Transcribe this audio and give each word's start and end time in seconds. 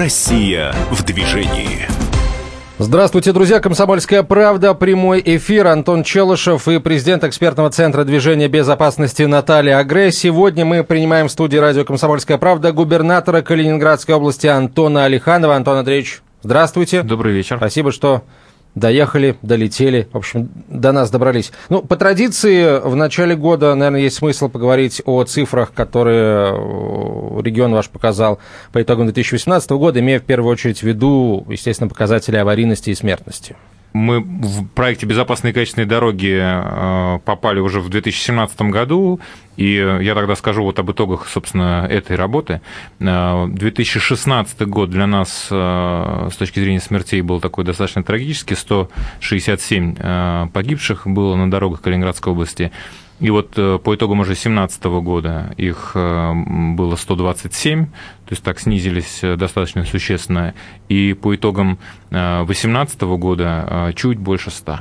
Россия 0.00 0.74
в 0.90 1.04
движении. 1.04 1.86
Здравствуйте, 2.78 3.34
друзья. 3.34 3.60
Комсомольская 3.60 4.22
правда. 4.22 4.72
Прямой 4.72 5.22
эфир. 5.22 5.66
Антон 5.66 6.04
Челышев 6.04 6.68
и 6.68 6.78
президент 6.78 7.22
экспертного 7.22 7.68
центра 7.68 8.04
движения 8.04 8.48
безопасности 8.48 9.24
Наталья 9.24 9.76
Агре. 9.76 10.10
Сегодня 10.10 10.64
мы 10.64 10.84
принимаем 10.84 11.28
в 11.28 11.30
студии 11.30 11.58
радио 11.58 11.84
«Комсомольская 11.84 12.38
правда» 12.38 12.72
губернатора 12.72 13.42
Калининградской 13.42 14.14
области 14.14 14.46
Антона 14.46 15.04
Алиханова. 15.04 15.54
Антон 15.54 15.76
Андреевич, 15.76 16.22
здравствуйте. 16.42 17.02
Добрый 17.02 17.34
вечер. 17.34 17.58
Спасибо, 17.58 17.92
что 17.92 18.22
доехали, 18.74 19.36
долетели, 19.42 20.08
в 20.12 20.16
общем, 20.16 20.50
до 20.68 20.92
нас 20.92 21.10
добрались. 21.10 21.52
Ну, 21.68 21.82
по 21.82 21.96
традиции, 21.96 22.80
в 22.80 22.94
начале 22.94 23.36
года, 23.36 23.74
наверное, 23.74 24.00
есть 24.00 24.16
смысл 24.16 24.48
поговорить 24.48 25.02
о 25.04 25.24
цифрах, 25.24 25.72
которые 25.72 26.52
э, 26.52 27.40
регион 27.42 27.72
ваш 27.72 27.88
показал 27.88 28.38
по 28.72 28.82
итогам 28.82 29.06
2018 29.06 29.70
года, 29.72 30.00
имея 30.00 30.20
в 30.20 30.24
первую 30.24 30.52
очередь 30.52 30.80
в 30.80 30.84
виду, 30.84 31.44
естественно, 31.48 31.88
показатели 31.88 32.36
аварийности 32.36 32.90
и 32.90 32.94
смертности. 32.94 33.56
Мы 33.92 34.20
в 34.20 34.66
проекте 34.68 35.06
«Безопасные 35.06 35.50
и 35.50 35.54
качественные 35.54 35.86
дороги» 35.86 36.38
э, 36.40 37.18
попали 37.24 37.58
уже 37.58 37.80
в 37.80 37.88
2017 37.88 38.62
году, 38.62 39.20
и 39.56 39.74
я 39.74 40.14
тогда 40.14 40.36
скажу 40.36 40.62
вот 40.62 40.78
об 40.78 40.90
итогах, 40.92 41.26
собственно, 41.28 41.86
этой 41.90 42.16
работы. 42.16 42.60
2016 43.00 44.60
э, 44.60 44.64
год 44.66 44.90
для 44.90 45.06
нас 45.06 45.48
э, 45.50 46.28
с 46.32 46.36
точки 46.36 46.60
зрения 46.60 46.80
смертей 46.80 47.20
был 47.22 47.40
такой 47.40 47.64
достаточно 47.64 48.04
трагический. 48.04 48.54
167 48.54 50.50
погибших 50.52 51.06
было 51.06 51.34
на 51.34 51.50
дорогах 51.50 51.82
Калининградской 51.82 52.32
области. 52.32 52.70
И 53.20 53.28
вот 53.28 53.52
э, 53.56 53.78
по 53.78 53.94
итогам 53.94 54.20
уже 54.20 54.30
2017 54.30 54.82
года 54.84 55.52
их 55.58 55.92
э, 55.94 56.32
было 56.74 56.96
127, 56.96 57.86
то 57.86 57.92
есть 58.30 58.42
так 58.42 58.58
снизились 58.58 59.22
э, 59.22 59.36
достаточно 59.36 59.84
существенно. 59.84 60.54
И 60.88 61.12
по 61.12 61.36
итогам 61.36 61.78
2018 62.10 63.00
года 63.02 63.92
чуть 63.94 64.18
больше 64.18 64.50
100. 64.50 64.80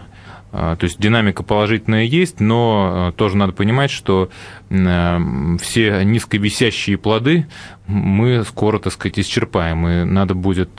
То 0.51 0.77
есть 0.81 0.99
динамика 0.99 1.43
положительная 1.43 2.05
есть, 2.05 2.39
но 2.39 3.13
тоже 3.17 3.37
надо 3.37 3.53
понимать, 3.53 3.91
что 3.91 4.31
все 4.67 6.03
низковисящие 6.03 6.97
плоды 6.97 7.45
мы 7.85 8.43
скоро, 8.43 8.79
так 8.79 8.93
сказать, 8.93 9.19
исчерпаем, 9.19 9.87
и 9.87 10.03
надо 10.05 10.33
будет 10.33 10.71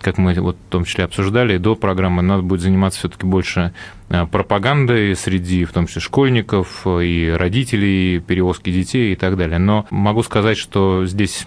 как 0.00 0.18
мы 0.18 0.34
вот 0.34 0.56
в 0.56 0.70
том 0.70 0.84
числе 0.84 1.04
обсуждали, 1.04 1.56
до 1.56 1.74
программы 1.74 2.22
надо 2.22 2.42
будет 2.42 2.60
заниматься 2.60 2.98
все-таки 2.98 3.26
больше 3.26 3.72
э, 4.10 4.26
пропагандой 4.26 5.16
среди, 5.16 5.64
в 5.64 5.72
том 5.72 5.86
числе, 5.86 6.02
школьников 6.02 6.82
э, 6.86 7.04
и 7.04 7.30
родителей, 7.30 8.20
перевозки 8.20 8.70
детей 8.70 9.12
и 9.12 9.16
так 9.16 9.36
далее. 9.36 9.58
Но 9.58 9.86
могу 9.90 10.22
сказать, 10.22 10.58
что 10.58 11.06
здесь 11.06 11.46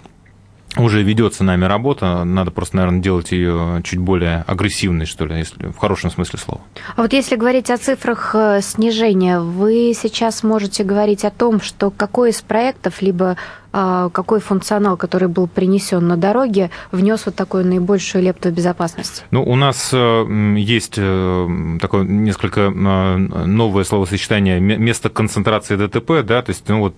уже 0.76 1.02
ведется 1.02 1.44
нами 1.44 1.64
работа, 1.64 2.24
надо 2.24 2.50
просто, 2.50 2.76
наверное, 2.76 3.00
делать 3.00 3.32
ее 3.32 3.80
чуть 3.84 3.98
более 3.98 4.44
агрессивной, 4.46 5.06
что 5.06 5.24
ли, 5.24 5.38
если 5.38 5.68
в 5.68 5.76
хорошем 5.76 6.10
смысле 6.10 6.38
слова. 6.38 6.60
А 6.94 7.02
вот 7.02 7.12
если 7.12 7.36
говорить 7.36 7.70
о 7.70 7.78
цифрах 7.78 8.34
э, 8.34 8.60
снижения, 8.62 9.40
вы 9.40 9.92
сейчас 9.94 10.42
можете 10.42 10.84
говорить 10.84 11.24
о 11.24 11.30
том, 11.30 11.60
что 11.60 11.90
какой 11.90 12.30
из 12.30 12.42
проектов, 12.42 13.00
либо 13.00 13.36
а, 13.67 13.67
какой 13.70 14.40
функционал, 14.40 14.96
который 14.96 15.28
был 15.28 15.46
принесен 15.46 16.06
на 16.06 16.16
дороге, 16.16 16.70
внес 16.92 17.26
вот 17.26 17.34
такую 17.34 17.66
наибольшую 17.66 18.24
лепту 18.24 18.50
безопасности? 18.50 19.22
Ну, 19.30 19.42
у 19.42 19.56
нас 19.56 19.90
э, 19.92 20.54
есть 20.56 20.94
э, 20.96 21.78
такое 21.80 22.04
несколько 22.04 22.60
э, 22.62 23.16
новое 23.16 23.84
словосочетание 23.84 24.60
место 24.60 25.10
концентрации 25.10 25.76
ДТП, 25.76 26.22
да, 26.24 26.42
то 26.42 26.50
есть, 26.50 26.68
ну 26.68 26.80
вот, 26.80 26.94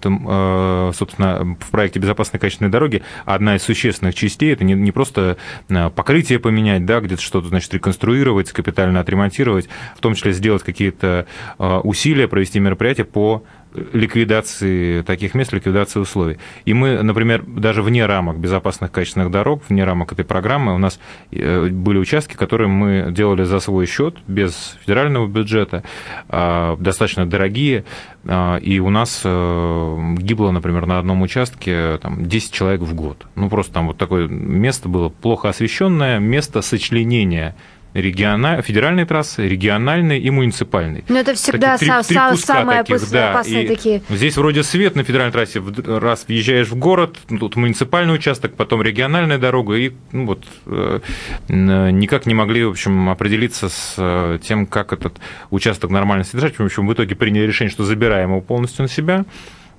собственно, 0.96 1.56
в 1.60 1.70
проекте 1.70 1.98
«Безопасные 1.98 2.40
качественные 2.40 2.70
дороги» 2.70 3.02
одна 3.24 3.56
из 3.56 3.62
существенных 3.62 4.14
частей– 4.14 4.52
это 4.54 4.64
не 4.64 4.92
просто 4.92 5.36
покрытие 5.94 6.38
поменять, 6.38 6.86
да, 6.86 7.00
где-то 7.00 7.22
что-то, 7.22 7.48
значит, 7.48 7.72
реконструировать, 7.74 8.52
капитально 8.52 9.00
отремонтировать, 9.00 9.68
в 9.96 10.00
том 10.00 10.14
числе 10.14 10.32
сделать 10.32 10.62
какие-то 10.62 11.26
усилия, 11.58 12.28
провести 12.28 12.60
мероприятия 12.60 13.04
по 13.04 13.42
ликвидации 13.74 15.02
таких 15.02 15.34
мест, 15.34 15.52
ликвидации 15.52 16.00
условий. 16.00 16.38
И 16.64 16.74
мы, 16.74 17.02
например, 17.02 17.44
даже 17.46 17.82
вне 17.82 18.06
рамок 18.06 18.38
безопасных 18.38 18.90
качественных 18.90 19.30
дорог, 19.30 19.62
вне 19.68 19.84
рамок 19.84 20.12
этой 20.12 20.24
программы, 20.24 20.74
у 20.74 20.78
нас 20.78 20.98
э, 21.30 21.68
были 21.68 21.98
участки, 21.98 22.34
которые 22.34 22.68
мы 22.68 23.10
делали 23.10 23.44
за 23.44 23.60
свой 23.60 23.86
счет, 23.86 24.16
без 24.26 24.76
федерального 24.82 25.26
бюджета, 25.26 25.84
а, 26.28 26.76
достаточно 26.76 27.26
дорогие, 27.26 27.84
а, 28.24 28.56
и 28.56 28.78
у 28.80 28.90
нас 28.90 29.22
э, 29.24 30.14
гибло, 30.18 30.50
например, 30.50 30.86
на 30.86 30.98
одном 30.98 31.22
участке 31.22 31.98
там, 31.98 32.26
10 32.26 32.52
человек 32.52 32.80
в 32.80 32.94
год. 32.94 33.26
Ну, 33.34 33.48
просто 33.48 33.72
там 33.72 33.86
вот 33.86 33.98
такое 33.98 34.28
место 34.28 34.88
было 34.88 35.08
плохо 35.08 35.48
освещенное, 35.48 36.18
место 36.18 36.62
сочленения 36.62 37.56
региональ... 37.94 38.62
федеральной 38.62 39.04
трассы, 39.04 39.48
региональной 39.48 40.20
и 40.20 40.30
муниципальной. 40.30 41.04
Но 41.08 41.18
это 41.18 41.34
всегда 41.34 41.76
такие, 41.76 41.92
са- 41.92 42.06
три, 42.06 42.16
три 42.16 42.36
самые 42.44 42.84
таких, 42.84 43.10
да. 43.10 43.30
опасные 43.30 43.64
и 43.64 43.68
такие. 43.68 44.02
Здесь 44.08 44.36
вроде 44.36 44.62
свет 44.62 44.96
на 44.96 45.04
федеральной 45.04 45.32
трассе, 45.32 45.62
раз 45.86 46.24
въезжаешь 46.28 46.68
в 46.68 46.76
город, 46.76 47.16
тут 47.28 47.56
муниципальный 47.56 48.14
участок, 48.14 48.54
потом 48.54 48.82
региональная 48.82 49.38
дорога, 49.38 49.74
и 49.74 49.92
ну, 50.12 50.26
вот 50.26 50.44
э, 50.66 51.00
никак 51.48 52.26
не 52.26 52.34
могли, 52.34 52.64
в 52.64 52.70
общем, 52.70 53.08
определиться 53.08 53.68
с 53.68 53.94
э, 53.96 54.38
тем, 54.42 54.66
как 54.66 54.92
этот 54.92 55.18
участок 55.50 55.90
нормально 55.90 56.24
содержать. 56.24 56.58
В 56.58 56.64
общем, 56.64 56.86
в 56.86 56.92
итоге 56.92 57.14
приняли 57.14 57.46
решение, 57.46 57.70
что 57.70 57.84
забираем 57.84 58.30
его 58.30 58.40
полностью 58.40 58.82
на 58.82 58.88
себя 58.88 59.24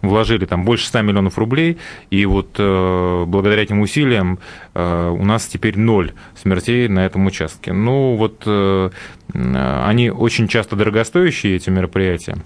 вложили 0.01 0.45
там 0.45 0.63
больше 0.65 0.87
100 0.87 1.01
миллионов 1.01 1.37
рублей, 1.37 1.77
и 2.09 2.25
вот 2.25 2.55
э, 2.57 3.23
благодаря 3.27 3.63
этим 3.63 3.81
усилиям 3.81 4.39
э, 4.73 5.09
у 5.09 5.23
нас 5.23 5.45
теперь 5.45 5.77
ноль 5.77 6.13
смертей 6.35 6.87
на 6.87 7.05
этом 7.05 7.25
участке. 7.25 7.73
Ну 7.73 8.15
вот 8.15 8.43
э, 8.45 8.89
они 9.33 10.09
очень 10.09 10.47
часто 10.47 10.75
дорогостоящие, 10.75 11.55
эти 11.55 11.69
мероприятия 11.69 12.37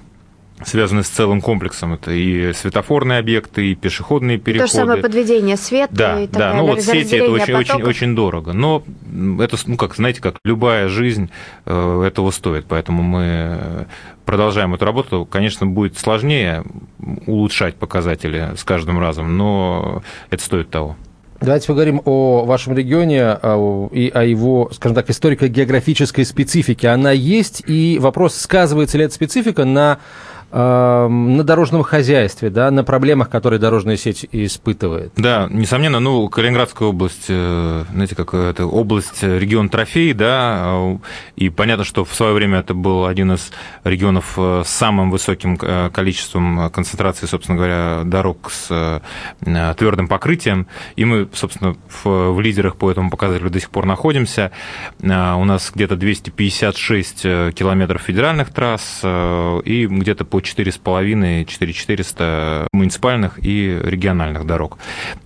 связаны 0.63 1.03
с 1.03 1.07
целым 1.07 1.41
комплексом. 1.41 1.93
Это 1.93 2.11
и 2.11 2.53
светофорные 2.53 3.19
объекты, 3.19 3.71
и 3.71 3.75
пешеходные 3.75 4.37
переходы. 4.37 4.71
То 4.71 4.77
же 4.77 4.83
самое 4.83 5.01
подведение 5.01 5.57
света 5.57 5.93
да, 5.93 6.21
и 6.21 6.27
так 6.27 6.33
да, 6.33 6.39
далее. 6.51 6.61
ну 6.61 6.67
вот 6.67 6.81
сети 6.81 7.15
это 7.15 7.31
очень, 7.31 7.53
потоков. 7.53 7.75
очень, 7.75 7.83
очень 7.83 8.15
дорого. 8.15 8.53
Но 8.53 8.83
это, 9.39 9.57
ну 9.65 9.77
как, 9.77 9.95
знаете, 9.95 10.21
как 10.21 10.37
любая 10.45 10.87
жизнь 10.87 11.29
э, 11.65 12.03
этого 12.03 12.31
стоит. 12.31 12.65
Поэтому 12.67 13.03
мы 13.03 13.87
продолжаем 14.25 14.73
эту 14.73 14.85
работу. 14.85 15.27
Конечно, 15.29 15.65
будет 15.65 15.97
сложнее 15.97 16.63
улучшать 17.25 17.75
показатели 17.75 18.53
с 18.55 18.63
каждым 18.63 18.99
разом, 18.99 19.37
но 19.37 20.03
это 20.29 20.43
стоит 20.43 20.69
того. 20.69 20.95
Давайте 21.41 21.67
поговорим 21.67 22.01
о 22.05 22.45
вашем 22.45 22.75
регионе 22.75 23.21
а, 23.23 23.87
и 23.91 24.09
о 24.09 24.23
его, 24.23 24.69
скажем 24.73 24.95
так, 24.95 25.09
историко-географической 25.09 26.25
специфике. 26.25 26.87
Она 26.87 27.11
есть, 27.11 27.61
и 27.67 27.99
вопрос, 27.99 28.35
сказывается 28.35 28.97
ли 28.97 29.03
эта 29.03 29.13
специфика 29.13 29.65
на 29.65 29.99
на 30.55 31.43
дорожном 31.43 31.83
хозяйстве, 31.83 32.49
да, 32.49 32.71
на 32.71 32.85
проблемах, 32.85 33.29
которые 33.29 33.59
дорожная 33.59 33.97
сеть 33.97 34.25
испытывает. 34.31 35.11
Да, 35.17 35.47
несомненно, 35.51 35.99
ну, 35.99 36.29
Калининградская 36.29 36.87
область, 36.87 37.25
э, 37.27 37.83
знаете, 37.91 38.15
как 38.15 38.33
это 38.33 38.65
область, 38.65 39.21
э, 39.21 39.37
регион 39.37 39.67
трофей, 39.67 40.13
да, 40.13 40.63
э, 40.65 40.97
и 41.35 41.49
понятно, 41.49 41.83
что 41.83 42.05
в 42.05 42.15
свое 42.15 42.33
время 42.33 42.59
это 42.59 42.73
был 42.73 43.05
один 43.05 43.33
из 43.33 43.51
регионов 43.83 44.37
с 44.37 44.67
самым 44.67 45.11
высоким 45.11 45.57
количеством 45.57 46.69
концентрации, 46.69 47.25
собственно 47.25 47.57
говоря, 47.57 48.01
дорог 48.05 48.49
с 48.49 49.01
твердым 49.41 50.07
покрытием, 50.07 50.67
и 50.95 51.03
мы, 51.03 51.27
собственно, 51.33 51.75
в, 51.89 52.31
в 52.31 52.39
лидерах 52.39 52.77
по 52.77 52.89
этому 52.89 53.09
показателю 53.09 53.49
до 53.49 53.59
сих 53.59 53.69
пор 53.69 53.85
находимся. 53.85 54.51
У 55.01 55.07
нас 55.07 55.71
где-то 55.73 55.97
256 55.97 57.21
километров 57.53 58.01
федеральных 58.01 58.51
трасс 58.51 59.01
и 59.03 59.87
где-то 59.89 60.25
по 60.25 60.41
4,5-4,400 60.45 62.67
муниципальных 62.71 63.43
и 63.43 63.77
региональных 63.83 64.45
дорог. 64.45 64.77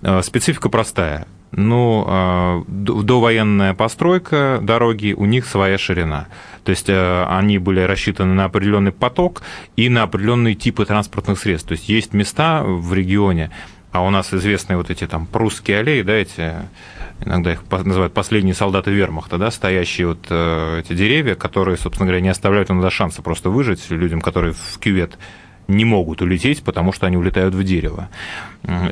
Э, 0.02 0.22
специфика 0.22 0.68
простая. 0.68 1.28
Ну, 1.52 2.04
э, 2.06 2.62
довоенная 2.68 3.74
постройка 3.74 4.60
дороги, 4.62 5.14
у 5.16 5.24
них 5.24 5.46
своя 5.46 5.78
ширина. 5.78 6.28
То 6.64 6.70
есть 6.70 6.88
э, 6.88 7.24
они 7.28 7.58
были 7.58 7.80
рассчитаны 7.80 8.34
на 8.34 8.44
определенный 8.44 8.92
поток 8.92 9.42
и 9.74 9.88
на 9.88 10.04
определенные 10.04 10.54
типы 10.54 10.84
транспортных 10.84 11.40
средств. 11.40 11.68
То 11.68 11.72
есть 11.72 11.88
есть 11.88 12.12
места 12.12 12.62
в 12.62 12.94
регионе, 12.94 13.50
а 13.90 14.04
у 14.04 14.10
нас 14.10 14.32
известные 14.32 14.76
вот 14.76 14.90
эти 14.90 15.06
там 15.06 15.26
прусские 15.26 15.80
аллеи, 15.80 16.02
да, 16.02 16.12
эти 16.12 16.52
иногда 17.24 17.52
их 17.52 17.62
называют 17.70 18.12
последние 18.12 18.54
солдаты 18.54 18.90
вермахта, 18.90 19.38
да, 19.38 19.50
стоящие 19.50 20.08
вот 20.08 20.26
э, 20.30 20.80
эти 20.80 20.94
деревья, 20.94 21.34
которые, 21.34 21.76
собственно 21.76 22.06
говоря, 22.06 22.20
не 22.20 22.28
оставляют 22.28 22.70
иногда 22.70 22.90
шанса 22.90 23.22
просто 23.22 23.50
выжить 23.50 23.90
людям, 23.90 24.20
которые 24.20 24.52
в 24.54 24.78
кювет 24.78 25.18
не 25.68 25.84
могут 25.84 26.20
улететь, 26.20 26.62
потому 26.62 26.92
что 26.92 27.06
они 27.06 27.16
улетают 27.16 27.54
в 27.54 27.62
дерево. 27.62 28.08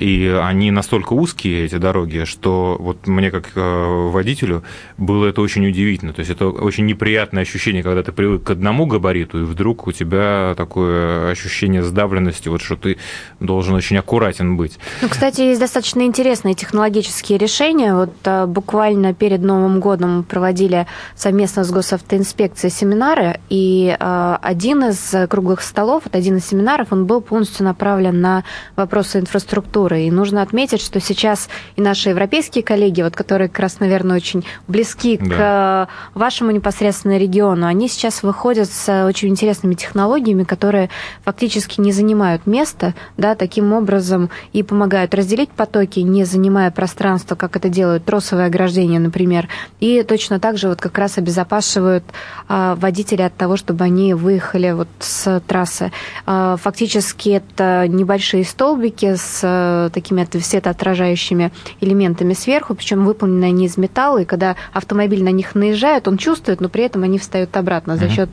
И 0.01 0.27
они 0.43 0.71
настолько 0.71 1.13
узкие, 1.13 1.67
эти 1.67 1.77
дороги, 1.77 2.25
что 2.25 2.77
вот 2.81 3.07
мне 3.07 3.31
как 3.31 3.51
э, 3.55 4.09
водителю 4.11 4.63
было 4.97 5.27
это 5.27 5.43
очень 5.43 5.67
удивительно. 5.67 6.13
То 6.13 6.21
есть 6.21 6.31
это 6.31 6.49
очень 6.49 6.87
неприятное 6.87 7.43
ощущение, 7.43 7.83
когда 7.83 8.03
ты 8.03 8.13
привык 8.13 8.45
к 8.45 8.51
одному 8.51 8.87
габариту, 8.87 9.41
и 9.41 9.45
вдруг 9.45 9.87
у 9.87 9.93
тебя 9.93 10.55
такое 10.57 11.31
ощущение 11.31 11.83
сдавленности, 11.83 12.49
вот 12.49 12.63
что 12.63 12.77
ты 12.77 12.97
должен 13.41 13.75
очень 13.75 13.99
аккуратен 13.99 14.57
быть. 14.57 14.79
Ну, 15.03 15.09
кстати, 15.09 15.43
есть 15.43 15.61
достаточно 15.61 16.03
интересные 16.03 16.55
технологические 16.55 17.39
решения. 17.39 17.95
Вот 17.95 18.15
э, 18.25 18.47
буквально 18.47 19.13
перед 19.13 19.43
Новым 19.43 19.81
годом 19.81 20.25
проводили 20.25 20.87
совместно 21.15 21.63
с 21.63 21.71
госавтоинспекцией 21.71 22.73
семинары, 22.73 23.39
и 23.51 23.95
э, 23.99 24.37
один 24.41 24.85
из 24.85 25.15
круглых 25.29 25.61
столов, 25.61 26.05
вот 26.05 26.17
один 26.17 26.39
из 26.39 26.47
семинаров, 26.47 26.89
он 26.91 27.05
был 27.05 27.21
полностью 27.21 27.65
направлен 27.67 28.21
на 28.21 28.45
вопросы 28.75 29.21
инфраструктуры 29.21 29.58
инфраструктуры. 29.59 30.03
И 30.03 30.11
нужно 30.11 30.43
отметить, 30.43 30.81
что 30.81 31.01
сейчас 31.01 31.49
и 31.77 31.83
наши 31.83 32.11
европейские 32.11 32.63
коллеги, 32.63 33.03
вот, 33.03 33.15
которые 33.15 33.49
как 33.49 33.61
раз, 33.61 33.81
наверное, 33.81 34.17
очень 34.17 34.45
близки 34.67 35.19
да. 35.19 35.89
к 36.15 36.19
вашему 36.19 36.51
непосредственно 36.51 37.19
региону, 37.19 37.67
они 37.67 37.89
сейчас 37.89 38.23
выходят 38.23 38.71
с 38.71 39.07
очень 39.07 39.29
интересными 39.29 39.75
технологиями, 39.75 40.45
которые 40.45 40.91
фактически 41.25 41.81
не 41.81 41.93
занимают 41.93 42.47
места, 42.47 42.95
да, 43.17 43.35
таким 43.35 43.73
образом 43.73 44.31
и 44.53 44.63
помогают 44.63 45.15
разделить 45.15 45.51
потоки, 45.51 46.01
не 46.01 46.25
занимая 46.25 46.71
пространство, 46.71 47.35
как 47.35 47.57
это 47.57 47.69
делают 47.69 48.05
тросовые 48.05 48.47
ограждения, 48.47 48.99
например, 48.99 49.49
и 49.81 50.03
точно 50.03 50.39
так 50.39 50.59
же 50.59 50.69
вот 50.69 50.81
как 50.81 50.97
раз 50.99 51.19
обезопасивают 51.19 52.05
а, 52.49 52.75
водителей 52.77 53.27
от 53.27 53.37
того, 53.37 53.57
чтобы 53.57 53.85
они 53.85 54.15
выехали 54.15 54.73
вот 54.73 54.89
с 55.01 55.41
трассы. 55.47 55.91
А, 56.27 56.57
фактически 56.57 57.31
это 57.31 57.87
небольшие 57.89 58.45
столбики 58.45 59.17
с 59.17 59.48
Э, 59.49 59.91
такими 59.93 60.27
светоотражающими 60.39 61.51
элементами 61.81 62.35
сверху, 62.35 62.75
причем 62.75 63.05
выполнены 63.05 63.47
они 63.47 63.67
из 63.67 63.77
металла, 63.77 64.19
и 64.19 64.25
когда 64.25 64.57
автомобиль 64.73 65.23
на 65.23 65.31
них 65.31 65.55
наезжает, 65.55 66.07
он 66.09 66.19
чувствует, 66.19 66.61
но 66.61 66.69
при 66.69 66.85
этом 66.85 67.05
они 67.05 67.19
встают 67.19 67.57
обратно 67.57 67.97
за 67.97 68.09
счет 68.09 68.29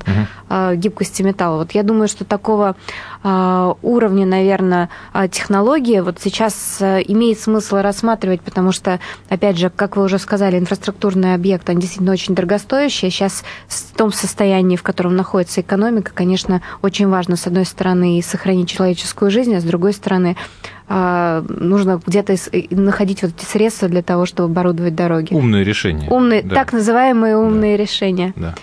uh-huh. 0.50 0.76
гибкости 0.76 1.22
металла. 1.22 1.60
Вот 1.60 1.72
я 1.72 1.84
думаю, 1.84 2.08
что 2.08 2.26
такого 2.26 2.76
э, 3.24 3.74
уровня, 3.82 4.26
наверное, 4.26 4.90
технологии 5.32 6.00
вот 6.02 6.18
сейчас 6.22 6.82
имеет 6.82 7.40
смысл 7.40 7.78
рассматривать, 7.78 8.42
потому 8.42 8.72
что, 8.72 9.00
опять 9.30 9.58
же, 9.58 9.70
как 9.70 9.96
вы 9.96 10.04
уже 10.04 10.20
сказали, 10.20 10.60
инфраструктурный 10.60 11.34
объект, 11.36 11.70
он 11.70 11.80
действительно 11.80 12.12
очень 12.12 12.36
дорогостоящий. 12.36 13.10
Сейчас 13.10 13.44
в 13.68 13.96
том 13.96 14.12
состоянии, 14.12 14.76
в 14.76 14.84
котором 14.84 15.16
находится 15.16 15.62
экономика, 15.62 16.12
конечно, 16.14 16.62
очень 16.82 17.08
важно, 17.08 17.36
с 17.38 17.48
одной 17.48 17.66
стороны, 17.66 18.22
сохранить 18.22 18.70
человеческую 18.70 19.32
жизнь, 19.32 19.56
а 19.56 19.62
с 19.62 19.64
другой 19.64 19.94
стороны, 19.94 20.36
а, 20.36 20.75
нужно 20.88 22.00
где-то 22.06 22.36
находить 22.70 23.24
вот 23.24 23.32
эти 23.38 23.46
средства 23.46 23.88
для 23.88 24.02
того, 24.02 24.26
чтобы 24.26 24.52
оборудовать 24.52 24.96
дороги. 24.96 25.34
Умные 25.34 25.64
решения. 25.64 26.10
Умные, 26.10 26.44
да. 26.44 26.56
так 26.56 26.74
называемые 26.74 27.38
умные 27.38 27.78
да. 27.78 27.84
решения. 27.84 28.34
Да. 28.36 28.56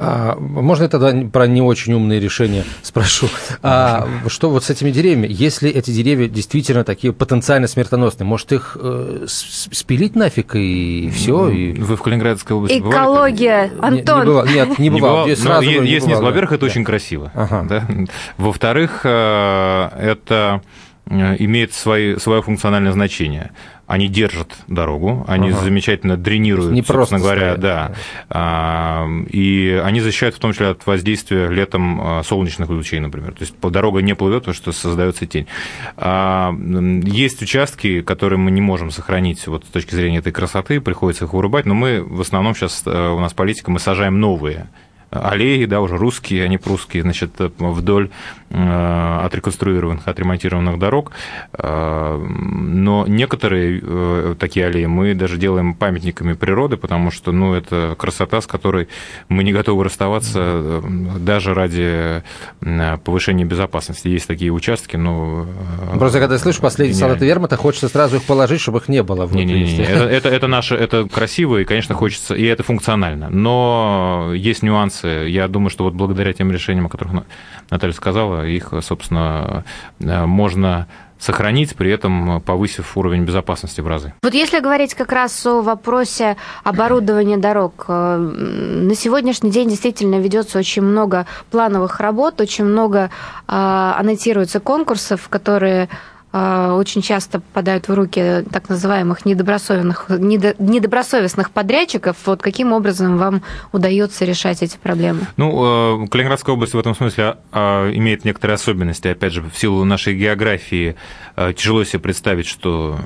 А, 0.00 0.36
можно 0.38 0.84
я 0.84 0.88
тогда 0.88 1.12
про 1.28 1.48
не 1.48 1.60
очень 1.60 1.92
умные 1.92 2.20
решения 2.20 2.64
спрошу? 2.82 3.28
А, 3.64 4.06
что 4.28 4.48
вот 4.48 4.62
с 4.62 4.70
этими 4.70 4.92
деревьями? 4.92 5.26
Если 5.28 5.68
эти 5.68 5.90
деревья 5.90 6.28
действительно 6.28 6.84
такие 6.84 7.12
потенциально 7.12 7.66
смертоносные, 7.66 8.24
может 8.24 8.52
их 8.52 8.76
э, 8.80 9.26
спилить 9.26 10.14
нафиг 10.14 10.54
и 10.54 11.10
все? 11.12 11.48
И... 11.48 11.72
Вы 11.72 11.96
в 11.96 12.02
Калининградской 12.02 12.56
области 12.56 12.78
Экология, 12.78 13.72
бывали? 13.74 13.98
Антон. 13.98 14.18
Не, 14.18 14.24
не 14.24 14.30
бывал, 14.30 14.46
нет, 14.46 14.78
не 14.78 14.90
бывал. 14.90 15.26
Не 15.26 15.34
бывал. 15.34 15.62
Ну, 15.62 15.82
есть, 15.82 16.06
не 16.06 16.14
бывал, 16.14 16.26
во-первых, 16.26 16.50
да. 16.50 16.56
это 16.56 16.66
очень 16.66 16.84
красиво. 16.84 17.32
Ага. 17.34 17.66
Да? 17.68 17.88
Во-вторых, 18.36 19.00
э, 19.02 19.88
это 20.00 20.62
имеет 21.08 21.72
свои, 21.72 22.16
свое 22.16 22.42
функциональное 22.42 22.92
значение. 22.92 23.50
Они 23.86 24.08
держат 24.08 24.54
дорогу, 24.66 25.24
они 25.26 25.48
ага. 25.48 25.60
замечательно 25.60 26.18
дренируют, 26.18 26.72
не 26.72 26.82
собственно 26.82 27.20
говоря, 27.20 27.54
стоят. 27.54 27.60
да. 27.60 27.92
А, 28.28 29.08
и 29.30 29.80
они 29.82 30.00
защищают 30.00 30.34
в 30.34 30.38
том 30.38 30.52
числе 30.52 30.68
от 30.68 30.86
воздействия 30.86 31.48
летом 31.48 31.98
а, 31.98 32.22
солнечных 32.22 32.68
лучей, 32.68 33.00
например. 33.00 33.32
То 33.32 33.44
есть 33.44 33.54
дорога 33.58 34.02
не 34.02 34.14
плывет, 34.14 34.40
потому 34.40 34.54
что 34.54 34.72
создается 34.72 35.24
тень. 35.24 35.46
А, 35.96 36.52
есть 37.04 37.40
участки, 37.40 38.02
которые 38.02 38.38
мы 38.38 38.50
не 38.50 38.60
можем 38.60 38.90
сохранить 38.90 39.46
вот 39.46 39.64
с 39.64 39.68
точки 39.68 39.94
зрения 39.94 40.18
этой 40.18 40.32
красоты, 40.32 40.82
приходится 40.82 41.24
их 41.24 41.32
вырубать, 41.32 41.64
но 41.64 41.74
мы 41.74 42.02
в 42.02 42.20
основном 42.20 42.54
сейчас 42.54 42.82
э, 42.84 42.90
у 42.90 43.20
нас 43.20 43.32
политика, 43.32 43.70
мы 43.70 43.78
сажаем 43.78 44.20
новые 44.20 44.68
аллеи, 45.10 45.64
да, 45.64 45.80
уже 45.80 45.96
русские, 45.96 46.44
а 46.44 46.48
не 46.48 46.58
прусские, 46.58 47.02
значит, 47.02 47.30
вдоль 47.38 48.10
э, 48.50 49.20
отреконструированных, 49.24 50.06
отремонтированных 50.06 50.78
дорог. 50.78 51.12
Э, 51.52 52.16
но 52.18 53.06
некоторые 53.06 53.80
э, 53.82 54.34
такие 54.38 54.66
аллеи 54.66 54.86
мы 54.86 55.14
даже 55.14 55.38
делаем 55.38 55.74
памятниками 55.74 56.34
природы, 56.34 56.76
потому 56.76 57.10
что, 57.10 57.32
ну, 57.32 57.54
это 57.54 57.96
красота, 57.98 58.40
с 58.40 58.46
которой 58.46 58.88
мы 59.28 59.44
не 59.44 59.52
готовы 59.52 59.84
расставаться 59.84 60.82
даже 61.18 61.54
ради 61.54 62.22
повышения 63.04 63.44
безопасности. 63.44 64.08
Есть 64.08 64.26
такие 64.26 64.50
участки, 64.50 64.96
но... 64.96 65.46
Просто 65.98 66.20
когда 66.20 66.38
слышу 66.38 66.60
последний 66.60 66.94
солдаты 66.94 67.24
вермата, 67.24 67.56
хочется 67.56 67.88
сразу 67.88 68.16
их 68.16 68.24
положить, 68.24 68.60
чтобы 68.60 68.78
их 68.78 68.88
не 68.88 69.02
было. 69.02 69.26
Не, 69.28 69.44
не, 69.44 69.62
не, 69.62 69.82
это, 69.82 70.04
это, 70.04 70.28
это 70.28 70.46
наше, 70.48 70.74
это 70.74 71.08
красиво, 71.08 71.58
и, 71.58 71.64
конечно, 71.64 71.94
хочется, 71.94 72.34
и 72.34 72.44
это 72.44 72.62
функционально. 72.62 73.30
Но 73.30 74.32
есть 74.34 74.62
нюансы 74.62 74.97
нюансы. 75.02 75.28
Я 75.28 75.48
думаю, 75.48 75.70
что 75.70 75.84
вот 75.84 75.94
благодаря 75.94 76.32
тем 76.32 76.50
решениям, 76.52 76.86
о 76.86 76.88
которых 76.88 77.24
Наталья 77.70 77.92
сказала, 77.92 78.46
их, 78.46 78.72
собственно, 78.82 79.64
э, 80.00 80.26
можно 80.26 80.86
сохранить, 81.18 81.74
при 81.74 81.90
этом 81.90 82.40
повысив 82.40 82.96
уровень 82.96 83.24
безопасности 83.24 83.80
в 83.80 83.88
разы. 83.88 84.12
Вот 84.22 84.34
если 84.34 84.60
говорить 84.60 84.94
как 84.94 85.10
раз 85.10 85.44
о 85.46 85.62
вопросе 85.62 86.36
оборудования 86.62 87.38
дорог, 87.38 87.86
э, 87.88 88.16
на 88.16 88.94
сегодняшний 88.94 89.50
день 89.50 89.68
действительно 89.68 90.20
ведется 90.20 90.58
очень 90.58 90.82
много 90.82 91.26
плановых 91.50 91.98
работ, 91.98 92.40
очень 92.40 92.64
много 92.64 92.98
э, 92.98 93.08
аннотируется 93.48 94.60
конкурсов, 94.60 95.28
которые 95.28 95.84
а, 95.86 95.96
очень 96.32 97.00
часто 97.00 97.40
попадают 97.40 97.88
в 97.88 97.94
руки 97.94 98.44
так 98.52 98.68
называемых 98.68 99.24
недобросовестных, 99.24 100.06
недобросовестных 100.10 101.50
подрядчиков. 101.50 102.16
Вот 102.26 102.42
каким 102.42 102.72
образом 102.72 103.16
вам 103.16 103.42
удается 103.72 104.24
решать 104.26 104.62
эти 104.62 104.76
проблемы? 104.76 105.20
Ну, 105.36 106.04
э, 106.04 106.06
Калининградская 106.08 106.54
область 106.54 106.74
в 106.74 106.78
этом 106.78 106.94
смысле 106.94 107.38
а, 107.50 107.90
имеет 107.90 108.24
некоторые 108.24 108.56
особенности. 108.56 109.08
Опять 109.08 109.32
же, 109.32 109.42
в 109.42 109.56
силу 109.56 109.84
нашей 109.84 110.14
географии 110.14 110.96
э, 111.36 111.52
тяжело 111.56 111.84
себе 111.84 112.00
представить, 112.00 112.46
что 112.46 112.98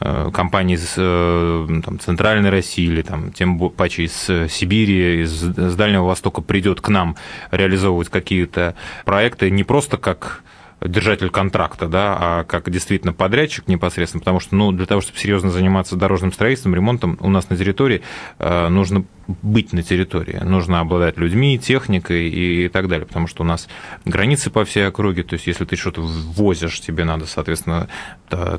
э, 0.00 0.30
компании 0.32 0.76
из 0.76 0.94
там, 0.94 2.00
Центральной 2.00 2.48
России 2.48 2.86
или 2.86 3.02
там, 3.02 3.32
тем 3.32 3.58
паче 3.70 4.04
из 4.04 4.14
Сибири, 4.50 5.22
из, 5.22 5.42
из 5.42 5.76
Дальнего 5.76 6.04
Востока 6.04 6.40
придет 6.40 6.80
к 6.80 6.88
нам 6.88 7.16
реализовывать 7.50 8.08
какие-то 8.08 8.76
проекты 9.04 9.50
не 9.50 9.62
просто 9.62 9.98
как 9.98 10.42
держатель 10.80 11.30
контракта, 11.30 11.88
да, 11.88 12.16
а 12.18 12.44
как 12.44 12.70
действительно 12.70 13.12
подрядчик 13.12 13.68
непосредственно, 13.68 14.20
потому 14.20 14.40
что, 14.40 14.54
ну, 14.54 14.72
для 14.72 14.86
того, 14.86 15.00
чтобы 15.00 15.18
серьезно 15.18 15.50
заниматься 15.50 15.96
дорожным 15.96 16.32
строительством, 16.32 16.74
ремонтом, 16.74 17.18
у 17.20 17.30
нас 17.30 17.48
на 17.48 17.56
территории 17.56 18.02
э, 18.38 18.68
нужно 18.68 19.04
быть 19.26 19.72
на 19.72 19.82
территории, 19.82 20.38
нужно 20.42 20.80
обладать 20.80 21.16
людьми, 21.16 21.58
техникой 21.58 22.28
и 22.28 22.68
так 22.68 22.88
далее, 22.88 23.06
потому 23.06 23.26
что 23.26 23.42
у 23.42 23.46
нас 23.46 23.68
границы 24.04 24.50
по 24.50 24.64
всей 24.64 24.86
округе, 24.86 25.22
то 25.22 25.34
есть 25.34 25.46
если 25.46 25.64
ты 25.64 25.76
что-то 25.76 26.02
ввозишь, 26.02 26.80
тебе 26.80 27.04
надо, 27.04 27.26
соответственно, 27.26 27.88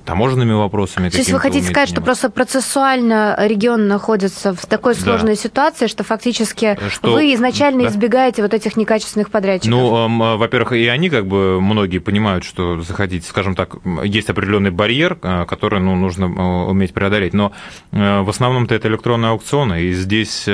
таможенными 0.06 0.54
вопросами. 0.54 1.10
То 1.10 1.18
есть 1.18 1.32
вы 1.32 1.40
хотите 1.40 1.68
сказать, 1.68 1.90
что 1.90 2.02
просто 2.02 2.30
процессуально 2.30 3.36
регион 3.40 3.88
находится 3.88 4.54
в 4.54 4.66
такой 4.66 4.96
сложной 4.96 5.36
да. 5.36 5.42
ситуации, 5.42 5.88
что 5.88 6.04
фактически 6.04 6.78
что... 6.90 7.14
вы 7.14 7.34
изначально 7.34 7.84
да. 7.84 7.90
избегаете 7.90 8.42
вот 8.42 8.54
этих 8.54 8.78
некачественных 8.78 9.30
подрядчиков? 9.30 9.72
Ну, 9.72 10.38
во-первых, 10.38 10.74
и 10.74 10.88
они 10.88 11.10
как 11.10 11.28
бы 11.28 11.62
многие 11.62 12.00
понимают, 12.00 12.44
что 12.44 12.82
заходить, 12.82 13.26
скажем 13.26 13.56
так, 13.56 13.78
есть 14.04 14.30
определенный 14.30 14.72
барьер, 14.72 15.18
э, 15.22 15.46
который 15.46 15.80
ну, 15.80 15.96
нужно 15.96 16.26
э, 16.26 16.70
уметь 16.70 16.94
преодолеть. 16.94 17.34
Но 17.34 17.52
э, 17.92 18.22
в 18.22 18.30
основном-то 18.30 18.76
это 18.76 18.88
электронные 18.88 19.32
аукционы, 19.32 19.82
и 19.82 19.94
здесь 19.94 20.48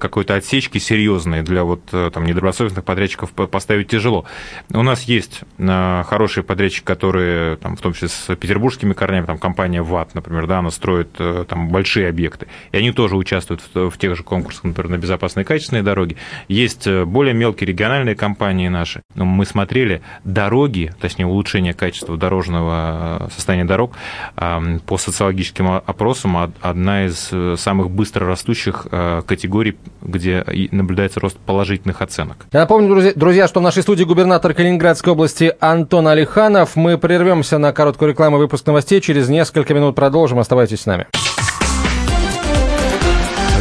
какой-то 0.00 0.34
отсечки 0.34 0.78
серьезные 0.78 1.42
для 1.42 1.64
вот 1.64 1.84
там 1.86 2.24
недобросовестных 2.24 2.84
подрядчиков 2.84 3.32
поставить 3.32 3.88
тяжело. 3.88 4.24
У 4.72 4.82
нас 4.82 5.02
есть 5.02 5.42
хорошие 5.58 6.44
подрядчики, 6.44 6.84
которые, 6.84 7.56
там, 7.56 7.76
в 7.76 7.80
том 7.80 7.92
числе 7.92 8.08
с 8.08 8.34
петербургскими 8.36 8.92
корнями, 8.92 9.26
там 9.26 9.38
компания 9.38 9.82
ВАТ, 9.82 10.14
например, 10.14 10.46
да, 10.46 10.58
она 10.58 10.70
строит 10.70 11.10
там 11.48 11.68
большие 11.68 12.08
объекты, 12.08 12.46
и 12.72 12.78
они 12.78 12.92
тоже 12.92 13.16
участвуют 13.16 13.62
в, 13.74 13.96
тех 13.98 14.16
же 14.16 14.22
конкурсах, 14.22 14.64
например, 14.64 14.90
на 14.90 14.98
безопасные 14.98 15.44
качественные 15.44 15.82
дороги. 15.82 16.16
Есть 16.48 16.88
более 16.88 17.34
мелкие 17.34 17.66
региональные 17.68 18.14
компании 18.14 18.68
наши. 18.68 19.02
Мы 19.14 19.44
смотрели 19.44 20.02
дороги, 20.24 20.92
точнее, 21.00 21.26
улучшение 21.26 21.74
качества 21.74 22.16
дорожного 22.16 23.18
э, 23.20 23.28
состояния 23.34 23.64
дорог, 23.64 23.96
по 24.36 24.98
социологическим 24.98 25.70
опросам 25.70 26.52
одна 26.60 27.06
из 27.06 27.28
э, 27.32 27.56
самых 27.56 27.90
быстро 27.90 28.26
растущих 28.26 28.86
э, 28.90 29.22
категорий 29.26 29.49
категорий, 29.50 29.76
где 30.02 30.44
наблюдается 30.70 31.20
рост 31.20 31.36
положительных 31.38 32.02
оценок. 32.02 32.46
Я 32.52 32.60
напомню, 32.60 33.12
друзья, 33.16 33.48
что 33.48 33.60
в 33.60 33.62
нашей 33.62 33.82
студии 33.82 34.04
губернатор 34.04 34.54
Калининградской 34.54 35.12
области 35.12 35.54
Антон 35.60 36.06
Алиханов. 36.06 36.76
Мы 36.76 36.96
прервемся 36.98 37.58
на 37.58 37.72
короткую 37.72 38.10
рекламу 38.10 38.38
выпуск 38.38 38.66
новостей. 38.66 39.00
Через 39.00 39.28
несколько 39.28 39.74
минут 39.74 39.96
продолжим. 39.96 40.38
Оставайтесь 40.38 40.82
с 40.82 40.86
нами. 40.86 41.06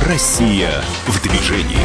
Россия 0.07 0.69
в 1.07 1.21
движении. 1.23 1.77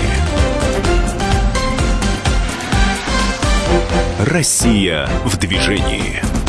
Россия 4.27 5.09
в 5.25 5.39
движении. 5.39 6.44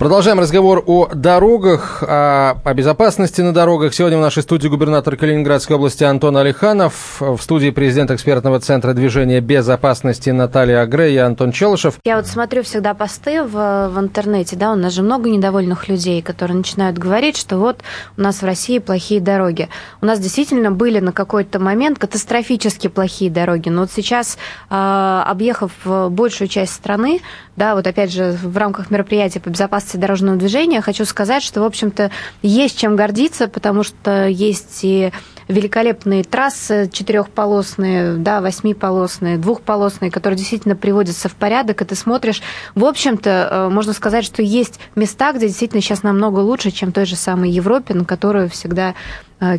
Продолжаем 0.00 0.40
разговор 0.40 0.82
о 0.86 1.10
дорогах, 1.12 2.02
о, 2.02 2.52
о 2.64 2.72
безопасности 2.72 3.42
на 3.42 3.52
дорогах. 3.52 3.92
Сегодня 3.92 4.16
в 4.16 4.22
нашей 4.22 4.42
студии 4.42 4.66
губернатор 4.66 5.14
Калининградской 5.14 5.76
области 5.76 6.04
Антон 6.04 6.38
Алиханов, 6.38 7.20
в 7.20 7.38
студии 7.38 7.68
президент 7.68 8.10
экспертного 8.10 8.60
центра 8.60 8.94
движения 8.94 9.42
безопасности 9.42 10.30
Наталья 10.30 10.80
Агре 10.80 11.12
и 11.12 11.18
Антон 11.18 11.52
Челышев. 11.52 11.96
Я 12.02 12.16
вот 12.16 12.26
смотрю 12.26 12.62
всегда 12.62 12.94
посты 12.94 13.42
в, 13.42 13.90
в 13.90 14.00
интернете, 14.00 14.56
да, 14.56 14.72
у 14.72 14.74
нас 14.74 14.94
же 14.94 15.02
много 15.02 15.28
недовольных 15.28 15.86
людей, 15.88 16.22
которые 16.22 16.56
начинают 16.56 16.96
говорить, 16.96 17.36
что 17.36 17.58
вот 17.58 17.82
у 18.16 18.22
нас 18.22 18.40
в 18.40 18.44
России 18.46 18.78
плохие 18.78 19.20
дороги. 19.20 19.68
У 20.00 20.06
нас 20.06 20.18
действительно 20.18 20.70
были 20.70 21.00
на 21.00 21.12
какой-то 21.12 21.58
момент 21.58 21.98
катастрофически 21.98 22.88
плохие 22.88 23.30
дороги, 23.30 23.68
но 23.68 23.82
вот 23.82 23.90
сейчас, 23.92 24.38
а, 24.70 25.26
объехав 25.28 25.72
большую 25.84 26.48
часть 26.48 26.72
страны, 26.72 27.20
да, 27.56 27.74
вот 27.74 27.86
опять 27.86 28.10
же 28.10 28.32
в 28.42 28.56
рамках 28.56 28.90
мероприятия 28.90 29.40
по 29.40 29.50
безопасности 29.50 29.89
безопасности 29.90 29.96
дорожного 29.96 30.36
движения, 30.36 30.80
хочу 30.80 31.04
сказать, 31.04 31.42
что, 31.42 31.60
в 31.60 31.64
общем-то, 31.64 32.10
есть 32.42 32.78
чем 32.78 32.96
гордиться, 32.96 33.48
потому 33.48 33.82
что 33.82 34.26
есть 34.26 34.80
и 34.82 35.12
великолепные 35.48 36.22
трассы 36.24 36.88
четырехполосные, 36.92 38.14
да, 38.14 38.40
восьмиполосные, 38.40 39.38
двухполосные, 39.38 40.10
которые 40.10 40.36
действительно 40.36 40.76
приводятся 40.76 41.28
в 41.28 41.34
порядок, 41.34 41.82
и 41.82 41.84
ты 41.84 41.94
смотришь, 41.94 42.42
в 42.74 42.84
общем-то, 42.84 43.30
э, 43.50 43.68
можно 43.68 43.92
сказать, 43.92 44.24
что 44.24 44.42
есть 44.42 44.78
места, 44.94 45.32
где 45.32 45.46
действительно 45.48 45.82
сейчас 45.82 46.02
намного 46.02 46.40
лучше, 46.40 46.70
чем 46.70 46.92
той 46.92 47.06
же 47.06 47.16
самой 47.16 47.50
Европе, 47.50 47.94
на 47.94 48.04
которую 48.04 48.48
всегда 48.48 48.94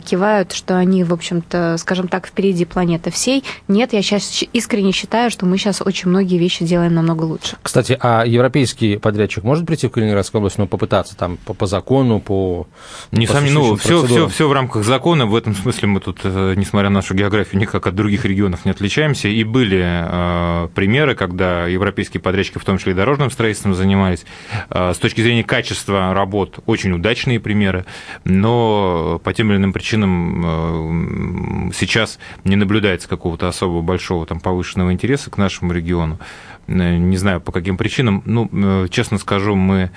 кивают, 0.06 0.52
что 0.52 0.78
они, 0.78 1.04
в 1.04 1.14
общем-то, 1.14 1.76
скажем 1.78 2.08
так, 2.08 2.28
впереди 2.28 2.66
планеты 2.66 3.12
всей. 3.12 3.44
Нет, 3.68 3.94
я 3.94 4.02
сейчас 4.02 4.44
искренне 4.54 4.92
считаю, 4.92 5.32
что 5.32 5.46
мы 5.46 5.58
сейчас 5.58 5.82
очень 5.82 6.10
многие 6.10 6.38
вещи 6.38 6.66
делаем 6.66 6.94
намного 6.94 7.24
лучше. 7.24 7.58
Кстати, 7.62 7.98
а 8.00 8.24
европейский 8.26 8.98
подрядчик 8.98 9.44
может 9.44 9.66
прийти 9.66 9.88
в 9.88 9.92
Калининградскую 9.92 10.40
область, 10.40 10.58
ну, 10.58 10.68
попытаться 10.68 11.16
там 11.16 11.38
по, 11.38 11.54
по 11.54 11.66
закону, 11.66 12.20
по... 12.20 12.68
Несомненно, 13.12 13.60
ну, 13.60 13.76
все, 13.76 14.06
все, 14.06 14.28
все 14.28 14.48
в 14.48 14.54
рамках 14.54 14.84
закона. 14.84 15.26
В 15.26 15.36
этом 15.36 15.56
смысле 15.56 15.88
мы 15.88 16.00
тут, 16.00 16.20
э, 16.24 16.54
несмотря 16.56 16.90
на 16.90 16.96
нашу 16.96 17.16
географию, 17.16 17.60
никак 17.60 17.88
от 17.88 17.96
других 17.96 18.26
регионов 18.26 18.66
не 18.66 18.72
отличаемся. 18.72 19.28
И 19.28 19.44
были 19.44 19.82
э, 19.84 20.68
примеры, 20.74 21.16
когда 21.16 21.68
европейские 21.68 22.22
подрядчики, 22.22 22.58
в 22.58 22.66
том 22.66 22.78
числе 22.78 22.94
и 22.94 22.96
дорожным 22.96 23.32
строительством, 23.32 23.74
занимались. 23.76 24.26
Э, 24.70 24.94
с 24.94 24.98
точки 24.98 25.22
зрения 25.22 25.44
качества 25.44 26.14
работ, 26.14 26.60
очень 26.66 26.92
удачные 26.92 27.40
примеры, 27.40 27.86
но 28.24 29.20
по 29.24 29.34
тем 29.34 29.52
или 29.52 29.58
иным 29.58 29.71
определенным 29.72 29.74
причинам 29.74 31.70
э, 31.70 31.74
сейчас 31.74 32.20
не 32.44 32.56
наблюдается 32.56 33.08
какого-то 33.08 33.48
особо 33.48 33.82
большого 33.82 34.26
там, 34.26 34.40
повышенного 34.40 34.92
интереса 34.94 35.32
к 35.32 35.38
нашему 35.38 35.74
региону. 35.74 36.20
Э, 36.68 36.98
не 36.98 37.18
знаю, 37.18 37.42
по 37.42 37.52
каким 37.52 37.78
причинам. 37.78 38.22
Ну, 38.26 38.50
э, 38.52 38.88
честно 38.90 39.18
скажу, 39.18 39.56
мы 39.56 39.92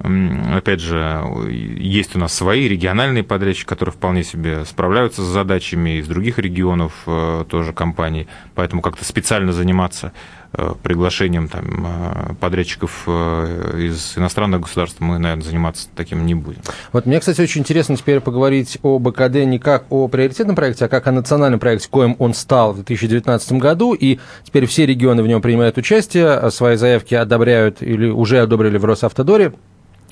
Опять 0.00 0.78
же, 0.78 1.24
есть 1.50 2.14
у 2.14 2.20
нас 2.20 2.32
свои 2.32 2.68
региональные 2.68 3.24
подрядчики, 3.24 3.66
которые 3.66 3.92
вполне 3.92 4.22
себе 4.22 4.64
справляются 4.64 5.22
с 5.22 5.26
задачами 5.26 5.98
из 5.98 6.06
других 6.06 6.38
регионов 6.38 6.92
тоже 7.48 7.72
компаний, 7.72 8.28
поэтому 8.54 8.80
как-то 8.80 9.04
специально 9.04 9.52
заниматься 9.52 10.12
приглашением 10.82 11.48
там, 11.48 11.86
э, 11.86 12.34
подрядчиков 12.40 13.04
э, 13.06 13.80
из 13.80 14.16
иностранных 14.16 14.62
государств 14.62 15.00
мы, 15.00 15.18
наверное, 15.18 15.44
заниматься 15.44 15.88
таким 15.94 16.24
не 16.24 16.34
будем. 16.34 16.60
Вот 16.92 17.06
мне, 17.06 17.20
кстати, 17.20 17.40
очень 17.40 17.60
интересно 17.60 17.96
теперь 17.96 18.20
поговорить 18.20 18.78
о 18.82 18.98
БКД 18.98 19.44
не 19.44 19.58
как 19.58 19.84
о 19.90 20.08
приоритетном 20.08 20.56
проекте, 20.56 20.86
а 20.86 20.88
как 20.88 21.06
о 21.06 21.12
национальном 21.12 21.60
проекте, 21.60 21.88
коим 21.88 22.16
он 22.18 22.32
стал 22.32 22.72
в 22.72 22.76
2019 22.76 23.52
году, 23.52 23.92
и 23.92 24.18
теперь 24.44 24.66
все 24.66 24.86
регионы 24.86 25.22
в 25.22 25.26
нем 25.26 25.42
принимают 25.42 25.76
участие, 25.76 26.50
свои 26.50 26.76
заявки 26.76 27.14
одобряют 27.14 27.82
или 27.82 28.08
уже 28.08 28.40
одобрили 28.40 28.78
в 28.78 28.84
Росавтодоре. 28.84 29.52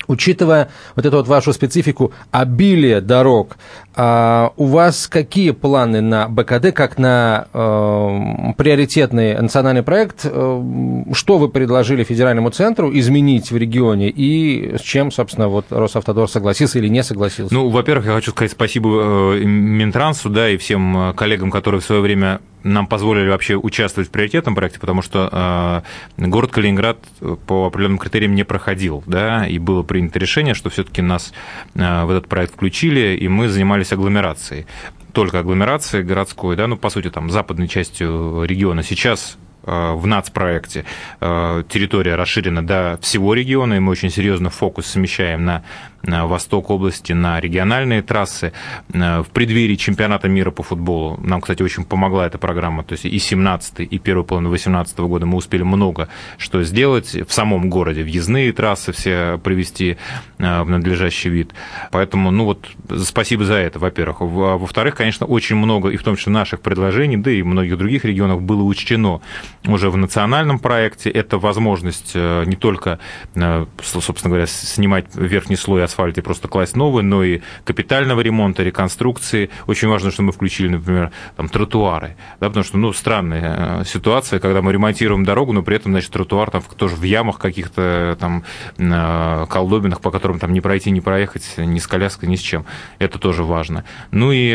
Учитывая 0.07 0.69
вот 0.95 1.05
эту 1.05 1.17
вот 1.17 1.27
вашу 1.27 1.51
специфику 1.51 2.13
обилие 2.31 3.01
дорог, 3.01 3.57
а 3.99 4.53
у 4.57 4.65
вас 4.65 5.07
какие 5.07 5.49
планы 5.51 6.01
на 6.01 6.27
БКД, 6.27 6.71
как 6.71 6.99
на 6.99 7.47
э, 7.51 8.53
приоритетный 8.55 9.41
национальный 9.41 9.81
проект? 9.81 10.21
Э, 10.23 11.03
что 11.13 11.39
вы 11.39 11.49
предложили 11.49 12.03
федеральному 12.03 12.51
центру 12.51 12.91
изменить 12.95 13.49
в 13.49 13.57
регионе 13.57 14.09
и 14.09 14.77
с 14.77 14.81
чем, 14.81 15.09
собственно, 15.09 15.47
вот 15.47 15.65
Росавтодор 15.71 16.29
согласился 16.29 16.77
или 16.77 16.89
не 16.89 17.01
согласился? 17.01 17.51
Ну, 17.51 17.69
во-первых, 17.69 18.05
я 18.05 18.13
хочу 18.13 18.29
сказать 18.29 18.51
спасибо 18.51 19.33
э, 19.33 19.43
Минтрансу, 19.45 20.29
да, 20.29 20.47
и 20.47 20.57
всем 20.57 21.09
э, 21.09 21.13
коллегам, 21.13 21.49
которые 21.49 21.81
в 21.81 21.83
свое 21.83 22.01
время 22.01 22.39
нам 22.67 22.87
позволили 22.87 23.29
вообще 23.29 23.55
участвовать 23.55 24.09
в 24.09 24.11
приоритетном 24.11 24.55
проекте, 24.55 24.79
потому 24.79 25.01
что 25.01 25.83
э, 26.17 26.27
город 26.27 26.51
Калининград 26.51 26.97
по 27.45 27.67
определенным 27.67 27.97
критериям 27.97 28.35
не 28.35 28.43
проходил, 28.43 29.03
да, 29.05 29.47
и 29.47 29.57
было 29.59 29.83
принято 29.83 30.19
решение, 30.19 30.53
что 30.53 30.69
все-таки 30.69 31.01
нас 31.01 31.33
э, 31.75 32.03
в 32.05 32.09
этот 32.09 32.27
проект 32.27 32.53
включили, 32.53 33.15
и 33.15 33.27
мы 33.27 33.47
занимались 33.47 33.86
агломерацией 33.93 34.65
только 35.13 35.39
агломерацией 35.39 36.03
городской, 36.03 36.55
да, 36.55 36.67
ну, 36.67 36.77
по 36.77 36.91
сути, 36.91 37.09
там, 37.09 37.31
западной 37.31 37.67
частью 37.67 38.43
региона. 38.43 38.83
Сейчас 38.83 39.37
Э, 39.67 39.95
в 39.95 40.07
нацпроекте 40.07 40.85
э, 41.19 41.63
территория 41.67 42.15
расширена 42.15 42.65
до 42.65 42.97
всего 43.01 43.33
региона, 43.33 43.73
и 43.73 43.79
мы 43.79 43.91
очень 43.91 44.09
серьезно 44.09 44.49
фокус 44.49 44.87
смещаем 44.87 45.43
на 45.43 45.63
восток 46.07 46.69
области, 46.69 47.13
на 47.13 47.39
региональные 47.39 48.01
трассы. 48.01 48.53
Э, 48.93 49.21
в 49.21 49.27
преддверии 49.27 49.75
чемпионата 49.75 50.27
мира 50.27 50.51
по 50.51 50.63
футболу 50.63 51.19
нам, 51.21 51.41
кстати, 51.41 51.61
очень 51.61 51.83
помогла 51.83 52.25
эта 52.25 52.37
программа. 52.37 52.83
То 52.83 52.93
есть 52.93 53.05
и 53.05 53.19
17 53.19 53.79
и 53.81 53.99
первую 53.99 54.25
половину 54.25 54.49
2018 54.49 54.97
года 54.99 55.25
мы 55.25 55.37
успели 55.37 55.63
много 55.63 56.07
что 56.37 56.63
сделать 56.63 57.13
в 57.13 57.31
самом 57.33 57.69
городе. 57.69 58.03
Въездные 58.03 58.51
трассы 58.53 58.91
все 58.91 59.39
привести 59.43 59.97
в 60.37 60.65
надлежащий 60.65 61.29
вид. 61.29 61.53
Поэтому, 61.91 62.31
ну 62.31 62.45
вот, 62.45 62.67
спасибо 63.03 63.45
за 63.45 63.55
это, 63.55 63.79
во-первых. 63.79 64.21
Во-вторых, 64.21 64.95
конечно, 64.95 65.25
очень 65.25 65.55
много, 65.55 65.89
и 65.89 65.97
в 65.97 66.03
том 66.03 66.15
числе 66.15 66.31
наших 66.31 66.61
предложений, 66.61 67.17
да 67.17 67.31
и 67.31 67.43
многих 67.43 67.77
других 67.77 68.05
регионов 68.05 68.41
было 68.41 68.61
учтено 68.63 69.21
уже 69.65 69.89
в 69.89 69.97
национальном 69.97 70.59
проекте. 70.59 71.09
Это 71.09 71.37
возможность 71.37 72.11
э, 72.13 72.43
не 72.45 72.55
только, 72.55 72.99
э, 73.35 73.65
собственно 73.81 74.29
говоря, 74.29 74.47
снимать 74.47 75.05
верхний 75.15 75.55
слой 75.55 75.83
асфальта 75.83 75.96
и 75.97 76.21
просто 76.21 76.47
класть 76.47 76.75
новый, 76.75 77.03
но 77.03 77.23
и 77.23 77.41
капитального 77.63 78.21
ремонта, 78.21 78.63
реконструкции. 78.63 79.49
Очень 79.65 79.87
важно, 79.87 80.11
что 80.11 80.21
мы 80.21 80.31
включили, 80.31 80.69
например, 80.69 81.11
там, 81.35 81.49
тротуары. 81.49 82.15
Да, 82.39 82.47
потому 82.47 82.63
что, 82.63 82.77
ну, 82.77 82.93
странная 82.93 83.81
э, 83.81 83.85
ситуация, 83.85 84.39
когда 84.39 84.61
мы 84.61 84.73
ремонтируем 84.73 85.23
дорогу, 85.23 85.53
но 85.53 85.63
при 85.63 85.75
этом, 85.75 85.91
значит, 85.91 86.11
тротуар 86.11 86.51
там 86.51 86.61
тоже 86.77 86.95
в 86.95 87.03
ямах 87.03 87.39
каких-то 87.39 88.17
там 88.19 88.43
колдобинах, 88.77 90.01
по 90.01 90.11
которым 90.11 90.39
там 90.39 90.53
не 90.53 90.61
пройти, 90.61 90.91
не 90.91 91.01
проехать 91.01 91.55
ни 91.57 91.79
с 91.79 91.87
коляской, 91.87 92.29
ни 92.29 92.35
с 92.35 92.41
чем. 92.41 92.65
Это 92.99 93.17
тоже 93.19 93.43
важно. 93.43 93.83
Ну 94.11 94.31
и, 94.31 94.53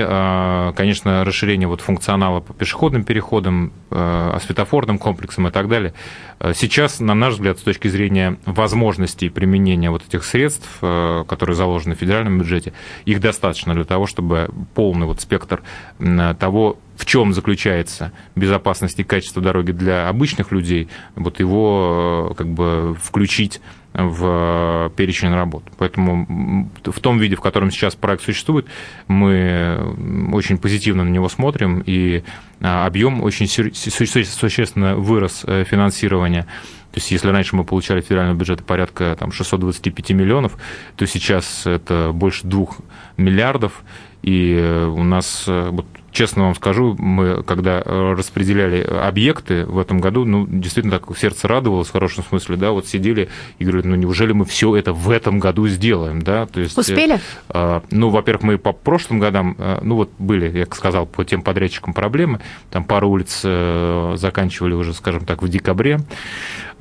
конечно, 0.77 1.25
расширение 1.25 1.69
вот 1.69 1.81
функционала 1.81 2.41
по 2.41 2.53
пешеходным 2.53 3.05
переходам, 3.05 3.73
светофорным 3.91 4.99
комплексом 4.99 5.49
и 5.49 5.51
так 5.51 5.69
далее. 5.69 5.93
Э, 6.43 6.53
сейчас, 6.55 7.01
на 7.01 7.15
наш 7.15 7.35
взгляд, 7.35 7.59
с 7.59 7.63
точки 7.63 7.89
зрения 7.89 8.39
возможностей 8.47 9.29
применения 9.29 9.91
вот 9.91 10.03
этих 10.07 10.25
средств, 10.25 10.69
э, 10.83 11.25
которые 11.33 11.57
заложены 11.57 11.95
в 11.95 11.99
федеральном 11.99 12.39
бюджете, 12.39 12.75
их 13.07 13.19
достаточно 13.19 13.73
для 13.73 13.85
того, 13.85 14.07
чтобы 14.07 14.51
полный 14.75 15.07
вот 15.07 15.23
спектр 15.23 15.63
того, 16.39 16.79
в 16.95 17.07
чем 17.07 17.33
заключается 17.33 18.13
безопасность 18.37 19.01
и 19.01 19.03
качество 19.03 19.41
дороги 19.41 19.73
для 19.73 20.11
обычных 20.11 20.53
людей, 20.53 20.89
вот 21.17 21.41
его 21.41 22.29
э, 22.31 22.35
как 22.35 22.49
бы 22.49 22.95
включить 23.03 23.63
в 23.95 24.93
перечень 24.95 25.35
работ. 25.35 25.65
Поэтому 25.79 26.69
в 26.85 27.01
том 27.01 27.19
виде, 27.19 27.35
в 27.35 27.41
котором 27.41 27.71
сейчас 27.71 27.95
проект 27.95 28.23
существует, 28.23 28.67
мы 29.09 30.31
очень 30.33 30.59
позитивно 30.59 31.05
на 31.05 31.09
него 31.09 31.31
смотрим, 31.31 31.83
и 31.85 32.23
а, 32.61 32.87
объем 32.87 33.23
очень 33.23 33.49
существенно 33.49 34.97
вырос 34.97 35.45
э, 35.47 35.65
финансирования. 35.65 36.47
То 36.93 36.99
есть, 36.99 37.11
если 37.11 37.29
раньше 37.29 37.57
мы 37.57 37.65
получали 37.65 38.03
федерального 38.03 38.37
бюджета 38.37 38.63
порядка 38.63 39.17
там, 39.19 39.33
625 39.33 40.11
миллионов, 40.11 40.59
то 40.97 41.07
сейчас 41.07 41.67
это 41.67 42.11
больше 42.13 42.47
2 42.47 42.67
миллиардов, 43.17 43.83
и 44.23 44.55
э, 44.57 44.87
у 44.87 45.03
нас 45.03 45.45
э, 45.49 45.71
вот, 45.71 45.87
честно 46.13 46.45
вам 46.45 46.55
скажу, 46.55 46.95
мы 46.99 47.43
когда 47.43 47.83
распределяли 47.83 48.83
объекты 48.83 49.65
в 49.65 49.79
этом 49.79 50.01
году, 50.01 50.25
ну, 50.25 50.47
действительно 50.47 50.99
так 50.99 51.17
сердце 51.17 51.49
радовалось 51.49 51.89
в 51.89 51.93
хорошем 51.93 52.23
смысле, 52.25 52.57
да, 52.57 52.71
вот 52.71 52.87
сидели 52.87 53.31
и 53.59 53.65
говорили, 53.65 53.89
ну, 53.89 53.97
неужели 53.97 54.33
мы 54.33 54.45
все 54.45 54.77
это 54.77 54.93
в 54.93 55.11
этом 55.11 55.41
году 55.41 55.67
сделаем, 55.67 56.23
да, 56.23 56.47
то 56.47 56.61
есть... 56.61 56.77
Успели? 56.79 57.19
Ну, 57.91 58.11
во-первых, 58.11 58.43
мы 58.43 58.59
по 58.59 58.73
прошлым 58.73 59.19
годам, 59.19 59.57
ну, 59.81 59.97
вот 59.97 60.11
были, 60.19 60.57
я 60.57 60.67
сказал, 60.67 61.07
по 61.07 61.25
тем 61.25 61.43
подрядчикам 61.43 61.95
проблемы, 61.95 62.41
там 62.71 62.85
пару 62.85 63.09
улиц 63.09 63.41
заканчивали 64.21 64.75
уже, 64.75 64.93
скажем 64.93 65.25
так, 65.25 65.43
в 65.43 65.49
декабре, 65.49 66.01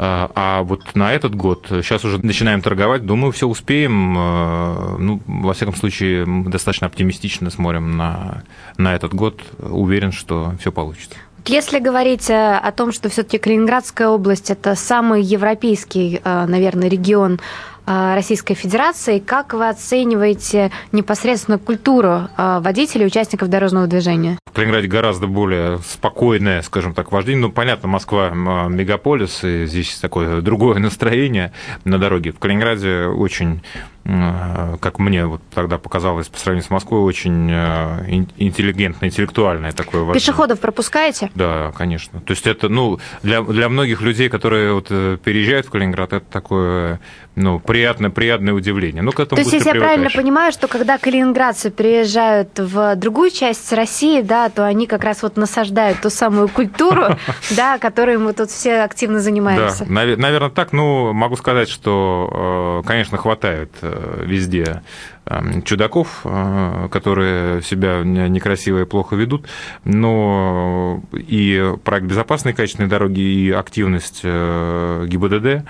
а 0.03 0.63
вот 0.63 0.95
на 0.95 1.13
этот 1.13 1.35
год, 1.35 1.67
сейчас 1.69 2.03
уже 2.03 2.17
начинаем 2.25 2.61
торговать, 2.61 3.05
думаю, 3.05 3.31
все 3.31 3.47
успеем, 3.47 4.13
ну, 4.13 5.21
во 5.27 5.53
всяком 5.53 5.75
случае, 5.75 6.25
достаточно 6.47 6.87
оптимистично 6.87 7.51
смотрим 7.51 7.97
на, 7.97 8.43
на 8.77 8.95
этот 8.95 9.13
год. 9.13 9.41
Уверен, 9.59 10.11
что 10.11 10.53
все 10.59 10.71
получится. 10.71 11.17
Если 11.47 11.79
говорить 11.79 12.29
э, 12.29 12.57
о 12.57 12.71
том, 12.71 12.91
что 12.91 13.09
все-таки 13.09 13.39
Калининградская 13.39 14.09
область 14.09 14.51
это 14.51 14.75
самый 14.75 15.23
европейский, 15.23 16.21
э, 16.23 16.45
наверное, 16.45 16.87
регион 16.87 17.33
э, 17.33 17.39
Российской 17.85 18.53
Федерации, 18.53 19.19
как 19.19 19.53
вы 19.53 19.67
оцениваете 19.69 20.71
непосредственно 20.91 21.57
культуру 21.57 22.29
водителей, 22.37 23.05
участников 23.05 23.49
дорожного 23.49 23.87
движения? 23.87 24.37
В 24.49 24.53
Калининграде 24.53 24.87
гораздо 24.87 25.27
более 25.27 25.79
спокойное, 25.79 26.61
скажем 26.61 26.93
так, 26.93 27.11
вождение. 27.11 27.41
Ну, 27.41 27.51
понятно, 27.51 27.87
Москва 27.87 28.29
мегаполис, 28.31 29.43
и 29.43 29.65
здесь 29.65 29.97
такое 29.99 30.41
другое 30.51 30.79
настроение 30.79 31.53
на 31.85 31.97
дороге. 31.97 32.31
В 32.31 32.39
Калининграде 32.39 33.05
очень 33.05 33.61
Э, 34.03 34.77
как 34.79 34.97
мне 34.97 35.27
вот 35.27 35.41
тогда 35.53 35.77
показалось 35.77 36.27
по 36.27 36.39
сравнению 36.39 36.65
с 36.65 36.71
Москвой, 36.71 37.01
очень 37.01 37.49
э, 37.51 38.23
интеллигентное, 38.37 39.09
интеллектуальное 39.09 39.71
такое 39.73 40.01
вождение. 40.01 40.19
Пешеходов 40.19 40.59
пропускаете? 40.59 41.29
Да, 41.35 41.71
конечно. 41.77 42.19
То 42.19 42.31
есть 42.31 42.47
это, 42.47 42.67
ну, 42.67 42.99
для, 43.21 43.43
для 43.43 43.69
многих 43.69 44.01
людей, 44.01 44.29
которые 44.29 44.73
вот 44.73 44.87
э, 44.89 45.17
переезжают 45.23 45.67
в 45.67 45.69
Калининград, 45.69 46.13
это 46.13 46.25
такое, 46.31 46.99
ну, 47.35 47.59
приятное, 47.59 48.09
приятное 48.09 48.53
удивление. 48.53 49.01
Ну, 49.01 49.11
к 49.11 49.19
этому 49.19 49.37
То 49.37 49.41
есть, 49.41 49.53
если 49.53 49.69
я 49.69 49.75
правильно 49.75 50.09
понимаю, 50.09 50.51
что 50.51 50.67
когда 50.67 50.97
калининградцы 50.97 51.71
приезжают 51.71 52.59
в 52.59 52.95
другую 52.97 53.31
часть 53.31 53.71
России, 53.71 54.21
да, 54.21 54.49
то 54.49 54.65
они 54.65 54.85
как 54.85 55.03
раз 55.05 55.23
вот 55.23 55.37
насаждают 55.37 56.01
ту 56.01 56.09
самую 56.09 56.49
культуру, 56.49 57.17
да, 57.55 57.77
которой 57.77 58.17
мы 58.17 58.33
тут 58.33 58.49
все 58.49 58.81
активно 58.81 59.19
занимаемся. 59.19 59.85
Да, 59.85 59.91
наверное, 59.91 60.49
так. 60.49 60.73
Ну, 60.73 61.13
могу 61.13 61.37
сказать, 61.37 61.69
что, 61.69 62.83
конечно, 62.85 63.17
хватает 63.17 63.71
везде 63.81 64.83
эм, 65.25 65.61
чудаков, 65.63 66.21
э, 66.23 66.87
которые 66.91 67.61
себя 67.61 68.01
некрасиво 68.03 68.81
и 68.81 68.85
плохо 68.85 69.15
ведут, 69.15 69.47
но 69.83 71.01
и 71.13 71.75
проект 71.83 72.07
безопасной 72.07 72.53
качественной 72.53 72.89
дороги, 72.89 73.21
и 73.21 73.51
активность 73.51 74.21
э, 74.23 75.05
ГИБДД 75.07 75.65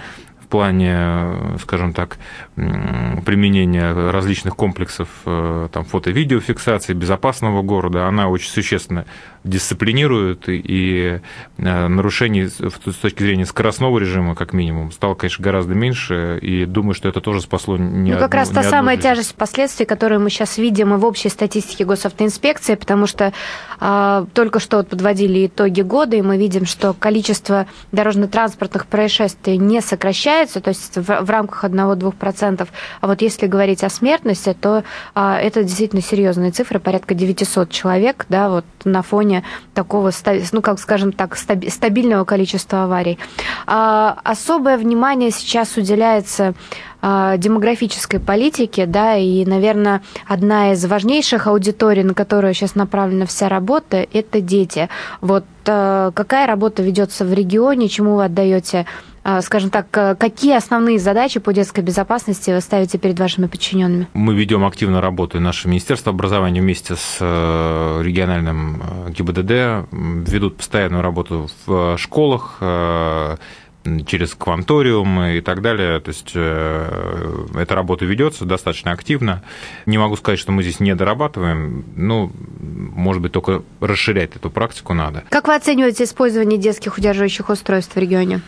плане, 0.52 1.58
скажем 1.62 1.94
так, 1.94 2.18
применения 2.56 4.12
различных 4.12 4.56
комплексов 4.56 5.08
э, 5.26 5.70
там, 5.72 5.86
фото-видеофиксации, 5.86 6.94
безопасного 6.94 7.64
города, 7.64 8.08
она 8.08 8.28
очень 8.28 8.52
существенно 8.52 9.06
дисциплинирует, 9.44 10.44
и 10.48 11.20
э, 11.58 11.88
нарушений 11.88 12.46
с 12.48 12.96
точки 13.02 13.24
зрения 13.24 13.46
скоростного 13.46 13.98
режима, 13.98 14.36
как 14.36 14.54
минимум, 14.54 14.92
стало, 14.92 15.16
конечно, 15.16 15.44
гораздо 15.44 15.74
меньше, 15.74 16.38
и 16.40 16.66
думаю, 16.66 16.94
что 16.94 17.10
это 17.10 17.22
тоже 17.22 17.42
спасло 17.42 17.78
не 17.78 18.12
Ну, 18.12 18.20
как 18.20 18.36
одну, 18.36 18.38
раз 18.38 18.50
та 18.50 18.64
самая 18.64 18.98
жизнь. 18.98 19.08
тяжесть 19.08 19.36
последствий, 19.36 19.86
которую 19.86 20.22
мы 20.22 20.30
сейчас 20.30 20.58
видим 20.58 20.94
и 20.94 20.98
в 20.98 21.06
общей 21.06 21.30
статистике 21.30 21.86
госавтоинспекции, 21.86 22.76
потому 22.76 23.08
что 23.08 23.34
э, 23.80 24.26
только 24.34 24.60
что 24.60 24.78
вот 24.78 24.90
подводили 24.90 25.48
итоги 25.48 25.82
года, 25.82 26.18
и 26.18 26.22
мы 26.22 26.38
видим, 26.38 26.66
что 26.66 26.94
количество 26.94 27.66
дорожно-транспортных 27.92 28.86
происшествий 28.86 29.58
не 29.58 29.82
сокращается, 29.82 30.41
то 30.50 30.70
есть 30.70 30.98
в, 30.98 31.22
в 31.22 31.30
рамках 31.30 31.64
1-2%. 31.64 32.68
А 33.02 33.08
вот 33.08 33.22
если 33.22 33.48
говорить 33.48 33.84
о 33.84 33.90
смертности, 33.90 34.56
то 34.60 34.84
э, 35.16 35.34
это 35.42 35.64
действительно 35.64 36.02
серьезные 36.02 36.52
цифры, 36.52 36.80
порядка 36.80 37.14
900 37.14 37.70
человек, 37.70 38.26
да, 38.30 38.50
вот 38.50 38.66
на 38.84 39.02
фоне 39.02 39.44
такого, 39.74 40.12
ну, 40.52 40.62
как 40.62 40.80
скажем 40.80 41.12
так, 41.12 41.38
стабильного 41.38 42.26
количества 42.26 42.84
аварий. 42.84 43.20
А, 43.68 44.18
особое 44.24 44.78
внимание 44.78 45.32
сейчас 45.32 45.78
уделяется 45.78 46.54
а, 47.02 47.38
демографической 47.38 48.20
политике, 48.20 48.86
да, 48.86 49.16
и, 49.16 49.44
наверное, 49.46 50.04
одна 50.28 50.74
из 50.74 50.86
важнейших 50.86 51.48
аудиторий, 51.48 52.04
на 52.04 52.14
которую 52.14 52.54
сейчас 52.54 52.76
направлена 52.76 53.26
вся 53.26 53.50
работа, 53.50 54.06
это 54.14 54.40
дети. 54.40 54.88
Вот 55.20 55.46
а, 55.68 56.12
какая 56.12 56.46
работа 56.46 56.84
ведется 56.84 57.26
в 57.26 57.34
регионе, 57.34 57.90
чему 57.90 58.18
вы 58.18 58.26
отдаете 58.26 58.86
а, 58.86 59.11
скажем 59.42 59.70
так, 59.70 59.90
какие 60.18 60.56
основные 60.56 61.00
задачи 61.00 61.40
по 61.40 61.54
детской 61.54 61.82
безопасности 61.82 62.52
вы 62.52 62.62
ставите 62.62 62.98
перед 62.98 63.20
вашими 63.20 63.48
подчиненными? 63.48 64.08
Мы 64.14 64.34
ведем 64.34 64.66
активно 64.66 65.02
работу, 65.02 65.40
наше 65.40 65.68
Министерство 65.68 66.12
образования 66.12 66.62
вместе 66.62 66.96
с 66.96 67.18
э, 67.20 68.02
региональным 68.04 68.82
э, 68.82 69.12
ГИБДД 69.12 69.88
ведут 70.30 70.58
постоянную 70.58 71.04
работу 71.04 71.50
в 71.66 71.98
школах, 71.98 72.58
э, 72.62 73.38
через 74.06 74.36
кванториум 74.36 75.22
и 75.24 75.42
так 75.42 75.64
далее. 75.64 76.00
То 76.00 76.10
есть 76.10 76.36
эта 76.36 77.76
работа 77.76 78.06
ведется 78.06 78.46
достаточно 78.46 78.92
активно. 78.92 79.42
Не 79.88 79.98
могу 79.98 80.16
сказать, 80.18 80.38
что 80.38 80.52
мы 80.52 80.62
здесь 80.62 80.80
не 80.80 80.94
дорабатываем, 80.94 81.84
ну, 81.96 82.32
может 82.60 83.24
быть, 83.24 83.32
только 83.32 83.64
расширять 83.80 84.36
эту 84.36 84.52
практику 84.52 84.94
надо. 84.94 85.24
Как 85.30 85.48
вы 85.48 85.56
оцениваете 85.56 86.04
использование 86.04 86.60
детских 86.60 87.00
удерживающих 87.00 87.50
устройств 87.50 87.96
в 87.96 87.98
регионе? 87.98 88.42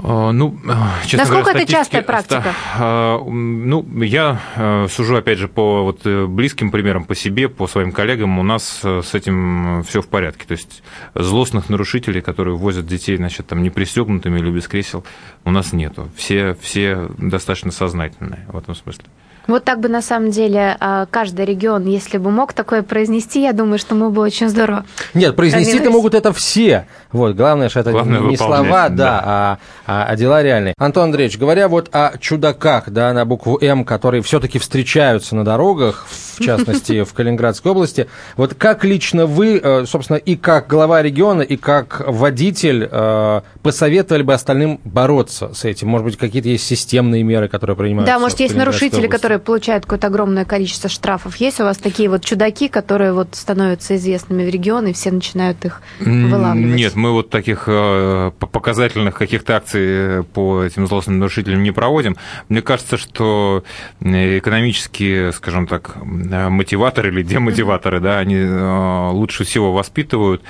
А, 0.00 0.30
ну, 0.30 0.56
честно 1.02 1.18
Насколько 1.18 1.50
говоря, 1.50 1.62
это 1.62 1.72
частая 1.72 2.02
практика? 2.02 2.54
А, 2.76 3.18
ну, 3.18 3.84
я 4.02 4.40
э, 4.54 4.86
сужу, 4.88 5.16
опять 5.16 5.38
же, 5.38 5.48
по 5.48 5.82
вот 5.82 6.06
э, 6.06 6.26
близким 6.26 6.70
примерам, 6.70 7.04
по 7.04 7.16
себе, 7.16 7.48
по 7.48 7.66
своим 7.66 7.90
коллегам, 7.90 8.38
у 8.38 8.44
нас 8.44 8.80
э, 8.84 9.02
с 9.04 9.14
этим 9.14 9.82
все 9.82 10.00
в 10.00 10.08
порядке. 10.08 10.46
То 10.46 10.52
есть 10.52 10.82
злостных 11.14 11.68
нарушителей, 11.68 12.20
которые 12.20 12.56
возят 12.56 12.86
детей, 12.86 13.16
значит, 13.16 13.48
там, 13.48 13.62
не 13.62 13.70
пристегнутыми 13.70 14.38
или 14.38 14.50
без 14.50 14.68
кресел, 14.68 15.04
у 15.44 15.50
нас 15.50 15.72
нету. 15.72 16.08
Все, 16.14 16.56
все 16.60 17.08
достаточно 17.18 17.72
сознательные 17.72 18.46
в 18.48 18.56
этом 18.56 18.76
смысле. 18.76 19.04
Вот 19.48 19.64
так 19.64 19.80
бы 19.80 19.88
на 19.88 20.02
самом 20.02 20.30
деле 20.30 20.76
а, 20.78 21.06
каждый 21.06 21.46
регион, 21.46 21.86
если 21.86 22.18
бы 22.18 22.30
мог 22.30 22.52
такое 22.52 22.82
произнести, 22.82 23.40
я 23.40 23.54
думаю, 23.54 23.78
что 23.78 23.94
мы 23.94 24.10
бы 24.10 24.20
очень 24.20 24.50
здорово. 24.50 24.84
Нет, 25.14 25.36
произнести-то 25.36 25.90
могут 25.90 26.14
это 26.14 26.34
все. 26.34 26.86
Вот, 27.12 27.34
главное, 27.34 27.70
что 27.70 27.80
это 27.80 27.92
главное 27.92 28.20
не 28.20 28.36
слова, 28.36 28.90
да, 28.90 28.96
да. 28.96 29.22
А, 29.24 29.58
а, 29.86 30.04
а 30.04 30.16
дела 30.16 30.42
реальные. 30.42 30.74
Антон 30.76 31.04
Андреевич, 31.04 31.38
говоря 31.38 31.68
вот 31.68 31.88
о 31.92 32.18
чудаках, 32.18 32.90
да, 32.90 33.14
на 33.14 33.24
букву 33.24 33.58
М, 33.62 33.86
которые 33.86 34.22
все-таки 34.22 34.58
встречаются 34.58 35.34
на 35.34 35.46
дорогах, 35.46 36.06
в 36.36 36.42
частности, 36.42 37.02
в 37.02 37.14
Калининградской 37.14 37.72
области, 37.72 38.06
вот 38.36 38.52
как 38.52 38.84
лично 38.84 39.24
вы, 39.24 39.58
э, 39.62 39.86
собственно, 39.86 40.18
и 40.18 40.36
как 40.36 40.66
глава 40.66 41.00
региона, 41.00 41.40
и 41.40 41.56
как 41.56 42.02
водитель 42.06 42.86
э, 42.90 43.40
посоветовали 43.62 44.22
бы 44.22 44.34
остальным 44.34 44.78
бороться 44.84 45.54
с 45.54 45.64
этим? 45.64 45.88
Может 45.88 46.04
быть, 46.04 46.16
какие-то 46.18 46.50
есть 46.50 46.66
системные 46.66 47.22
меры, 47.22 47.48
которые 47.48 47.76
принимаются? 47.76 48.12
Да, 48.12 48.18
может, 48.18 48.40
есть 48.40 48.54
нарушители, 48.54 49.06
области? 49.06 49.37
Которые 49.38 49.58
получают 49.58 49.84
какое-то 49.84 50.08
огромное 50.08 50.44
количество 50.44 50.88
штрафов. 50.88 51.36
Есть 51.36 51.60
у 51.60 51.64
вас 51.64 51.78
такие 51.78 52.08
вот 52.08 52.24
чудаки, 52.24 52.68
которые 52.68 53.12
вот 53.12 53.34
становятся 53.34 53.96
известными 53.96 54.44
в 54.44 54.48
регионе, 54.48 54.90
и 54.90 54.94
все 54.94 55.10
начинают 55.10 55.64
их 55.64 55.82
вылавливать? 56.00 56.76
Нет, 56.76 56.94
мы 56.96 57.12
вот 57.12 57.30
таких 57.30 57.64
э, 57.66 58.30
показательных 58.38 59.14
каких-то 59.14 59.56
акций 59.56 59.80
э, 59.82 60.22
по 60.22 60.62
этим 60.62 60.86
злостным 60.86 61.18
нарушителям 61.18 61.62
не 61.62 61.72
проводим. 61.72 62.16
Мне 62.48 62.62
кажется, 62.62 62.96
что 62.96 63.64
экономические, 64.00 65.32
скажем 65.32 65.66
так, 65.66 65.96
мотиваторы 66.02 67.10
или 67.10 67.22
демотиваторы, 67.22 68.00
да, 68.00 68.18
они 68.18 68.36
э, 68.36 69.10
лучше 69.12 69.44
всего 69.44 69.72
воспитывают. 69.72 70.42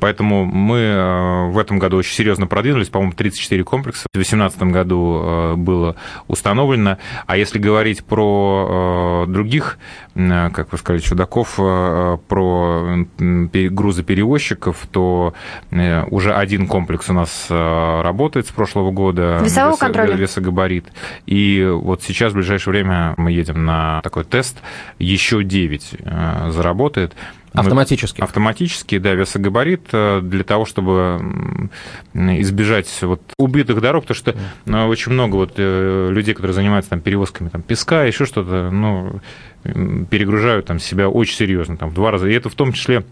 Поэтому 0.00 0.44
мы 0.44 1.50
в 1.50 1.58
этом 1.58 1.78
году 1.78 1.98
очень 1.98 2.14
серьезно 2.14 2.46
продвинулись. 2.46 2.88
По-моему, 2.88 3.12
34 3.12 3.64
комплекса 3.64 4.06
в 4.12 4.16
2018 4.16 4.62
году 4.62 5.56
было 5.56 5.96
установлено. 6.26 6.98
А 7.26 7.36
если 7.36 7.58
говорить 7.58 7.75
про 8.04 9.24
других, 9.28 9.78
как 10.14 10.72
вы 10.72 10.78
сказали, 10.78 11.00
чудаков, 11.00 11.56
про 11.56 13.06
грузоперевозчиков, 13.18 14.86
то 14.90 15.34
Э, 15.70 16.04
уже 16.10 16.34
один 16.34 16.66
комплекс 16.66 17.08
у 17.10 17.12
нас 17.12 17.46
э, 17.48 18.00
работает 18.02 18.46
с 18.46 18.50
прошлого 18.50 18.90
года. 18.90 19.40
Весового 19.42 19.72
вес, 19.72 19.78
контроля? 19.78 20.14
Весогабарит. 20.14 20.86
И 21.26 21.66
вот 21.70 22.02
сейчас, 22.02 22.32
в 22.32 22.36
ближайшее 22.36 22.72
время, 22.72 23.14
мы 23.16 23.32
едем 23.32 23.64
на 23.64 24.00
такой 24.02 24.24
тест. 24.24 24.58
Еще 24.98 25.42
9 25.44 25.96
э, 25.98 26.50
заработает. 26.50 27.14
Автоматически. 27.56 28.20
Автоматически, 28.20 28.98
да, 28.98 29.12
весогабарит 29.12 29.88
э, 29.92 30.20
для 30.22 30.44
того, 30.44 30.64
чтобы 30.64 31.70
избежать 32.14 32.88
вот 33.02 33.22
убитых 33.38 33.80
дорог, 33.80 34.04
потому 34.04 34.16
что 34.16 34.36
ну, 34.64 34.86
очень 34.88 35.12
много 35.12 35.36
вот 35.36 35.54
э, 35.56 36.08
людей, 36.10 36.34
которые 36.34 36.54
занимаются 36.54 36.90
там 36.90 37.00
перевозками 37.00 37.48
там, 37.48 37.62
песка, 37.62 38.04
еще 38.04 38.26
что-то, 38.26 38.70
ну, 38.70 39.20
перегружают 39.62 40.66
там 40.66 40.78
себя 40.78 41.08
очень 41.08 41.36
серьезно, 41.36 41.76
там, 41.76 41.90
в 41.90 41.94
два 41.94 42.10
раза. 42.10 42.28
И 42.28 42.34
это 42.34 42.48
в 42.48 42.54
том 42.54 42.72
числе 42.72 43.04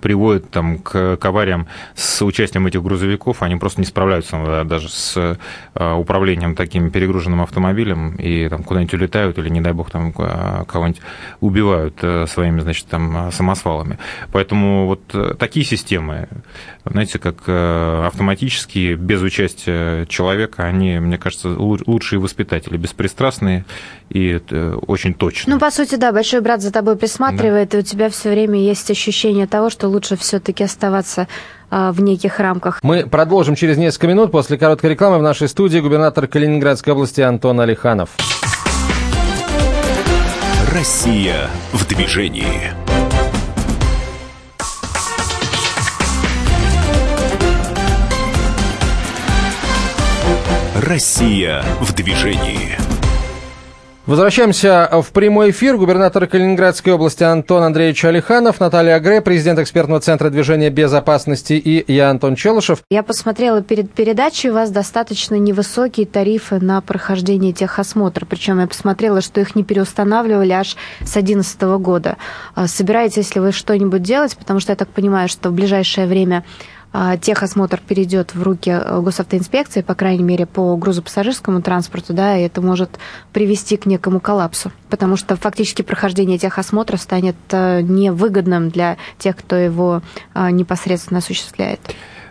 приводит 0.00 0.50
там, 0.50 0.78
к, 0.78 1.16
к 1.16 1.24
авариям 1.24 1.66
с 1.94 2.22
участием 2.24 2.66
этих 2.66 2.82
грузовиков, 2.82 3.42
они 3.42 3.56
просто 3.56 3.80
не 3.80 3.86
справляются 3.86 4.64
даже 4.64 4.88
с 4.88 5.38
э, 5.74 5.94
управлением 5.94 6.54
таким 6.54 6.90
перегруженным 6.90 7.42
автомобилем 7.42 8.16
и 8.16 8.48
там 8.48 8.62
куда-нибудь 8.62 8.94
улетают 8.94 9.38
или, 9.38 9.48
не 9.48 9.60
дай 9.60 9.72
бог, 9.72 9.90
там 9.90 10.12
кого-нибудь 10.12 11.00
убивают 11.40 11.98
э, 12.02 12.26
своими, 12.26 12.60
значит, 12.60 12.86
там 12.86 13.30
самосвалами. 13.32 13.98
Поэтому 14.32 14.86
вот 14.86 15.02
э, 15.14 15.34
такие 15.38 15.64
системы, 15.64 16.28
знаете, 16.90 17.18
как 17.18 17.48
автоматические, 17.48 18.96
без 18.96 19.22
участия 19.22 20.06
человека, 20.06 20.64
они, 20.64 20.98
мне 20.98 21.18
кажется, 21.18 21.48
лучшие 21.48 22.18
воспитатели, 22.18 22.76
беспристрастные 22.76 23.64
и 24.08 24.40
очень 24.86 25.14
точные. 25.14 25.54
Ну, 25.54 25.60
по 25.60 25.70
сути, 25.70 25.94
да, 25.94 26.12
большой 26.12 26.40
брат 26.40 26.62
за 26.62 26.72
тобой 26.72 26.96
присматривает, 26.96 27.70
да. 27.70 27.78
и 27.78 27.80
у 27.80 27.84
тебя 27.84 28.10
все 28.10 28.30
время 28.30 28.58
есть 28.60 28.90
ощущение 28.90 29.46
того, 29.46 29.70
что 29.70 29.88
лучше 29.88 30.16
все-таки 30.16 30.64
оставаться 30.64 31.28
а, 31.70 31.92
в 31.92 32.00
неких 32.00 32.40
рамках. 32.40 32.80
Мы 32.82 33.06
продолжим 33.06 33.54
через 33.54 33.76
несколько 33.76 34.08
минут. 34.08 34.32
После 34.32 34.58
короткой 34.58 34.90
рекламы 34.90 35.18
в 35.18 35.22
нашей 35.22 35.48
студии 35.48 35.78
губернатор 35.78 36.26
Калининградской 36.26 36.92
области 36.92 37.20
Антон 37.20 37.60
Алиханов. 37.60 38.10
Россия 40.72 41.48
в 41.72 41.86
движении. 41.86 42.89
Россия 50.90 51.62
в 51.80 51.94
движении. 51.94 52.76
Возвращаемся 54.06 54.88
в 54.90 55.12
прямой 55.12 55.52
эфир. 55.52 55.76
Губернатор 55.76 56.26
Калининградской 56.26 56.92
области 56.92 57.22
Антон 57.22 57.62
Андреевич 57.62 58.04
Алиханов, 58.04 58.58
Наталья 58.58 58.96
Агре, 58.96 59.20
президент 59.20 59.60
экспертного 59.60 60.00
центра 60.00 60.30
движения 60.30 60.68
безопасности 60.68 61.52
и 61.52 61.92
я, 61.92 62.10
Антон 62.10 62.34
Челышев. 62.34 62.82
Я 62.90 63.04
посмотрела 63.04 63.62
перед 63.62 63.92
передачей, 63.92 64.50
у 64.50 64.54
вас 64.54 64.72
достаточно 64.72 65.36
невысокие 65.36 66.06
тарифы 66.06 66.58
на 66.58 66.80
прохождение 66.80 67.52
техосмотра. 67.52 68.26
Причем 68.26 68.58
я 68.58 68.66
посмотрела, 68.66 69.20
что 69.20 69.40
их 69.40 69.54
не 69.54 69.62
переустанавливали 69.62 70.50
аж 70.50 70.70
с 71.02 71.12
2011 71.12 71.62
года. 71.78 72.16
А 72.56 72.66
собираетесь 72.66 73.32
ли 73.36 73.40
вы 73.40 73.52
что-нибудь 73.52 74.02
делать? 74.02 74.36
Потому 74.36 74.58
что 74.58 74.72
я 74.72 74.76
так 74.76 74.88
понимаю, 74.88 75.28
что 75.28 75.50
в 75.50 75.52
ближайшее 75.52 76.08
время 76.08 76.42
техосмотр 77.20 77.80
перейдет 77.86 78.34
в 78.34 78.42
руки 78.42 78.70
э, 78.70 79.00
госавтоинспекции, 79.00 79.82
по 79.82 79.94
крайней 79.94 80.24
мере, 80.24 80.46
по 80.46 80.76
грузопассажирскому 80.76 81.62
транспорту, 81.62 82.12
да, 82.12 82.36
и 82.36 82.42
это 82.42 82.60
может 82.60 82.98
привести 83.32 83.76
к 83.76 83.86
некому 83.86 84.18
коллапсу, 84.18 84.72
потому 84.88 85.16
что 85.16 85.36
фактически 85.36 85.82
прохождение 85.82 86.38
техосмотра 86.38 86.96
станет 86.96 87.36
э, 87.50 87.82
невыгодным 87.82 88.70
для 88.70 88.96
тех, 89.18 89.36
кто 89.36 89.54
его 89.56 90.02
э, 90.34 90.50
непосредственно 90.50 91.18
осуществляет. 91.18 91.80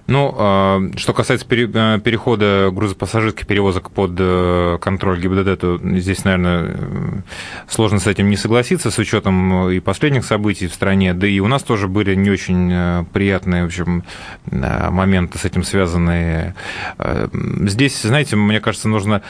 Ну, 0.09 0.33
а, 0.35 0.81
что 0.95 1.13
касается 1.13 1.45
э, 1.51 1.99
перехода 1.99 2.71
грузопассажирских 2.73 3.45
перевозок 3.45 3.91
под 3.91 4.15
э, 4.17 4.79
контроль 4.81 5.21
ГИБДД, 5.21 5.59
то 5.59 5.79
здесь, 5.99 6.23
наверное, 6.23 7.23
сложно 7.67 7.99
с 7.99 8.07
этим 8.07 8.27
не 8.27 8.35
согласиться, 8.35 8.89
с 8.89 8.97
учетом 8.97 9.69
и 9.69 9.79
последних 9.79 10.25
событий 10.25 10.65
в 10.65 10.73
стране. 10.73 11.13
Да 11.13 11.27
и 11.27 11.39
у 11.39 11.47
нас 11.47 11.61
тоже 11.61 11.87
были 11.87 12.15
не 12.15 12.31
очень 12.31 12.71
э, 12.71 13.05
приятные, 13.13 13.63
в 13.63 13.67
общем, 13.67 14.03
моменты 14.49 15.37
с 15.37 15.45
этим 15.45 15.63
связанные. 15.63 16.55
Здесь, 17.31 18.01
знаете, 18.01 18.35
мне 18.35 18.59
кажется, 18.59 18.89
нужно 18.89 19.21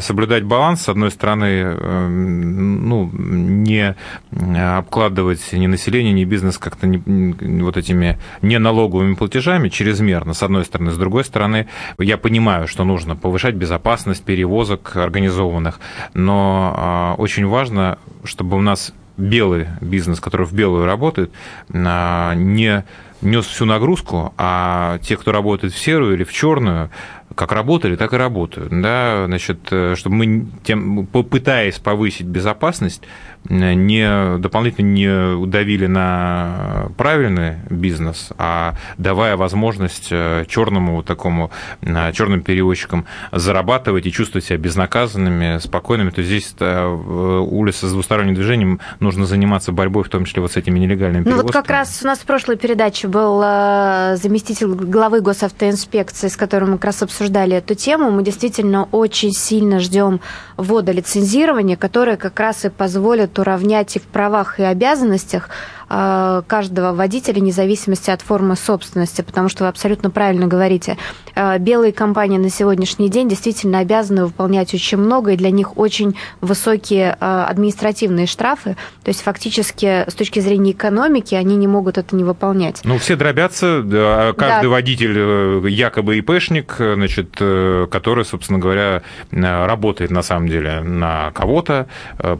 соблюдать 0.00 0.44
баланс. 0.44 0.82
С 0.82 0.88
одной 0.90 1.10
стороны, 1.10 1.74
ну, 1.74 3.10
не 3.14 3.96
обкладывать 4.30 5.52
ни 5.52 5.66
население, 5.66 6.12
ни 6.12 6.24
бизнес 6.24 6.58
как-то 6.58 6.86
вот 6.86 7.76
этими 7.78 8.18
неналоговыми 8.42 9.14
платежами 9.14 9.70
через 9.70 10.00
чрезмерно, 10.10 10.34
с 10.34 10.42
одной 10.42 10.64
стороны. 10.64 10.90
С 10.90 10.98
другой 10.98 11.24
стороны, 11.24 11.66
я 11.98 12.16
понимаю, 12.16 12.66
что 12.66 12.84
нужно 12.84 13.16
повышать 13.16 13.54
безопасность 13.54 14.24
перевозок 14.24 14.96
организованных, 14.96 15.80
но 16.14 16.74
а, 16.76 17.14
очень 17.18 17.46
важно, 17.46 17.98
чтобы 18.24 18.56
у 18.56 18.60
нас 18.60 18.92
белый 19.16 19.66
бизнес, 19.80 20.20
который 20.20 20.46
в 20.46 20.52
белую 20.52 20.86
работает, 20.86 21.30
а, 21.72 22.34
не 22.34 22.84
нес 23.22 23.46
всю 23.46 23.66
нагрузку, 23.66 24.32
а 24.38 24.98
те, 25.02 25.16
кто 25.16 25.30
работает 25.30 25.74
в 25.74 25.78
серую 25.78 26.14
или 26.14 26.24
в 26.24 26.32
черную, 26.32 26.90
как 27.34 27.52
работали, 27.52 27.96
так 27.96 28.12
и 28.12 28.16
работают. 28.16 28.70
Да? 28.70 29.24
Значит, 29.26 29.68
э, 29.70 29.94
чтобы 29.94 30.16
мы, 30.16 30.46
тем, 30.64 31.06
попытаясь 31.06 31.78
повысить 31.78 32.26
безопасность, 32.26 33.02
не 33.48 34.38
дополнительно 34.38 34.86
не 34.86 35.34
удавили 35.36 35.86
на 35.86 36.88
правильный 36.96 37.56
бизнес, 37.70 38.30
а 38.38 38.74
давая 38.98 39.36
возможность 39.36 40.08
э, 40.10 40.44
черному 40.48 41.02
такому 41.02 41.50
э, 41.82 42.12
черным 42.12 42.42
перевозчикам 42.42 43.06
зарабатывать 43.32 44.06
и 44.06 44.12
чувствовать 44.12 44.44
себя 44.44 44.58
безнаказанными, 44.58 45.58
спокойными, 45.58 46.10
то 46.10 46.22
здесь 46.22 46.54
улица 46.60 47.88
с 47.88 47.92
двусторонним 47.92 48.34
движением 48.34 48.80
нужно 48.98 49.24
заниматься 49.24 49.72
борьбой, 49.72 50.04
в 50.04 50.08
том 50.08 50.24
числе 50.24 50.42
вот 50.42 50.52
с 50.52 50.56
этими 50.56 50.78
нелегальными 50.78 51.24
перевозками. 51.24 51.46
Ну 51.46 51.52
вот 51.52 51.52
как 51.52 51.70
раз 51.70 52.00
у 52.02 52.06
нас 52.06 52.18
в 52.18 52.24
прошлой 52.24 52.56
передаче 52.56 53.08
был 53.08 53.40
заместитель 53.40 54.66
главы 54.66 55.20
госавтоинспекции, 55.20 56.28
с 56.28 56.36
которым 56.36 56.72
мы 56.72 56.78
как 56.78 56.86
раз 56.86 57.02
обсуждали 57.02 57.20
обсуждали 57.20 57.56
эту 57.56 57.74
тему, 57.74 58.10
мы 58.10 58.22
действительно 58.22 58.88
очень 58.92 59.32
сильно 59.32 59.78
ждем 59.78 60.20
ввода 60.56 60.92
лицензирования, 60.92 61.76
которое 61.76 62.16
как 62.16 62.38
раз 62.40 62.64
и 62.64 62.68
позволит 62.68 63.29
уравнять 63.38 63.96
и 63.96 63.98
в 63.98 64.04
правах 64.04 64.60
и 64.60 64.62
обязанностях 64.62 65.48
каждого 65.90 66.92
водителя, 66.92 67.40
независимости 67.40 68.10
от 68.10 68.22
формы 68.22 68.54
собственности, 68.54 69.22
потому 69.22 69.48
что 69.48 69.64
вы 69.64 69.68
абсолютно 69.68 70.08
правильно 70.10 70.46
говорите. 70.46 70.96
Э, 71.34 71.58
белые 71.58 71.92
компании 71.92 72.38
на 72.38 72.48
сегодняшний 72.48 73.08
день 73.08 73.28
действительно 73.28 73.80
обязаны 73.80 74.26
выполнять 74.26 74.72
очень 74.72 74.98
много, 74.98 75.32
и 75.32 75.36
для 75.36 75.50
них 75.50 75.76
очень 75.78 76.16
высокие 76.40 77.16
э, 77.20 77.44
административные 77.48 78.26
штрафы. 78.26 78.76
То 79.02 79.08
есть 79.08 79.22
фактически 79.22 80.08
с 80.08 80.14
точки 80.14 80.38
зрения 80.38 80.70
экономики 80.70 81.34
они 81.34 81.56
не 81.56 81.66
могут 81.66 81.98
это 81.98 82.14
не 82.14 82.22
выполнять. 82.22 82.82
Ну, 82.84 82.98
все 82.98 83.16
дробятся, 83.16 83.82
а 83.84 84.32
каждый 84.32 84.66
да. 84.66 84.68
водитель 84.68 85.68
якобы 85.68 86.18
ИПшник, 86.18 86.76
значит, 86.78 87.36
который, 87.36 88.24
собственно 88.24 88.60
говоря, 88.60 89.02
работает 89.32 90.12
на 90.12 90.22
самом 90.22 90.46
деле 90.48 90.80
на 90.82 91.32
кого-то, 91.32 91.88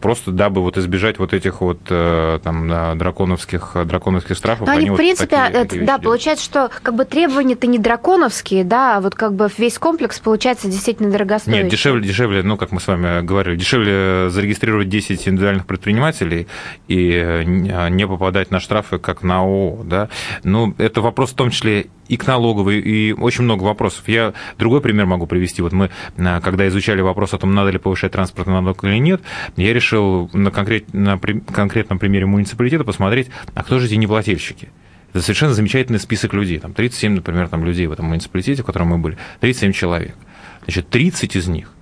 просто 0.00 0.30
дабы 0.30 0.62
вот 0.62 0.78
избежать 0.78 1.18
вот 1.18 1.34
этих 1.34 1.60
вот 1.60 1.82
там 1.84 2.98
драконов 2.98 3.39
драконовских, 3.46 3.86
драконовских 3.86 4.36
штрафов. 4.36 4.66
Но 4.66 4.72
они, 4.72 4.86
они 4.86 4.90
в 4.90 4.96
принципе, 4.96 5.36
вот 5.36 5.44
такие, 5.46 5.64
такие 5.64 5.84
да, 5.84 5.98
получается, 5.98 6.44
что 6.44 6.70
как 6.82 6.94
бы 6.94 7.04
требования-то 7.04 7.66
не 7.66 7.78
драконовские, 7.78 8.64
да, 8.64 8.96
а 8.96 9.00
вот 9.00 9.14
как 9.14 9.34
бы 9.34 9.48
весь 9.56 9.78
комплекс 9.78 10.18
получается 10.18 10.68
действительно 10.68 11.10
дорогостоящий. 11.10 11.62
Нет, 11.62 11.72
дешевле, 11.72 12.06
дешевле, 12.06 12.42
ну, 12.42 12.56
как 12.56 12.72
мы 12.72 12.80
с 12.80 12.86
вами 12.86 13.22
говорили, 13.22 13.56
дешевле 13.56 14.30
зарегистрировать 14.30 14.88
10 14.88 15.28
индивидуальных 15.28 15.66
предпринимателей 15.66 16.46
и 16.88 17.42
не 17.46 18.06
попадать 18.06 18.50
на 18.50 18.60
штрафы, 18.60 18.98
как 18.98 19.22
на 19.22 19.40
ООО, 19.40 19.84
да. 19.84 20.08
Ну, 20.44 20.74
это 20.78 21.00
вопрос 21.00 21.30
в 21.30 21.34
том 21.34 21.50
числе 21.50 21.86
и 22.10 22.16
к 22.16 22.26
налоговой, 22.26 22.80
и 22.80 23.12
очень 23.12 23.44
много 23.44 23.62
вопросов. 23.62 24.08
Я 24.08 24.34
другой 24.58 24.80
пример 24.80 25.06
могу 25.06 25.28
привести. 25.28 25.62
Вот 25.62 25.72
мы, 25.72 25.90
когда 26.16 26.66
изучали 26.66 27.00
вопрос 27.00 27.34
о 27.34 27.38
том, 27.38 27.54
надо 27.54 27.70
ли 27.70 27.78
повышать 27.78 28.10
транспортный 28.10 28.54
налог 28.54 28.82
или 28.82 28.96
нет, 28.98 29.22
я 29.56 29.72
решил 29.72 30.28
на, 30.32 30.50
конкрет, 30.50 30.92
на 30.92 31.18
конкретном 31.18 32.00
примере 32.00 32.26
муниципалитета 32.26 32.82
посмотреть, 32.82 33.28
а 33.54 33.62
кто 33.62 33.78
же 33.78 33.86
эти 33.86 33.94
неплательщики. 33.94 34.70
Это 35.12 35.22
совершенно 35.22 35.54
замечательный 35.54 36.00
список 36.00 36.34
людей. 36.34 36.58
Там 36.58 36.72
37, 36.72 37.14
например, 37.14 37.48
там 37.48 37.64
людей 37.64 37.86
в 37.86 37.92
этом 37.92 38.06
муниципалитете, 38.06 38.62
в 38.62 38.66
котором 38.66 38.88
мы 38.88 38.98
были. 38.98 39.16
37 39.38 39.72
человек. 39.72 40.16
Значит, 40.64 40.88
30 40.88 41.36
из 41.36 41.46
них 41.46 41.72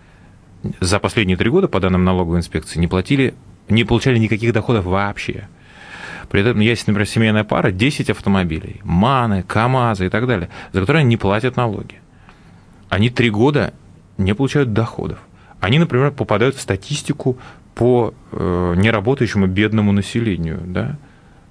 за 0.81 0.99
последние 0.99 1.39
три 1.39 1.49
года, 1.49 1.69
по 1.69 1.81
данным 1.81 2.05
налоговой 2.05 2.39
инспекции, 2.39 2.79
не 2.79 2.87
платили, 2.87 3.35
не 3.71 3.85
получали 3.85 4.19
никаких 4.19 4.53
доходов 4.53 4.85
вообще. 4.85 5.49
При 6.31 6.43
этом 6.43 6.61
есть, 6.61 6.87
например, 6.87 7.09
семейная 7.09 7.45
пара, 7.45 7.71
10 7.71 8.11
автомобилей, 8.11 8.81
МАНы, 8.85 9.43
КАМАЗы 9.43 10.07
и 10.07 10.09
так 10.09 10.27
далее, 10.27 10.51
за 10.73 10.81
которые 10.81 11.01
они 11.01 11.11
не 11.11 11.17
платят 11.17 11.57
налоги. 11.57 12.01
Они 12.89 13.11
три 13.11 13.31
года 13.31 13.73
не 14.19 14.35
получают 14.35 14.73
доходов. 14.73 15.19
Они, 15.61 15.79
например, 15.79 16.11
попадают 16.13 16.57
в 16.57 16.61
статистику 16.61 17.39
по 17.75 18.13
э, 18.33 18.75
неработающему 18.77 19.47
бедному 19.47 19.93
населению, 19.93 20.61
да, 20.65 20.99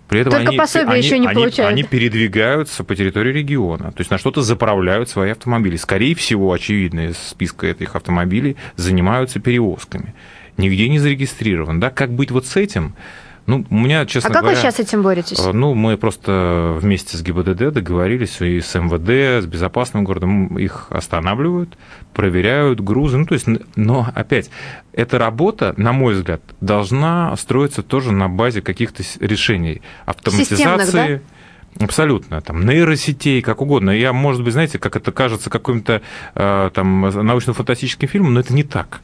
при 0.08 0.22
этом 0.22 0.32
Только 0.32 0.50
они, 0.50 0.58
пособие 0.58 0.88
они, 0.88 1.04
еще 1.04 1.20
не 1.20 1.28
они, 1.28 1.36
получают. 1.36 1.72
Они 1.72 1.84
передвигаются 1.84 2.84
по 2.84 2.96
территории 2.96 3.34
региона, 3.34 3.92
то 3.92 4.00
есть 4.00 4.10
на 4.10 4.18
что-то 4.18 4.42
заправляют 4.42 5.10
свои 5.10 5.32
автомобили. 5.32 5.76
Скорее 5.76 6.16
всего, 6.16 6.52
очевидно, 6.54 7.08
из 7.08 7.18
списка 7.18 7.68
этих 7.68 7.96
автомобилей 7.96 8.56
занимаются 8.78 9.40
перевозками. 9.40 10.16
Нигде 10.56 10.88
не 10.88 11.00
зарегистрирован. 11.00 11.80
Да? 11.80 11.90
Как 11.90 12.12
быть 12.12 12.32
вот 12.32 12.46
с 12.46 12.56
этим? 12.56 12.96
Ну, 13.48 13.66
у 13.70 13.76
меня, 13.76 14.06
честно 14.06 14.30
а 14.30 14.34
как 14.34 14.42
говоря, 14.42 14.58
вы 14.58 14.62
сейчас 14.62 14.76
с 14.76 14.80
этим 14.80 15.02
боретесь? 15.04 15.40
Ну, 15.40 15.74
мы 15.74 15.96
просто 15.96 16.78
вместе 16.82 17.16
с 17.16 17.22
ГИБДД 17.22 17.72
договорились 17.72 18.42
и 18.42 18.60
с 18.60 18.78
МВД, 18.78 19.42
с 19.42 19.46
безопасным 19.46 20.04
городом, 20.04 20.58
их 20.60 20.88
останавливают, 20.90 21.78
проверяют 22.14 22.82
грузы. 22.82 23.18
Ну, 23.18 23.26
то 23.26 23.36
есть, 23.36 23.48
но 23.78 24.06
опять, 24.14 24.50
эта 24.92 25.18
работа, 25.18 25.74
на 25.78 25.94
мой 25.94 26.16
взгляд, 26.16 26.42
должна 26.60 27.34
строиться 27.38 27.84
тоже 27.84 28.12
на 28.12 28.28
базе 28.28 28.62
каких-то 28.62 29.02
решений 29.22 29.82
автоматизации. 30.06 31.22
Абсолютно. 31.80 32.42
Там, 32.42 32.66
нейросетей, 32.66 33.42
как 33.42 33.62
угодно. 33.62 33.92
Я, 33.92 34.12
может 34.12 34.44
быть, 34.44 34.52
знаете, 34.54 34.78
как 34.78 34.98
это 34.98 35.14
кажется 35.14 35.50
каким-то 35.50 36.02
э, 36.36 36.70
там 36.74 37.02
научно-фантастическим 37.02 38.10
фильмом, 38.10 38.34
но 38.34 38.42
это 38.42 38.54
не 38.54 38.64
так. 38.64 39.00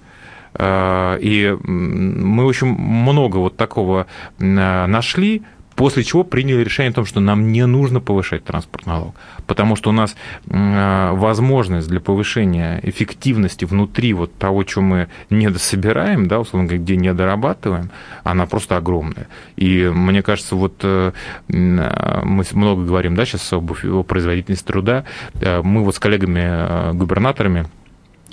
Э, 0.56 1.18
и 1.20 1.56
мы 1.64 2.46
очень 2.46 2.68
много 2.68 3.38
вот 3.38 3.58
такого 3.58 4.08
э, 4.40 4.86
нашли, 4.86 5.44
после 5.76 6.04
чего 6.04 6.24
приняли 6.24 6.64
решение 6.64 6.92
о 6.92 6.94
том, 6.94 7.06
что 7.06 7.20
нам 7.20 7.52
не 7.52 7.66
нужно 7.66 8.00
повышать 8.00 8.44
транспортный 8.44 8.94
налог, 8.94 9.16
потому 9.48 9.76
что 9.76 9.90
у 9.90 9.94
нас 9.94 10.16
э, 10.48 11.12
возможность 11.14 11.88
для 11.88 12.00
повышения 12.00 12.80
эффективности 12.84 13.66
внутри 13.66 14.14
вот 14.14 14.36
того, 14.36 14.64
что 14.68 14.82
мы 14.82 15.10
не 15.32 15.50
дособираем, 15.50 16.28
да, 16.28 16.40
условно 16.40 16.68
говоря, 16.68 16.84
где 16.84 16.96
не 16.96 17.14
дорабатываем, 17.14 17.90
она 18.24 18.46
просто 18.46 18.78
огромная. 18.78 19.28
И 19.56 19.90
мне 19.92 20.22
кажется, 20.22 20.56
вот 20.56 20.84
мы 20.84 22.44
много 22.54 22.86
говорим, 22.86 23.16
да, 23.16 23.26
сейчас 23.26 23.52
об, 23.52 23.72
о 23.72 24.04
производительности 24.04 24.66
труда, 24.66 25.06
мы 25.42 25.84
вот 25.84 25.96
с 25.96 26.00
коллегами-губернаторами 26.00 27.66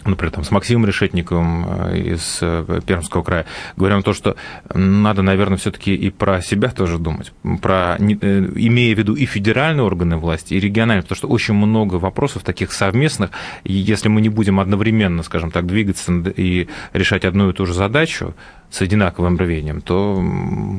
например, 0.04 0.32
там, 0.32 0.44
с 0.44 0.50
Максимом 0.50 0.86
Решетниковым 0.86 1.66
э, 1.66 1.98
из 1.98 2.38
э, 2.40 2.80
Пермского 2.86 3.22
края, 3.22 3.46
говорим 3.76 3.98
о 3.98 4.02
том, 4.02 4.14
что 4.14 4.36
надо, 4.72 5.22
наверное, 5.22 5.58
все-таки 5.58 5.94
и 5.94 6.10
про 6.10 6.40
себя 6.40 6.70
тоже 6.70 6.98
думать, 6.98 7.32
про, 7.60 7.96
э, 7.98 8.00
имея 8.00 8.94
в 8.94 8.98
виду 8.98 9.14
и 9.14 9.26
федеральные 9.26 9.84
органы 9.84 10.16
власти, 10.16 10.54
и 10.54 10.60
региональные, 10.60 11.02
потому 11.02 11.16
что 11.16 11.28
очень 11.28 11.54
много 11.54 11.96
вопросов 11.96 12.42
таких 12.42 12.72
совместных, 12.72 13.30
и 13.64 13.72
если 13.72 14.08
мы 14.08 14.20
не 14.20 14.28
будем 14.28 14.60
одновременно, 14.60 15.22
скажем 15.22 15.50
так, 15.50 15.66
двигаться 15.66 16.12
и 16.12 16.68
решать 16.92 17.24
одну 17.24 17.50
и 17.50 17.52
ту 17.52 17.66
же 17.66 17.74
задачу, 17.74 18.34
с 18.70 18.80
одинаковым 18.80 19.36
рвением, 19.36 19.80
то, 19.80 20.22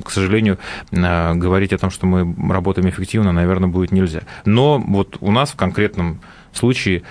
к 0.06 0.12
сожалению, 0.12 0.58
говорить 0.92 1.74
о 1.74 1.78
том, 1.78 1.90
что 1.90 2.06
мы 2.06 2.36
работаем 2.50 2.90
эффективно, 2.90 3.34
наверное, 3.34 3.68
будет 3.68 3.92
нельзя. 3.92 4.22
Но 4.46 4.80
вот 4.80 5.18
у 5.20 5.30
нас 5.32 5.52
в 5.52 5.56
конкретном 5.58 6.22
случае 6.54 7.04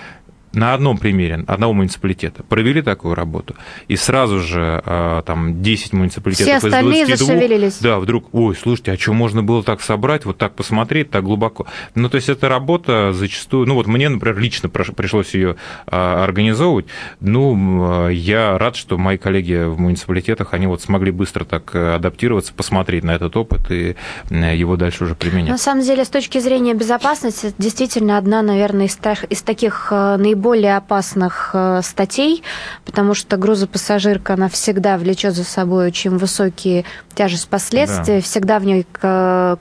на 0.53 0.73
одном 0.73 0.97
примере 0.97 1.43
одного 1.47 1.73
муниципалитета 1.73 2.43
провели 2.43 2.81
такую 2.81 3.15
работу, 3.15 3.55
и 3.87 3.95
сразу 3.95 4.39
же 4.39 4.81
а, 4.85 5.21
там 5.21 5.61
10 5.61 5.93
муниципалитетов 5.93 6.59
Все 6.59 6.67
остальные 6.67 7.03
из 7.03 7.07
22, 7.07 7.27
зашевелились. 7.27 7.77
Да, 7.79 7.99
вдруг, 7.99 8.33
ой, 8.33 8.55
слушайте, 8.55 8.91
а 8.91 8.97
что 8.97 9.13
можно 9.13 9.43
было 9.43 9.63
так 9.63 9.81
собрать, 9.81 10.25
вот 10.25 10.37
так 10.37 10.53
посмотреть, 10.53 11.09
так 11.09 11.23
глубоко? 11.23 11.67
Ну, 11.95 12.09
то 12.09 12.15
есть 12.15 12.29
эта 12.29 12.49
работа 12.49 13.13
зачастую, 13.13 13.67
ну 13.67 13.75
вот 13.75 13.87
мне, 13.87 14.09
например, 14.09 14.37
лично 14.39 14.69
пришлось 14.69 15.33
ее 15.33 15.55
а, 15.87 16.23
организовывать, 16.23 16.85
ну, 17.19 18.09
я 18.09 18.57
рад, 18.57 18.75
что 18.75 18.97
мои 18.97 19.17
коллеги 19.17 19.65
в 19.65 19.79
муниципалитетах, 19.79 20.53
они 20.53 20.67
вот 20.67 20.81
смогли 20.81 21.11
быстро 21.11 21.45
так 21.45 21.73
э, 21.73 21.95
адаптироваться, 21.95 22.53
посмотреть 22.53 23.03
на 23.03 23.11
этот 23.11 23.35
опыт 23.37 23.71
и 23.71 23.95
его 24.29 24.75
дальше 24.75 25.05
уже 25.05 25.15
применять. 25.15 25.49
На 25.49 25.57
самом 25.57 25.83
деле, 25.83 26.03
с 26.03 26.09
точки 26.09 26.39
зрения 26.39 26.73
безопасности, 26.73 27.53
действительно 27.57 28.17
одна, 28.17 28.41
наверное, 28.41 28.85
из, 28.85 28.97
из 29.29 29.41
таких 29.41 29.87
э, 29.91 30.17
наиболее 30.17 30.40
наиболее 30.41 30.75
опасных 30.75 31.51
э, 31.53 31.81
статей, 31.83 32.41
потому 32.83 33.13
что 33.13 33.37
грузопассажирка, 33.37 34.33
она 34.33 34.49
всегда 34.49 34.97
влечет 34.97 35.35
за 35.35 35.43
собой 35.43 35.87
очень 35.87 36.17
высокие 36.17 36.83
тяжесть 37.13 37.47
последствий, 37.47 38.15
да. 38.15 38.21
всегда 38.21 38.57
в 38.57 38.65
ней 38.65 38.87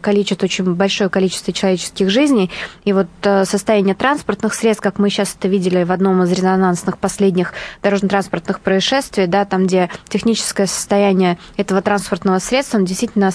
количество, 0.01 0.47
очень 0.47 0.75
большое 0.75 1.11
количество 1.11 1.53
человеческих 1.53 2.09
жизней. 2.09 2.51
И 2.85 2.95
вот 2.95 3.09
э, 3.23 3.45
состояние 3.45 3.95
транспортных 3.95 4.55
средств, 4.55 4.83
как 4.83 4.99
мы 4.99 5.11
сейчас 5.11 5.37
это 5.39 5.49
видели 5.49 5.85
в 5.85 5.93
одном 5.93 6.23
из 6.23 6.33
резонансных 6.33 6.97
последних 6.97 7.53
дорожно-транспортных 7.83 8.61
происшествий, 8.61 9.27
да, 9.27 9.45
там, 9.45 9.67
где 9.67 9.91
техническое 10.09 10.67
состояние 10.67 11.37
этого 11.59 11.83
транспортного 11.83 12.39
средства 12.39 12.81
действительно 12.81 13.31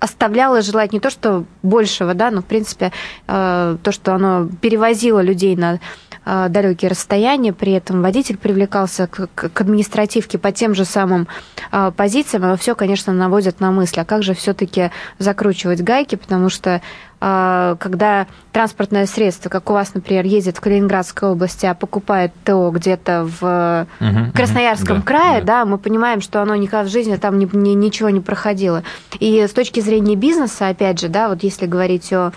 оставляло 0.00 0.62
желать 0.62 0.92
не 0.92 1.00
то, 1.00 1.10
что 1.10 1.44
большего, 1.62 2.14
да, 2.14 2.30
но, 2.30 2.42
в 2.42 2.46
принципе, 2.46 2.92
э, 3.28 3.76
то, 3.82 3.92
что 3.92 4.14
оно 4.14 4.48
перевозило 4.60 5.20
людей 5.20 5.56
на 5.56 5.74
Э, 5.74 6.09
далекие 6.24 6.90
расстояния, 6.90 7.52
при 7.52 7.72
этом 7.72 8.02
водитель 8.02 8.36
привлекался 8.36 9.06
к, 9.06 9.28
к 9.34 9.60
административке 9.60 10.38
по 10.38 10.52
тем 10.52 10.74
же 10.74 10.84
самым 10.84 11.28
э, 11.72 11.92
позициям, 11.96 12.42
но 12.42 12.56
все, 12.56 12.74
конечно, 12.74 13.12
наводит 13.12 13.60
на 13.60 13.70
мысль, 13.70 14.00
а 14.00 14.04
как 14.04 14.22
же 14.22 14.34
все-таки 14.34 14.90
закручивать 15.18 15.82
гайки, 15.82 16.16
потому 16.16 16.50
что 16.50 16.82
э, 17.20 17.76
когда 17.80 18.26
транспортное 18.52 19.06
средство, 19.06 19.48
как 19.48 19.70
у 19.70 19.72
вас, 19.72 19.94
например, 19.94 20.26
ездит 20.26 20.58
в 20.58 20.60
Калининградской 20.60 21.30
области, 21.30 21.64
а 21.64 21.74
покупает 21.74 22.32
ТО 22.44 22.70
где-то 22.70 23.26
в 23.40 23.86
угу, 23.98 24.32
Красноярском 24.34 24.98
угу, 24.98 25.06
крае, 25.06 25.40
да. 25.40 25.60
да, 25.60 25.64
мы 25.64 25.78
понимаем, 25.78 26.20
что 26.20 26.42
оно 26.42 26.54
никогда 26.54 26.84
в 26.84 26.92
жизни 26.92 27.16
там 27.16 27.38
ни, 27.38 27.48
ни, 27.56 27.70
ничего 27.70 28.10
не 28.10 28.20
проходило. 28.20 28.84
И 29.18 29.40
с 29.40 29.52
точки 29.52 29.80
зрения 29.80 30.16
бизнеса, 30.16 30.68
опять 30.68 31.00
же, 31.00 31.08
да, 31.08 31.28
вот 31.30 31.42
если 31.42 31.66
говорить 31.66 32.12
о 32.12 32.32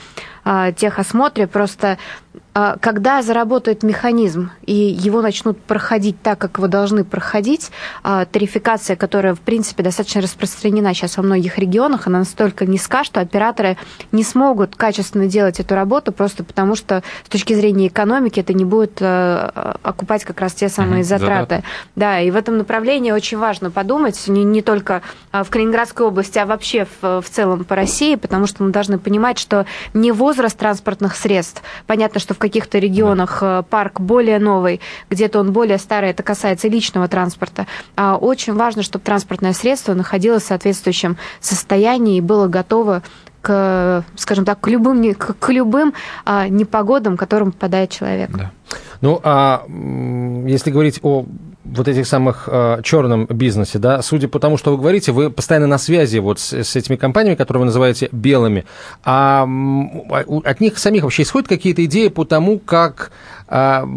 техосмотре, 0.76 1.48
просто 1.48 1.98
а, 2.34 2.38
когда 2.54 3.22
заработает 3.24 3.82
механизм 3.82 4.52
и 4.66 4.74
его 4.74 5.22
начнут 5.22 5.60
проходить 5.60 6.22
так, 6.22 6.38
как 6.38 6.58
его 6.58 6.68
должны 6.68 7.04
проходить, 7.04 7.72
а, 8.04 8.26
тарификация, 8.26 8.96
которая, 8.96 9.34
в 9.34 9.40
принципе, 9.40 9.82
достаточно 9.82 10.22
распространена 10.22 10.94
сейчас 10.94 11.18
во 11.18 11.24
многих 11.24 11.58
регионах, 11.58 12.06
она 12.06 12.20
настолько 12.20 12.68
низка, 12.68 13.04
что 13.04 13.22
операторы 13.22 13.78
не 14.12 14.24
смогут 14.24 14.76
качественно 14.76 15.26
делать 15.26 15.60
эту 15.60 15.74
работу 15.74 16.12
просто 16.12 16.44
потому, 16.44 16.76
что 16.76 17.02
с 17.26 17.30
точки 17.30 17.54
зрения 17.54 17.88
экономики 17.88 18.40
это 18.40 18.54
не 18.54 18.66
будет 18.66 19.00
а, 19.02 19.78
окупать 19.82 20.24
как 20.24 20.40
раз 20.40 20.54
те 20.54 20.70
самые 20.70 21.04
затраты. 21.04 21.64
Да, 21.96 22.20
и 22.20 22.30
в 22.30 22.36
этом 22.36 22.58
направлении 22.58 23.12
очень 23.12 23.40
важно 23.40 23.72
подумать 23.72 24.28
не, 24.28 24.44
не 24.44 24.62
только 24.62 25.02
в 25.32 25.50
Калининградской 25.50 26.06
области, 26.06 26.38
а 26.38 26.46
вообще 26.46 26.86
в, 27.02 27.22
в 27.22 27.30
целом 27.30 27.64
по 27.64 27.76
России, 27.76 28.16
потому 28.16 28.46
что 28.46 28.64
мы 28.64 28.70
должны 28.70 29.00
понимать, 29.00 29.40
что 29.40 29.66
не 29.96 30.12
возраст 30.12 30.58
транспортных 30.58 31.16
средств, 31.16 31.64
понятно, 31.88 32.20
что 32.20 32.36
в 32.36 32.43
каких-то 32.44 32.78
регионах 32.78 33.38
да. 33.40 33.60
Э, 33.60 33.64
парк 33.64 34.02
более 34.02 34.38
новый, 34.38 34.82
где-то 35.10 35.40
он 35.40 35.54
более 35.54 35.78
старый, 35.78 36.10
это 36.10 36.24
касается 36.24 36.68
личного 36.68 37.08
транспорта. 37.08 37.68
А 37.96 38.18
очень 38.18 38.54
важно, 38.54 38.84
чтобы 38.84 39.06
транспортное 39.06 39.54
средство 39.54 39.94
находилось 39.94 40.44
в 40.44 40.48
соответствующем 40.48 41.16
состоянии 41.40 42.18
и 42.18 42.22
было 42.22 42.48
готово 42.48 43.02
к, 43.42 44.04
скажем 44.16 44.44
так, 44.44 44.60
к 44.60 44.68
любым, 44.68 45.14
к, 45.14 45.36
к 45.40 45.50
любым 45.54 45.94
а, 46.26 46.50
непогодам, 46.50 47.16
которым 47.16 47.52
попадает 47.54 47.92
человек. 47.92 48.30
Да. 48.32 48.52
Ну, 49.00 49.20
а 49.24 49.66
если 50.46 50.72
говорить 50.72 51.00
о 51.02 51.26
вот 51.66 51.88
этих 51.88 52.08
самых 52.08 52.50
э, 52.52 52.82
черном 52.84 53.26
бизнесе, 53.26 53.80
да, 53.80 54.02
судя 54.02 54.28
по 54.28 54.40
тому, 54.40 54.58
что 54.58 54.72
вы 54.72 54.78
говорите, 54.78 55.12
вы 55.12 55.30
постоянно 55.30 55.68
на 55.68 55.78
связи 55.78 56.18
вот 56.18 56.40
с, 56.40 56.54
с 56.54 56.76
этими 56.76 56.96
компаниями, 56.96 57.36
которые 57.36 57.62
вы 57.62 57.66
называете 57.66 58.10
белыми, 58.12 58.66
а 59.04 59.44
от 60.44 60.60
них 60.60 60.78
самих 60.78 61.04
вообще 61.04 61.24
исходят 61.24 61.48
какие-то 61.48 61.86
идеи 61.86 62.10
по 62.10 62.26
тому, 62.26 62.60
как 62.60 63.12
а, 63.56 63.88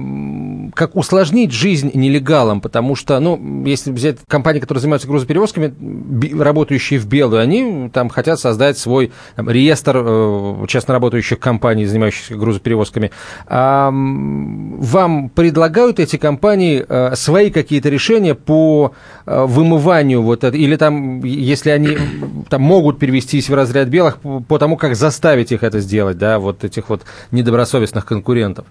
как 0.75 0.97
усложнить 0.97 1.51
жизнь 1.51 1.91
нелегалам, 1.95 2.61
потому 2.61 2.95
что, 2.95 3.19
ну, 3.21 3.65
если 3.65 3.91
взять 3.91 4.19
компании, 4.29 4.61
которые 4.61 4.83
занимаются 4.83 5.09
грузоперевозками, 5.09 5.73
работающие 6.39 7.01
в 7.01 7.07
белую, 7.07 7.41
они 7.41 7.89
там 7.89 8.11
хотят 8.11 8.39
создать 8.39 8.77
свой 8.77 9.13
там, 9.35 9.49
реестр 9.49 10.03
э, 10.05 10.67
честно 10.69 10.93
работающих 10.93 11.39
компаний, 11.39 11.87
занимающихся 11.87 12.35
грузоперевозками. 12.35 13.13
А, 13.47 13.89
вам 13.91 15.31
предлагают 15.31 16.01
эти 16.01 16.17
компании 16.17 16.85
э, 16.87 17.17
свои 17.17 17.49
какие-то 17.49 17.89
решения 17.89 18.35
по 18.35 18.93
э, 19.25 19.45
вымыванию 19.47 20.21
вот 20.21 20.45
это, 20.45 20.55
или 20.55 20.77
там, 20.77 21.25
если 21.25 21.71
они 21.71 21.97
там 22.51 22.61
могут 22.61 22.99
перевестись 22.99 23.49
в 23.49 23.55
разряд 23.55 23.89
белых, 23.89 24.19
по 24.49 24.59
тому, 24.59 24.77
как 24.77 24.97
заставить 24.97 25.51
их 25.51 25.63
это 25.63 25.81
сделать, 25.81 26.19
да, 26.19 26.39
вот 26.39 26.63
этих 26.63 26.91
вот 26.91 27.05
недобросовестных 27.31 28.05
конкурентов? 28.05 28.67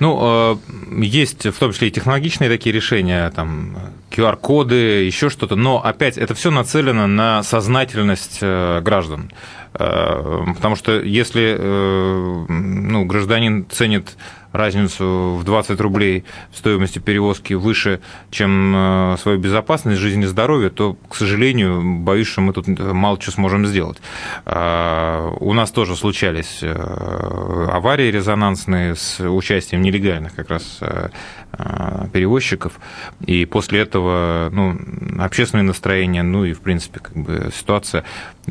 Ну, 0.00 0.18
э, 0.20 0.56
есть 1.04 1.46
в 1.46 1.58
том 1.58 1.72
числе 1.72 1.88
и 1.88 1.90
технологичные 1.90 2.48
такие 2.48 2.72
решения, 2.72 3.30
там, 3.30 3.76
QR-коды, 4.10 5.04
еще 5.04 5.28
что-то, 5.28 5.56
но 5.56 5.84
опять 5.84 6.16
это 6.18 6.34
все 6.34 6.50
нацелено 6.50 7.06
на 7.06 7.42
сознательность 7.42 8.38
э, 8.40 8.80
граждан. 8.80 9.30
Э, 9.74 10.44
потому 10.54 10.76
что 10.76 11.00
если 11.00 11.56
ну, 11.58 13.04
гражданин 13.04 13.66
ценит 13.70 14.16
разницу 14.52 15.36
в 15.40 15.44
20 15.44 15.80
рублей 15.80 16.24
в 16.50 16.58
стоимости 16.58 16.98
перевозки 16.98 17.54
выше, 17.54 18.00
чем 18.30 18.74
э, 18.74 19.16
свою 19.20 19.38
безопасность, 19.38 20.00
жизнь 20.00 20.22
и 20.22 20.26
здоровье, 20.26 20.70
то, 20.70 20.96
к 21.08 21.14
сожалению, 21.14 21.82
боюсь, 22.00 22.28
что 22.28 22.40
мы 22.40 22.52
тут 22.52 22.68
мало 22.68 23.20
что 23.20 23.30
сможем 23.32 23.66
сделать. 23.66 23.98
А, 24.46 25.30
у 25.40 25.52
нас 25.52 25.70
тоже 25.70 25.96
случались 25.96 26.60
э, 26.62 26.72
аварии 27.70 28.10
резонансные 28.10 28.94
с 28.94 29.20
участием 29.20 29.82
нелегальных 29.82 30.34
как 30.34 30.50
раз 30.50 30.78
э, 30.80 31.08
перевозчиков, 32.12 32.78
и 33.26 33.44
после 33.44 33.80
этого 33.80 34.48
ну, 34.52 34.78
общественное 35.18 35.64
настроение, 35.64 36.22
ну 36.22 36.44
и, 36.44 36.52
в 36.52 36.60
принципе, 36.60 37.00
как 37.00 37.16
бы 37.16 37.50
ситуация 37.54 38.04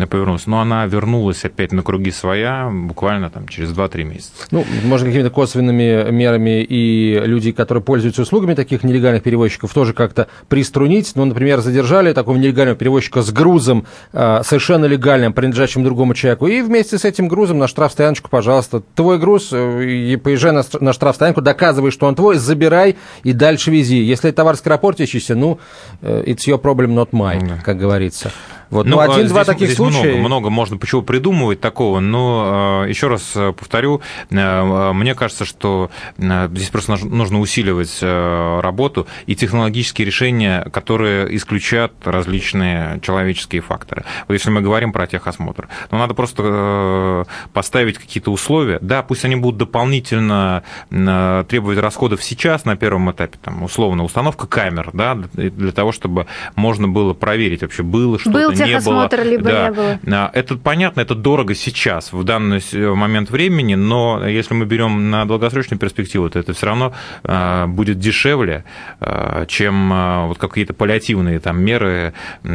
повернулась. 0.06 0.48
Но 0.48 0.60
она 0.60 0.86
вернулась 0.86 1.44
опять 1.46 1.72
на 1.72 1.82
круги 1.84 2.12
своя 2.12 2.70
буквально 2.72 3.30
там 3.30 3.48
через 3.48 3.72
2-3 3.72 4.04
месяца. 4.04 4.32
Ну, 4.52 4.66
может, 4.84 5.08
какими-то 5.08 5.30
косвенными 5.30 5.87
мерами 6.12 6.64
и 6.64 7.20
люди, 7.26 7.52
которые 7.52 7.84
пользуются 7.84 8.22
услугами 8.22 8.54
таких 8.54 8.84
нелегальных 8.84 9.24
перевозчиков, 9.24 9.74
тоже 9.74 9.94
как-то 9.94 10.28
приструнить. 10.50 11.12
Ну, 11.16 11.26
например, 11.26 11.60
задержали 11.62 12.14
такого 12.14 12.38
нелегального 12.38 12.78
перевозчика 12.78 13.22
с 13.22 13.32
грузом 13.32 13.86
э, 14.14 14.42
совершенно 14.44 14.86
легальным, 14.86 15.34
принадлежащим 15.34 15.84
другому 15.84 16.14
человеку, 16.14 16.48
и 16.48 16.62
вместе 16.62 16.98
с 16.98 17.06
этим 17.06 17.28
грузом 17.28 17.58
на 17.58 17.68
штрафстояночку, 17.68 18.30
пожалуйста, 18.30 18.82
твой 18.96 19.20
груз, 19.20 19.50
э, 19.52 19.84
и 19.86 20.16
поезжай 20.16 20.52
на, 20.52 20.64
на 20.80 20.94
штрафстоянку, 20.94 21.42
доказывай, 21.42 21.92
что 21.92 22.08
он 22.08 22.16
твой, 22.16 22.38
забирай 22.38 22.98
и 23.24 23.34
дальше 23.34 23.72
вези. 23.72 23.98
Если 23.98 24.32
товар 24.32 24.56
скоропортящийся, 24.56 25.36
ну, 25.36 25.60
э, 26.02 26.24
it's 26.26 26.48
your 26.48 26.62
problem, 26.62 26.88
not 26.88 27.10
mine, 27.12 27.62
как 27.64 27.78
говорится. 27.78 28.32
Вот, 28.70 28.86
ну, 28.86 28.98
ну 28.98 29.12
один-два 29.12 29.46
таких 29.46 29.68
здесь 29.68 29.78
случая. 29.78 30.16
Много, 30.16 30.18
много 30.18 30.50
можно 30.50 30.78
почему 30.78 31.02
придумывать 31.02 31.62
такого, 31.62 32.00
но 32.00 32.84
э, 32.86 32.90
еще 32.90 33.08
раз 33.08 33.32
э, 33.36 33.54
повторю, 33.54 34.02
э, 34.30 34.92
мне 34.94 35.16
кажется, 35.16 35.46
что 35.46 35.90
здесь 36.18 36.70
просто 36.70 36.98
нужно 37.06 37.40
усиливать 37.40 38.00
работу 38.02 39.08
и 39.26 39.36
технологические 39.36 40.06
решения, 40.06 40.68
которые 40.72 41.36
исключают 41.36 41.94
различные 42.04 43.00
человеческие 43.02 43.62
факторы. 43.62 44.04
Вот 44.28 44.34
если 44.34 44.50
мы 44.50 44.62
говорим 44.62 44.92
про 44.92 45.08
техосмотр, 45.08 45.68
то 45.90 45.98
надо 45.98 46.14
просто 46.14 47.26
поставить 47.54 47.98
какие-то 47.98 48.32
условия. 48.32 48.80
Да, 48.82 49.02
пусть 49.04 49.26
они 49.26 49.36
будут 49.36 49.58
дополнительно 49.58 50.64
требовать 50.90 51.80
расходов 51.80 52.24
сейчас 52.24 52.66
на 52.66 52.76
первом 52.76 53.12
этапе, 53.12 53.38
там, 53.42 53.64
условно, 53.64 54.04
установка 54.04 54.48
камер, 54.48 54.92
да, 54.94 55.16
для 55.16 55.72
того, 55.72 55.92
чтобы 55.92 56.28
можно 56.56 56.88
было 56.88 57.14
проверить 57.14 57.62
вообще, 57.62 57.84
было 57.84 58.20
что-то, 58.20 58.38
техосмотр, 58.57 58.57
не 58.66 58.80
было. 58.80 59.10
либо 59.24 59.44
да. 59.44 59.68
не 59.68 59.72
было. 59.72 60.00
А, 60.12 60.32
это 60.34 60.58
понятно, 60.58 61.02
это 61.02 61.16
дорого 61.16 61.56
сейчас, 61.56 62.12
в 62.14 62.24
данный 62.24 62.62
момент 62.96 63.30
времени, 63.30 63.76
но 63.76 64.28
если 64.28 64.54
мы 64.54 64.66
берем 64.66 65.10
на 65.10 65.26
долгосрочную 65.26 65.80
перспективу, 65.80 66.30
то 66.30 66.40
это 66.40 66.54
все 66.54 66.66
равно 66.68 66.94
а, 67.24 67.68
будет 67.68 68.00
дешевле, 68.00 68.64
а, 69.00 69.46
чем 69.46 70.28
вот 70.28 70.38
какие-то 70.38 70.74
паллиативные 70.74 71.40
там 71.40 71.62
меры, 71.62 72.14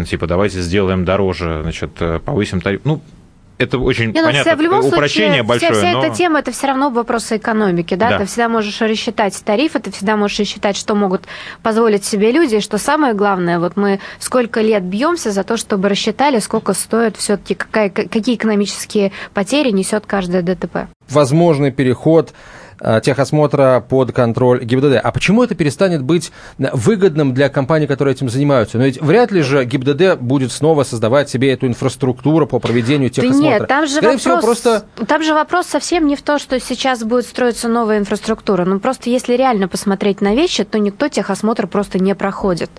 типа 0.08 0.26
давайте 0.26 0.60
сделаем 0.60 1.04
дороже, 1.04 1.60
значит, 1.62 1.90
повысим 2.24 2.60
тариф. 2.60 2.80
Ну, 2.84 3.02
это 3.62 3.78
очень 3.78 4.12
Не, 4.12 4.20
ну, 4.20 4.26
понятно, 4.26 4.56
в 4.56 4.60
любом 4.60 4.84
упрощение 4.84 5.44
случае, 5.44 5.68
большое. 5.68 5.72
Вся, 5.72 5.80
вся 5.80 5.92
но... 5.92 6.04
эта 6.04 6.14
тема 6.14 6.38
это 6.38 6.52
все 6.52 6.66
равно 6.66 6.90
вопрос 6.90 7.32
экономики, 7.32 7.94
да? 7.94 8.10
да? 8.10 8.18
Ты 8.18 8.24
всегда 8.26 8.48
можешь 8.48 8.80
рассчитать 8.80 9.40
тарифы, 9.44 9.78
ты 9.78 9.90
всегда 9.90 10.16
можешь 10.16 10.38
рассчитать, 10.40 10.76
что 10.76 10.94
могут 10.94 11.22
позволить 11.62 12.04
себе 12.04 12.32
люди, 12.32 12.56
и 12.56 12.60
что 12.60 12.78
самое 12.78 13.14
главное, 13.14 13.58
вот 13.58 13.76
мы 13.76 14.00
сколько 14.18 14.60
лет 14.60 14.82
бьемся 14.82 15.30
за 15.30 15.44
то, 15.44 15.56
чтобы 15.56 15.88
рассчитали, 15.88 16.38
сколько 16.38 16.74
стоит 16.74 17.16
все-таки, 17.16 17.54
какая, 17.54 17.90
какие 17.90 18.34
экономические 18.34 19.12
потери 19.34 19.70
несет 19.70 20.06
каждое 20.06 20.42
ДТП. 20.42 20.88
Возможный 21.08 21.70
переход 21.70 22.32
техосмотра 23.02 23.84
под 23.86 24.12
контроль 24.12 24.64
ГИБДД. 24.64 25.00
А 25.02 25.12
почему 25.12 25.42
это 25.42 25.54
перестанет 25.54 26.02
быть 26.02 26.32
выгодным 26.58 27.34
для 27.34 27.48
компаний, 27.48 27.86
которые 27.86 28.14
этим 28.14 28.28
занимаются? 28.28 28.78
Но 28.78 28.84
ведь 28.84 29.00
вряд 29.00 29.30
ли 29.30 29.42
же 29.42 29.64
ГИБДД 29.64 30.20
будет 30.20 30.52
снова 30.52 30.84
создавать 30.84 31.30
себе 31.30 31.52
эту 31.52 31.66
инфраструктуру 31.66 32.46
по 32.46 32.58
проведению 32.58 33.10
техосмотра. 33.10 33.42
Да 33.42 33.58
нет, 33.58 33.68
там 33.68 33.86
же, 33.86 33.94
вопрос, 33.96 34.20
всего, 34.20 34.40
просто... 34.40 34.84
там 35.06 35.22
же 35.22 35.34
вопрос 35.34 35.66
совсем 35.66 36.06
не 36.06 36.16
в 36.16 36.22
том, 36.22 36.38
что 36.38 36.58
сейчас 36.60 37.04
будет 37.04 37.26
строиться 37.26 37.68
новая 37.68 37.98
инфраструктура. 37.98 38.64
Ну, 38.64 38.80
просто 38.80 39.10
если 39.10 39.34
реально 39.34 39.68
посмотреть 39.68 40.20
на 40.20 40.34
вещи, 40.34 40.64
то 40.64 40.78
никто 40.78 41.08
техосмотр 41.08 41.66
просто 41.66 41.98
не 41.98 42.14
проходит. 42.14 42.70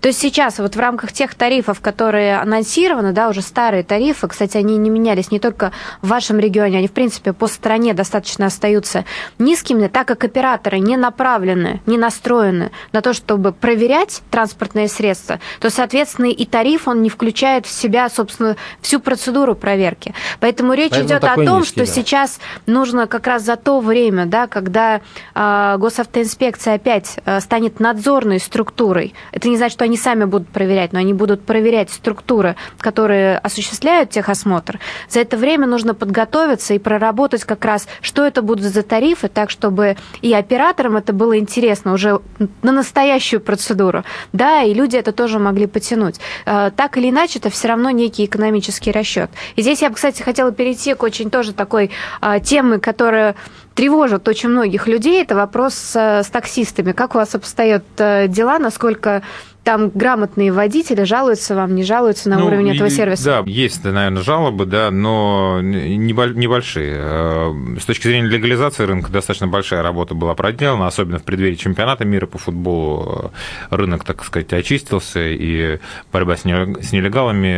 То 0.00 0.08
есть 0.08 0.20
сейчас 0.20 0.58
вот 0.58 0.76
в 0.76 0.80
рамках 0.80 1.12
тех 1.12 1.34
тарифов, 1.34 1.80
которые 1.80 2.38
анонсированы, 2.38 3.12
да, 3.12 3.28
уже 3.28 3.42
старые 3.42 3.82
тарифы, 3.82 4.28
кстати, 4.28 4.56
они 4.56 4.78
не 4.78 4.88
менялись 4.88 5.30
не 5.30 5.38
только 5.38 5.72
в 6.00 6.08
вашем 6.08 6.38
регионе, 6.38 6.78
они, 6.78 6.88
в 6.88 6.92
принципе, 6.92 7.32
по 7.32 7.46
стране 7.46 7.92
достаточно 7.92 8.46
остаются 8.46 9.04
низкими, 9.38 9.88
так 9.88 10.08
как 10.08 10.24
операторы 10.24 10.78
не 10.78 10.96
направлены, 10.96 11.82
не 11.86 11.98
настроены 11.98 12.70
на 12.92 13.02
то, 13.02 13.12
чтобы 13.12 13.52
проверять 13.52 14.22
транспортные 14.30 14.88
средства, 14.88 15.38
то, 15.60 15.68
соответственно, 15.70 16.26
и 16.26 16.46
тариф, 16.46 16.88
он 16.88 17.02
не 17.02 17.10
включает 17.10 17.66
в 17.66 17.70
себя, 17.70 18.08
собственно, 18.08 18.56
всю 18.80 19.00
процедуру 19.00 19.54
проверки. 19.54 20.14
Поэтому 20.40 20.72
речь 20.72 20.90
Поэтому 20.90 21.08
идет 21.08 21.24
о 21.24 21.34
том, 21.34 21.60
низкий, 21.60 21.68
что 21.68 21.80
да. 21.80 21.86
сейчас 21.86 22.40
нужно 22.66 23.06
как 23.06 23.26
раз 23.26 23.42
за 23.42 23.56
то 23.56 23.80
время, 23.80 24.24
да, 24.26 24.46
когда 24.46 25.02
э, 25.34 25.76
госавтоинспекция 25.78 26.74
опять 26.74 27.18
э, 27.24 27.40
станет 27.40 27.80
надзорной 27.80 28.40
структурой, 28.40 29.14
это 29.32 29.48
не 29.48 29.56
значит, 29.56 29.74
что 29.74 29.84
они 29.84 29.89
сами 29.96 30.24
будут 30.24 30.48
проверять, 30.48 30.92
но 30.92 30.98
они 30.98 31.14
будут 31.14 31.44
проверять 31.44 31.90
структуры, 31.90 32.56
которые 32.78 33.38
осуществляют 33.38 34.10
техосмотр. 34.10 34.78
За 35.08 35.20
это 35.20 35.36
время 35.36 35.66
нужно 35.66 35.94
подготовиться 35.94 36.74
и 36.74 36.78
проработать 36.78 37.44
как 37.44 37.64
раз, 37.64 37.88
что 38.00 38.24
это 38.24 38.42
будут 38.42 38.64
за 38.64 38.82
тарифы, 38.82 39.28
так, 39.28 39.50
чтобы 39.50 39.96
и 40.22 40.32
операторам 40.32 40.96
это 40.96 41.12
было 41.12 41.38
интересно 41.38 41.92
уже 41.92 42.20
на 42.62 42.72
настоящую 42.72 43.40
процедуру, 43.40 44.04
да, 44.32 44.62
и 44.62 44.74
люди 44.74 44.96
это 44.96 45.12
тоже 45.12 45.38
могли 45.38 45.66
потянуть. 45.66 46.20
Э, 46.46 46.70
так 46.74 46.96
или 46.96 47.10
иначе, 47.10 47.38
это 47.38 47.50
все 47.50 47.68
равно 47.68 47.90
некий 47.90 48.24
экономический 48.24 48.92
расчет. 48.92 49.30
И 49.56 49.62
здесь 49.62 49.82
я 49.82 49.88
бы, 49.88 49.96
кстати, 49.96 50.22
хотела 50.22 50.52
перейти 50.52 50.94
к 50.94 51.02
очень 51.02 51.30
тоже 51.30 51.52
такой 51.52 51.90
э, 52.20 52.40
темы, 52.40 52.78
которая 52.78 53.34
тревожит 53.74 54.28
очень 54.28 54.50
многих 54.50 54.86
людей, 54.86 55.22
это 55.22 55.34
вопрос 55.34 55.74
с, 55.74 55.96
с 55.96 56.26
таксистами. 56.26 56.92
Как 56.92 57.14
у 57.14 57.18
вас 57.18 57.34
обстоят 57.34 57.84
э, 57.98 58.28
дела, 58.28 58.58
насколько 58.58 59.22
там 59.64 59.90
грамотные 59.90 60.52
водители 60.52 61.04
жалуются 61.04 61.54
вам, 61.54 61.74
не 61.74 61.82
жалуются 61.82 62.30
на 62.30 62.38
ну, 62.38 62.46
уровень 62.46 62.74
этого 62.74 62.88
сервиса? 62.88 63.24
Да, 63.24 63.50
есть, 63.50 63.84
наверное, 63.84 64.22
жалобы, 64.22 64.64
да, 64.64 64.90
но 64.90 65.60
небольшие. 65.60 66.94
Э, 66.96 67.54
с 67.78 67.84
точки 67.84 68.08
зрения 68.08 68.28
легализации 68.28 68.84
рынка 68.84 69.12
достаточно 69.12 69.48
большая 69.48 69.82
работа 69.82 70.14
была 70.14 70.34
проделана, 70.34 70.86
особенно 70.86 71.18
в 71.18 71.24
преддверии 71.24 71.56
чемпионата 71.56 72.04
мира 72.04 72.26
по 72.26 72.38
футболу. 72.38 73.32
Рынок, 73.70 74.04
так 74.04 74.24
сказать, 74.24 74.52
очистился, 74.52 75.20
и 75.20 75.78
борьба 76.12 76.36
с 76.36 76.44
нелегалами 76.44 77.54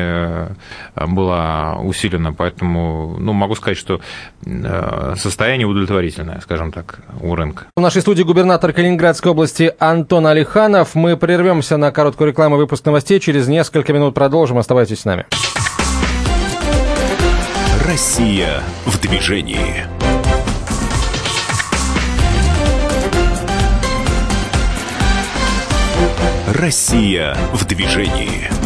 э, 0.97 1.07
была 1.07 1.79
усилена, 1.79 2.33
поэтому 2.33 3.17
ну, 3.19 3.33
могу 3.33 3.55
сказать, 3.55 3.79
что 3.79 4.01
э, 4.45 5.15
состояние 5.17 5.67
удовлетворительное, 5.67 6.41
скажем 6.41 6.73
так, 6.73 6.99
у 7.21 7.35
рынка. 7.37 7.67
В 7.77 7.81
нашей 7.81 8.03
студии 8.03 8.23
губернатор 8.23 8.73
Калининградской 8.73 9.31
области 9.31 9.73
Антон 9.79 10.27
Алиханов. 10.27 10.95
Мы 10.95 11.17
прервемся 11.17 11.77
на 11.77 11.92
короткую 11.93 12.29
рекламу, 12.29 12.57
выпуск 12.57 12.85
новостей. 12.85 13.21
Через 13.21 13.49
несколько 13.49 13.93
минут 13.93 14.15
продолжим. 14.15 14.59
Оставайтесь 14.59 15.01
с 15.01 15.05
нами. 15.05 15.27
Россия 17.87 18.63
в 18.87 19.01
движении. 19.01 19.87
Россия 26.55 27.37
в 27.53 27.65
движении. 27.65 28.62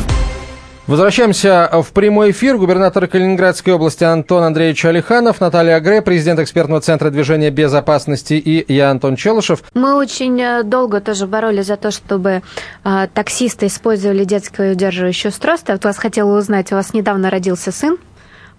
Возвращаемся 0.87 1.68
в 1.83 1.92
прямой 1.92 2.31
эфир. 2.31 2.59
Губернатор 2.59 3.09
Калининградской 3.09 3.72
области 3.72 4.05
Антон 4.05 4.44
Андреевич 4.44 4.85
Алиханов, 4.85 5.40
Наталья 5.40 5.75
Агре, 5.75 6.01
президент 6.01 6.38
экспертного 6.38 6.81
центра 6.81 7.11
движения 7.11 7.51
безопасности 7.51 8.35
и 8.35 8.72
я, 8.72 8.92
Антон 8.92 9.16
Челышев. 9.16 9.64
Мы 9.75 9.96
очень 9.96 10.40
э, 10.40 10.62
долго 10.62 11.01
тоже 11.01 11.27
боролись 11.27 11.66
за 11.66 11.77
то, 11.77 11.90
чтобы 11.90 12.42
э, 12.85 13.09
таксисты 13.12 13.66
использовали 13.66 14.22
детское 14.22 14.75
удерживающее 14.75 15.31
устройство. 15.31 15.72
Вот 15.72 15.85
вас 15.85 15.99
хотела 15.99 16.38
узнать, 16.38 16.70
у 16.70 16.77
вас 16.77 16.94
недавно 16.94 17.31
родился 17.31 17.72
сын. 17.72 17.99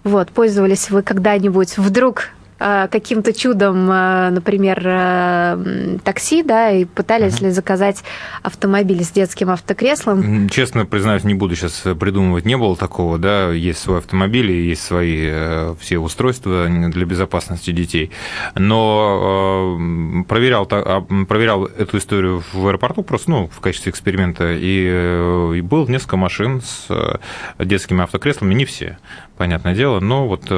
Вот, 0.04 0.28
пользовались 0.28 0.90
вы 0.90 1.00
когда-нибудь 1.00 1.78
вдруг 1.78 2.28
Э, 2.28 2.37
каким-то 2.58 3.32
чудом, 3.32 3.90
э, 3.90 4.30
например, 4.30 4.82
э, 4.84 5.98
такси, 6.02 6.42
да, 6.42 6.70
и 6.70 6.84
пытались 6.84 7.40
ли 7.40 7.50
заказать 7.50 8.02
автомобиль 8.42 9.02
с 9.04 9.10
детским 9.10 9.50
автокреслом? 9.50 10.48
Честно 10.48 10.84
признаюсь, 10.84 11.24
не 11.24 11.34
буду 11.34 11.54
сейчас 11.54 11.84
придумывать, 11.98 12.44
не 12.44 12.56
было 12.56 12.76
такого, 12.76 13.18
да, 13.18 13.50
есть 13.50 13.78
свой 13.78 13.98
автомобиль, 13.98 14.50
есть 14.50 14.82
свои 14.82 15.30
все 15.78 15.98
устройства 15.98 16.66
для 16.68 17.06
безопасности 17.06 17.70
детей, 17.70 18.10
но 18.54 19.78
проверял, 20.28 20.66
а, 20.70 21.00
проверял 21.28 21.64
эту 21.66 21.98
историю 21.98 22.42
в 22.52 22.66
аэропорту 22.66 23.02
просто, 23.02 23.30
ну, 23.30 23.48
в 23.48 23.60
качестве 23.60 23.90
эксперимента, 23.90 24.52
и, 24.52 25.58
и 25.58 25.60
был 25.60 25.86
несколько 25.86 26.16
машин 26.16 26.60
с 26.62 27.20
детскими 27.58 28.02
автокреслами, 28.02 28.54
не 28.54 28.64
все, 28.64 28.98
понятное 29.38 29.74
дело, 29.74 30.00
но 30.00 30.26
вот 30.28 30.50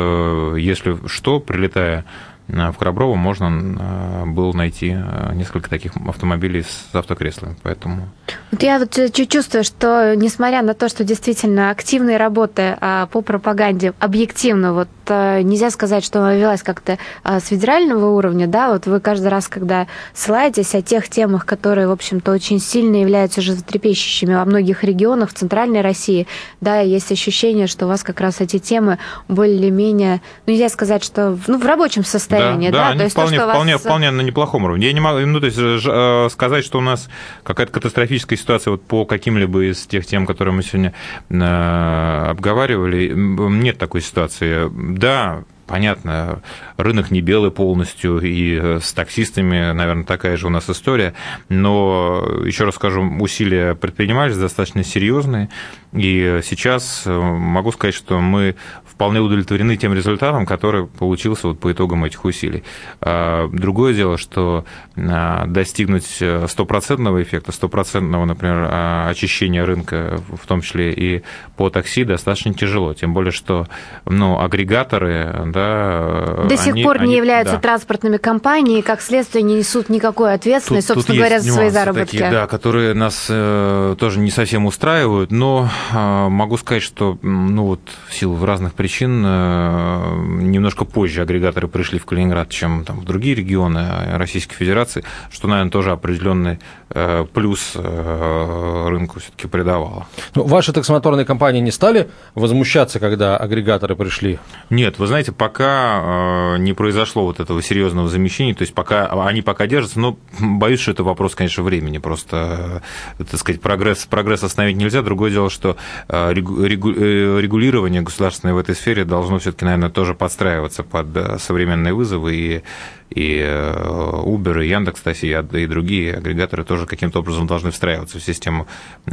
если 0.58 1.06
что, 1.06 1.38
прилетая 1.38 2.04
в 2.48 2.72
Короброво 2.72 3.14
можно 3.14 4.24
было 4.26 4.52
найти 4.52 4.96
несколько 5.34 5.70
таких 5.70 5.92
автомобилей 5.96 6.62
с 6.62 6.88
автокреслами. 6.92 7.54
Поэтому... 7.62 8.08
Вот 8.50 8.62
я 8.62 8.78
вот 8.78 8.98
чувствую, 9.28 9.62
что 9.62 10.14
несмотря 10.16 10.62
на 10.62 10.74
то, 10.74 10.88
что 10.88 11.04
действительно 11.04 11.70
активные 11.70 12.16
работы 12.16 12.76
по 13.12 13.20
пропаганде 13.20 13.94
объективно, 14.00 14.74
вот 14.74 14.88
нельзя 15.08 15.70
сказать, 15.70 16.04
что 16.04 16.20
она 16.20 16.34
велась 16.34 16.62
как-то 16.62 16.98
с 17.24 17.46
федерального 17.46 18.10
уровня, 18.10 18.46
да, 18.46 18.72
вот 18.72 18.86
вы 18.86 19.00
каждый 19.00 19.28
раз, 19.28 19.48
когда 19.48 19.86
ссылаетесь 20.14 20.74
о 20.74 20.82
тех 20.82 21.08
темах, 21.08 21.46
которые, 21.46 21.88
в 21.88 21.92
общем-то, 21.92 22.32
очень 22.32 22.60
сильно 22.60 22.96
являются 22.96 23.40
животрепещущими 23.40 24.34
во 24.34 24.44
многих 24.44 24.84
регионах 24.84 25.30
в 25.30 25.34
Центральной 25.34 25.80
России, 25.80 26.26
да, 26.60 26.80
есть 26.80 27.10
ощущение, 27.12 27.66
что 27.66 27.86
у 27.86 27.88
вас 27.88 28.02
как 28.02 28.20
раз 28.20 28.40
эти 28.40 28.58
темы 28.58 28.98
более-менее, 29.28 30.20
ну, 30.46 30.52
нельзя 30.52 30.68
сказать, 30.68 31.04
что 31.04 31.38
ну, 31.46 31.58
в 31.58 31.66
рабочем 31.66 32.04
состоянии, 32.04 32.70
да, 32.70 32.88
да, 32.88 32.92
да 32.92 32.98
то 32.98 33.04
есть 33.04 33.12
вполне, 33.12 33.38
то, 33.38 33.44
что 33.44 33.52
вполне, 33.52 33.72
вас... 33.74 33.82
вполне 33.82 34.10
на 34.10 34.20
неплохом 34.22 34.64
уровне. 34.64 34.86
Я 34.86 34.92
не 34.92 35.00
могу, 35.00 35.20
ну, 35.20 35.40
то 35.40 35.46
есть 35.46 35.58
э, 35.58 36.28
сказать, 36.30 36.64
что 36.64 36.78
у 36.78 36.82
нас 36.82 37.08
какая-то 37.42 37.72
катастрофическая 37.72 38.39
ситуация 38.40 38.72
вот 38.72 38.82
по 38.82 39.04
каким-либо 39.04 39.70
из 39.70 39.86
тех 39.86 40.06
тем, 40.06 40.26
которые 40.26 40.54
мы 40.54 40.62
сегодня 40.62 40.92
э, 41.28 42.26
обговаривали, 42.30 43.12
нет 43.14 43.78
такой 43.78 44.00
ситуации. 44.00 44.70
Да, 44.98 45.44
понятно, 45.70 46.42
рынок 46.76 47.12
не 47.12 47.20
белый 47.20 47.52
полностью, 47.52 48.18
и 48.20 48.58
э, 48.60 48.80
с 48.82 48.92
таксистами, 48.92 49.72
наверное, 49.72 50.04
такая 50.04 50.36
же 50.36 50.48
у 50.48 50.50
нас 50.50 50.68
история, 50.68 51.14
но, 51.48 52.42
еще 52.44 52.64
раз 52.64 52.74
скажу, 52.74 53.02
усилия 53.20 53.76
предпринимались 53.76 54.36
достаточно 54.36 54.82
серьезные, 54.82 55.48
и 55.92 56.40
сейчас 56.42 57.04
э, 57.06 57.16
могу 57.16 57.70
сказать, 57.70 57.94
что 57.94 58.18
мы 58.18 58.56
вполне 59.00 59.20
удовлетворены 59.20 59.78
тем 59.78 59.94
результатом, 59.94 60.44
который 60.44 60.86
получился 60.86 61.48
вот 61.48 61.58
по 61.58 61.72
итогам 61.72 62.04
этих 62.04 62.22
усилий. 62.26 62.64
А, 63.00 63.48
другое 63.48 63.94
дело, 63.94 64.18
что 64.18 64.66
а, 64.94 65.46
достигнуть 65.46 66.18
э, 66.20 66.44
стопроцентного 66.46 67.22
эффекта, 67.22 67.50
стопроцентного, 67.50 68.26
например, 68.26 68.68
а, 68.70 69.08
очищения 69.08 69.64
рынка, 69.64 70.20
в 70.28 70.46
том 70.46 70.60
числе 70.60 70.92
и 70.92 71.22
по 71.56 71.70
такси, 71.70 72.04
достаточно 72.04 72.52
тяжело. 72.52 72.92
Тем 72.92 73.14
более, 73.14 73.32
что 73.32 73.68
ну, 74.04 74.38
агрегаторы... 74.38 75.44
Да, 75.46 76.44
До 76.46 76.56
сих 76.58 76.74
пор 76.82 76.98
не 76.98 77.04
они, 77.04 77.16
являются 77.16 77.54
да. 77.54 77.60
транспортными 77.60 78.18
компаниями, 78.18 78.80
и, 78.80 78.82
как 78.82 79.00
следствие, 79.00 79.42
не 79.42 79.54
несут 79.54 79.88
никакой 79.88 80.34
ответственности, 80.34 80.88
тут, 80.88 80.96
собственно 80.96 81.16
тут 81.16 81.24
говоря, 81.24 81.40
за 81.40 81.52
свои 81.52 81.70
заработки. 81.70 82.18
Такие, 82.18 82.30
да, 82.30 82.46
которые 82.46 82.92
нас 82.92 83.28
э, 83.30 83.96
тоже 83.98 84.20
не 84.20 84.30
совсем 84.30 84.66
устраивают, 84.66 85.30
но 85.30 85.70
э, 85.90 86.28
могу 86.28 86.58
сказать, 86.58 86.82
что 86.82 87.18
ну, 87.22 87.64
вот, 87.64 87.80
в 88.06 88.14
силу 88.14 88.44
разных 88.44 88.74
причин 88.74 88.89
причин 88.90 89.22
э, 89.24 90.14
немножко 90.40 90.84
позже 90.84 91.22
агрегаторы 91.22 91.68
пришли 91.68 92.00
в 92.00 92.06
Калининград, 92.06 92.48
чем 92.48 92.84
там, 92.84 92.98
в 92.98 93.04
другие 93.04 93.36
регионы 93.36 93.86
Российской 94.16 94.56
Федерации, 94.56 95.04
что, 95.30 95.46
наверное, 95.46 95.70
тоже 95.70 95.92
определенный 95.92 96.58
э, 96.88 97.24
плюс 97.32 97.74
э, 97.76 98.86
рынку 98.88 99.20
все-таки 99.20 99.46
придавало. 99.46 100.08
Ну, 100.34 100.42
ваши 100.42 100.72
таксомоторные 100.72 101.24
компании 101.24 101.60
не 101.60 101.70
стали 101.70 102.10
возмущаться, 102.34 102.98
когда 102.98 103.36
агрегаторы 103.36 103.94
пришли? 103.94 104.40
Нет, 104.70 104.98
вы 104.98 105.06
знаете, 105.06 105.30
пока 105.30 106.56
не 106.58 106.72
произошло 106.72 107.26
вот 107.26 107.38
этого 107.38 107.62
серьезного 107.62 108.08
замещения, 108.08 108.56
то 108.56 108.62
есть 108.62 108.74
пока 108.74 109.06
они 109.24 109.40
пока 109.42 109.68
держатся, 109.68 110.00
но 110.00 110.18
боюсь, 110.40 110.80
что 110.80 110.90
это 110.90 111.04
вопрос, 111.04 111.36
конечно, 111.36 111.62
времени, 111.62 111.98
просто, 111.98 112.82
так 113.18 113.38
сказать, 113.38 113.60
прогресс, 113.60 114.06
прогресс 114.06 114.42
остановить 114.42 114.78
нельзя. 114.78 115.02
Другое 115.02 115.30
дело, 115.30 115.48
что 115.48 115.76
регулирование 116.08 118.02
государственное 118.02 118.54
в 118.54 118.58
этой 118.58 118.74
сфере 118.80 119.04
должно 119.04 119.38
все-таки, 119.38 119.64
наверное, 119.64 119.90
тоже 119.90 120.14
подстраиваться 120.14 120.82
под 120.82 121.16
э, 121.16 121.38
современные 121.38 121.94
вызовы 121.94 122.34
и 122.34 122.62
и 123.10 123.40
э, 123.44 124.22
Uber, 124.24 124.64
и 124.64 124.68
Яндекс, 124.68 125.02
и 125.24 125.66
другие 125.66 126.14
агрегаторы 126.14 126.62
тоже 126.62 126.86
каким-то 126.86 127.18
образом 127.18 127.48
должны 127.48 127.72
встраиваться 127.72 128.20
в 128.20 128.22
систему 128.22 128.68
э, 129.06 129.12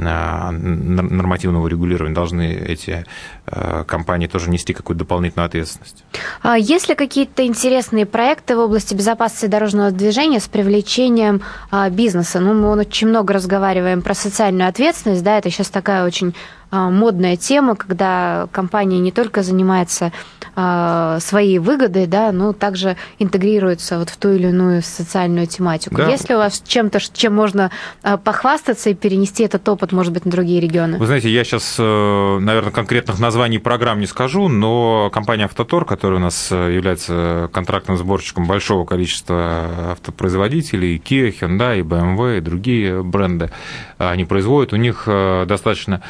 нормативного 0.52 1.68
регулирования, 1.68 2.14
должны 2.14 2.54
эти 2.54 3.06
компании 3.88 4.28
тоже 4.28 4.52
нести 4.52 4.74
какую-то 4.74 5.00
дополнительную 5.00 5.48
ответственность. 5.48 6.04
А 6.44 6.60
есть 6.60 6.90
ли 6.90 6.96
какие-то 6.96 7.44
интересные 7.44 8.06
проекты 8.06 8.56
в 8.56 8.60
области 8.60 8.94
безопасности 8.94 9.48
дорожного 9.48 9.90
движения 9.90 10.40
с 10.40 10.48
привлечением 10.48 11.42
а, 11.72 11.90
бизнеса? 11.90 12.40
Ну, 12.40 12.54
мы 12.54 12.78
очень 12.78 13.08
много 13.08 13.34
разговариваем 13.34 14.02
про 14.02 14.14
социальную 14.14 14.70
ответственность, 14.70 15.24
да, 15.24 15.38
это 15.38 15.50
сейчас 15.50 15.70
такая 15.70 16.06
очень 16.06 16.36
модная 16.72 17.38
тема, 17.38 17.76
когда 17.76 18.48
компания 18.52 19.00
не 19.00 19.12
только 19.12 19.44
занимается 19.44 20.12
а, 20.60 21.20
своей 21.20 21.60
выгодой, 21.60 22.08
да, 22.08 22.32
но 22.32 22.52
также 22.52 22.98
интегрируется 23.20 24.00
вот 24.00 24.10
в 24.10 24.18
ту 24.18 24.32
или 24.32 24.48
иную 24.48 24.82
социальную 24.82 25.46
тематику. 25.46 25.98
Да. 25.98 26.10
Есть 26.10 26.30
ли 26.30 26.36
у 26.36 26.40
вас 26.40 26.64
чем-то, 26.66 27.00
чем 27.14 27.36
можно 27.36 27.70
а, 28.02 28.18
похвастаться 28.18 28.90
и 28.90 28.96
перенести 28.96 29.44
этот 29.44 29.70
опыт, 29.70 29.92
может 29.92 30.14
быть, 30.14 30.26
на 30.26 30.32
другие 30.32 30.60
регионы? 30.60 30.98
Вы 30.98 31.06
знаете, 31.06 31.30
я 31.30 31.44
сейчас, 31.44 31.76
э, 31.78 32.40
наверное, 32.40 32.72
конкретных 32.72 33.20
названий 33.20 33.60
программ 33.60 34.00
не 34.00 34.08
скажу, 34.08 34.48
но 34.48 35.12
компания 35.14 35.46
«Автотор», 35.46 35.86
которая 35.86 36.20
у 36.20 36.24
нас 36.24 36.48
э, 36.50 36.74
является 36.74 37.52
контрактным 37.54 37.96
сборщиком 37.96 38.48
большого 38.48 38.84
количества 38.84 39.92
автопроизводителей, 39.92 40.98
Kia, 40.98 41.32
Hyundai, 41.40 41.82
BMW 41.82 42.40
и 42.40 42.42
другие 42.42 43.04
бренды, 43.04 43.52
они 44.00 44.26
производят, 44.26 44.74
у 44.74 44.78
них 44.78 45.04
э, 45.06 45.46
достаточно 45.48 46.02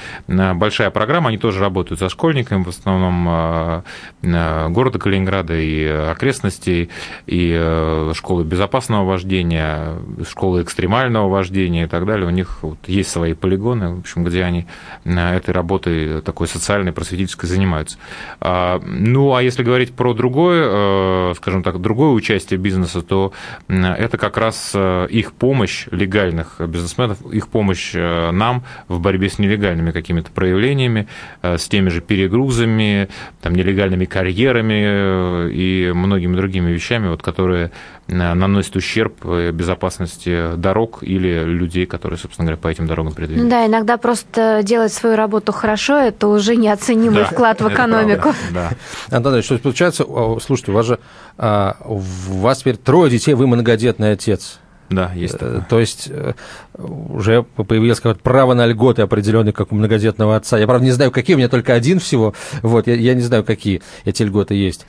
большая 0.54 0.90
программа, 0.90 1.30
они 1.30 1.38
тоже 1.38 1.60
работают 1.60 2.00
со 2.00 2.10
школьниками, 2.10 2.64
в 2.64 2.70
основном 2.70 3.28
э, 3.30 3.82
э, 4.24 4.70
города 4.70 5.00
Калининграда 5.00 5.58
и 5.58 5.86
окрестностей, 5.86 6.90
и 7.26 7.56
э, 7.58 8.12
школы 8.14 8.44
безопасного 8.44 9.06
вождения, 9.06 9.96
школы 10.28 10.64
экстремального 10.64 11.30
вождения 11.30 11.86
и 11.86 11.88
так 11.88 12.06
далее. 12.06 12.28
У 12.28 12.32
них 12.32 12.60
вот 12.62 12.78
есть 12.88 13.10
свои 13.10 13.34
полигоны, 13.34 13.96
в 13.96 14.00
общем, 14.00 14.24
где 14.24 14.44
они 14.44 14.68
этой 15.06 15.52
работой 15.52 16.22
такой 16.22 16.48
социальной, 16.48 16.92
просветительской 16.92 17.50
занимаются. 17.50 17.98
А, 18.40 18.80
ну, 18.84 19.34
а 19.34 19.42
если 19.42 19.64
говорить 19.64 19.94
про 19.94 20.14
другое, 20.14 21.34
скажем 21.36 21.64
так, 21.64 21.82
другое 21.82 22.12
участие 22.12 22.60
бизнеса, 22.60 23.02
то 23.02 23.34
это 23.68 24.18
как 24.18 24.38
раз 24.38 24.76
их 24.76 25.34
помощь 25.34 25.88
легальных 25.92 26.60
бизнесменов, 26.60 27.22
их 27.32 27.48
помощь 27.48 27.94
нам 27.94 28.64
в 28.88 29.00
борьбе 29.00 29.30
с 29.30 29.40
нелегальными 29.40 29.92
какими-то 29.92 30.32
проявлениями, 30.38 31.08
э, 31.42 31.58
с 31.58 31.68
теми 31.68 31.90
же 31.90 32.00
перегрузами, 32.00 33.10
там, 33.42 33.56
нелегальными 33.56 34.06
карьерами 34.06 34.84
э, 34.86 35.50
и 35.52 35.92
многими 35.96 36.36
другими 36.36 36.70
вещами, 36.72 37.08
вот, 37.08 37.24
которые 37.24 37.72
э, 38.08 38.34
наносят 38.36 38.76
ущерб 38.76 39.26
безопасности 39.26 40.56
дорог 40.56 41.00
или 41.02 41.44
людей, 41.44 41.88
которые, 41.88 42.20
собственно 42.20 42.46
говоря, 42.46 42.62
по 42.62 42.68
этим 42.68 42.86
дорогам 42.86 43.14
передвигаются. 43.14 43.50
Да, 43.50 43.66
иногда 43.66 43.98
просто 43.98 44.62
делать 44.62 44.94
свою 44.94 45.16
работу 45.16 45.52
хорошо, 45.52 45.98
это 45.98 46.28
уже 46.28 46.56
неоценимый 46.56 47.24
да, 47.24 47.26
вклад 47.26 47.60
в 47.60 47.68
экономику. 47.68 48.36
Да. 48.54 48.70
Антон 49.10 49.42
что 49.42 49.58
получается, 49.58 50.06
слушайте, 50.40 50.72
у 50.72 50.76
вас 50.76 50.86
же 50.86 51.00
а, 51.40 51.78
у 51.86 51.98
вас 51.98 52.60
теперь 52.60 52.78
трое 52.78 53.10
детей, 53.10 53.34
вы 53.34 53.48
многодетный 53.48 54.12
отец. 54.12 54.60
Да, 54.90 55.12
есть 55.14 55.36
э, 55.36 55.38
такое. 55.38 55.66
То 55.70 55.80
есть 55.80 56.08
э, 56.10 56.34
уже 56.78 57.44
появилось 57.44 58.00
какое-то 58.00 58.22
право 58.22 58.54
на 58.54 58.66
льготы 58.66 59.02
определенные, 59.02 59.54
как 59.54 59.72
у 59.72 59.76
многодетного 59.76 60.36
отца. 60.36 60.58
Я, 60.58 60.68
правда, 60.68 60.86
не 60.86 60.92
знаю, 60.92 61.12
какие, 61.12 61.36
у 61.36 61.40
меня 61.40 61.50
только 61.50 61.74
один 61.74 62.00
всего. 62.00 62.34
Вот, 62.62 62.88
я, 62.88 62.96
я 62.96 63.14
не 63.14 63.22
знаю, 63.22 63.44
какие 63.44 63.82
эти 64.06 64.24
льготы 64.24 64.56
есть. 64.56 64.86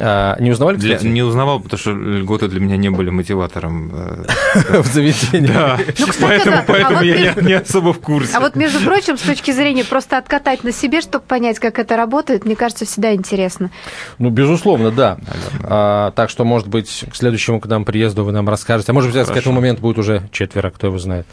А, 0.00 0.36
не 0.40 0.50
узнавали, 0.50 0.76
для, 0.76 0.98
Не 0.98 1.22
узнавал, 1.22 1.60
потому 1.60 1.78
что 1.78 1.92
льготы 1.92 2.48
для 2.48 2.60
меня 2.60 2.76
не 2.76 2.90
были 2.90 3.10
мотиватором. 3.10 3.92
Э, 3.94 4.24
в 4.82 4.86
заведении. 4.86 5.48
Да, 5.48 5.78
ну, 5.98 6.06
поэтому, 6.20 7.02
я 7.02 7.34
не, 7.34 7.52
особо 7.52 7.92
в 7.92 8.00
курсе. 8.00 8.36
А 8.36 8.40
вот, 8.40 8.56
между 8.56 8.80
прочим, 8.80 9.18
с 9.18 9.22
точки 9.22 9.50
зрения 9.50 9.84
просто 9.84 10.16
откатать 10.16 10.64
на 10.64 10.72
себе, 10.72 11.00
чтобы 11.02 11.24
понять, 11.24 11.58
как 11.58 11.78
это 11.78 11.96
работает, 11.96 12.44
мне 12.44 12.56
кажется, 12.56 12.86
всегда 12.86 13.14
интересно. 13.14 13.70
Ну, 14.18 14.30
безусловно, 14.30 14.90
да. 14.90 15.18
А, 15.62 16.12
так 16.12 16.30
что, 16.30 16.44
может 16.44 16.68
быть, 16.68 17.04
к 17.10 17.14
следующему 17.14 17.60
к 17.60 17.66
нам 17.66 17.84
приезду 17.84 18.24
вы 18.24 18.32
нам 18.32 18.48
расскажете. 18.48 18.92
А 18.92 18.94
может 18.94 19.10
быть, 19.10 19.16
этому 19.42 19.56
моменту 19.56 19.82
будет 19.82 19.98
уже 19.98 20.22
четверо, 20.30 20.70
кто 20.70 20.88
его 20.88 20.98
знает. 20.98 21.26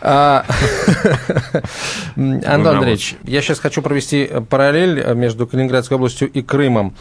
А, 0.00 0.44
Антон 2.16 2.76
Андреевич, 2.76 3.16
я 3.24 3.42
сейчас 3.42 3.58
хочу 3.58 3.82
провести 3.82 4.30
параллель 4.48 5.14
между 5.14 5.46
Калининградской 5.46 5.96
областью 5.96 6.30
и 6.30 6.42
Крымом. 6.42 6.94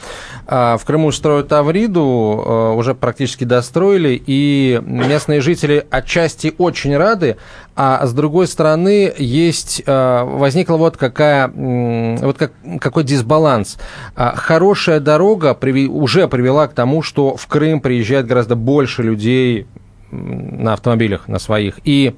А, 0.47 0.77
в 0.77 0.85
Крыму 0.85 1.11
строят 1.11 1.51
Авриду, 1.53 2.43
а, 2.45 2.71
уже 2.73 2.93
практически 2.93 3.43
достроили, 3.43 4.21
и 4.25 4.81
местные 4.83 5.41
жители 5.41 5.85
отчасти 5.89 6.53
очень 6.57 6.97
рады, 6.97 7.37
а 7.75 8.05
с 8.05 8.13
другой 8.13 8.47
стороны 8.47 9.13
есть 9.17 9.83
возникла 9.85 10.77
вот 10.77 10.95
какая 10.95 11.49
вот 11.49 12.37
как, 12.37 12.53
какой 12.79 13.03
дисбаланс. 13.03 13.77
Хорошая 14.15 15.01
дорога 15.01 15.57
уже 15.89 16.27
привела 16.29 16.67
к 16.67 16.73
тому, 16.73 17.01
что 17.01 17.35
в 17.35 17.47
Крым 17.47 17.81
приезжает 17.81 18.27
гораздо 18.27 18.55
больше 18.55 19.03
людей 19.03 19.67
на 20.15 20.73
автомобилях, 20.73 21.27
на 21.27 21.39
своих. 21.39 21.79
И 21.83 22.15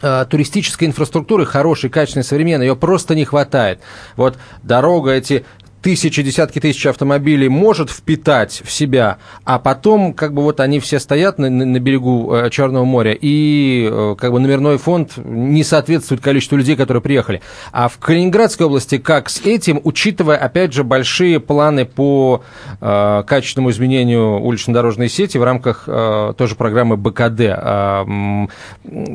Э, 0.00 0.24
туристической 0.30 0.86
инфраструктуры 0.86 1.44
хорошей, 1.44 1.90
качественной, 1.90 2.22
современной, 2.22 2.66
ее 2.66 2.76
просто 2.76 3.16
не 3.16 3.24
хватает. 3.24 3.80
Вот 4.14 4.38
дорога, 4.62 5.10
эти 5.10 5.44
тысячи, 5.82 6.22
десятки 6.22 6.58
тысяч 6.58 6.86
автомобилей 6.86 7.48
может 7.48 7.90
впитать 7.90 8.62
в 8.64 8.70
себя, 8.70 9.18
а 9.44 9.58
потом 9.58 10.12
как 10.12 10.34
бы 10.34 10.42
вот 10.42 10.60
они 10.60 10.80
все 10.80 10.98
стоят 10.98 11.38
на, 11.38 11.48
на 11.50 11.78
берегу 11.78 12.34
э, 12.34 12.50
Черного 12.50 12.84
моря, 12.84 13.16
и 13.18 13.88
э, 13.90 14.14
как 14.18 14.32
бы 14.32 14.40
номерной 14.40 14.78
фонд 14.78 15.12
не 15.16 15.64
соответствует 15.64 16.20
количеству 16.20 16.56
людей, 16.56 16.76
которые 16.76 17.02
приехали. 17.02 17.40
А 17.72 17.88
в 17.88 17.98
Калининградской 17.98 18.66
области 18.66 18.98
как 18.98 19.28
с 19.28 19.40
этим, 19.44 19.80
учитывая, 19.84 20.36
опять 20.36 20.72
же, 20.72 20.84
большие 20.84 21.40
планы 21.40 21.84
по 21.84 22.42
э, 22.80 23.22
качественному 23.26 23.70
изменению 23.70 24.40
улично-дорожной 24.40 25.08
сети 25.08 25.38
в 25.38 25.44
рамках 25.44 25.84
э, 25.86 26.32
тоже 26.36 26.54
программы 26.56 26.96
БКД, 26.96 27.40
э, 27.40 28.46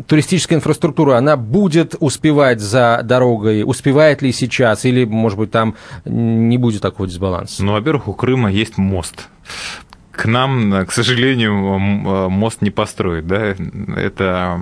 туристическая 0.07 0.57
инфраструктура, 0.57 1.17
она 1.17 1.37
будет 1.37 1.95
успевать 1.99 2.59
за 2.59 3.01
дорогой, 3.03 3.63
успевает 3.65 4.21
ли 4.21 4.31
сейчас, 4.31 4.85
или, 4.85 5.05
может 5.05 5.37
быть, 5.37 5.51
там 5.51 5.75
не 6.53 6.57
будет 6.59 6.81
такого 6.81 7.09
дисбаланса? 7.09 7.63
Ну, 7.63 7.73
во-первых, 7.73 8.07
у 8.07 8.13
Крыма 8.13 8.51
есть 8.51 8.77
мост. 8.77 9.27
К 10.11 10.27
нам, 10.27 10.85
к 10.85 10.91
сожалению, 10.91 11.79
мост 12.29 12.61
не 12.61 12.69
построить, 12.69 13.25
да, 13.25 13.55
это 13.97 14.61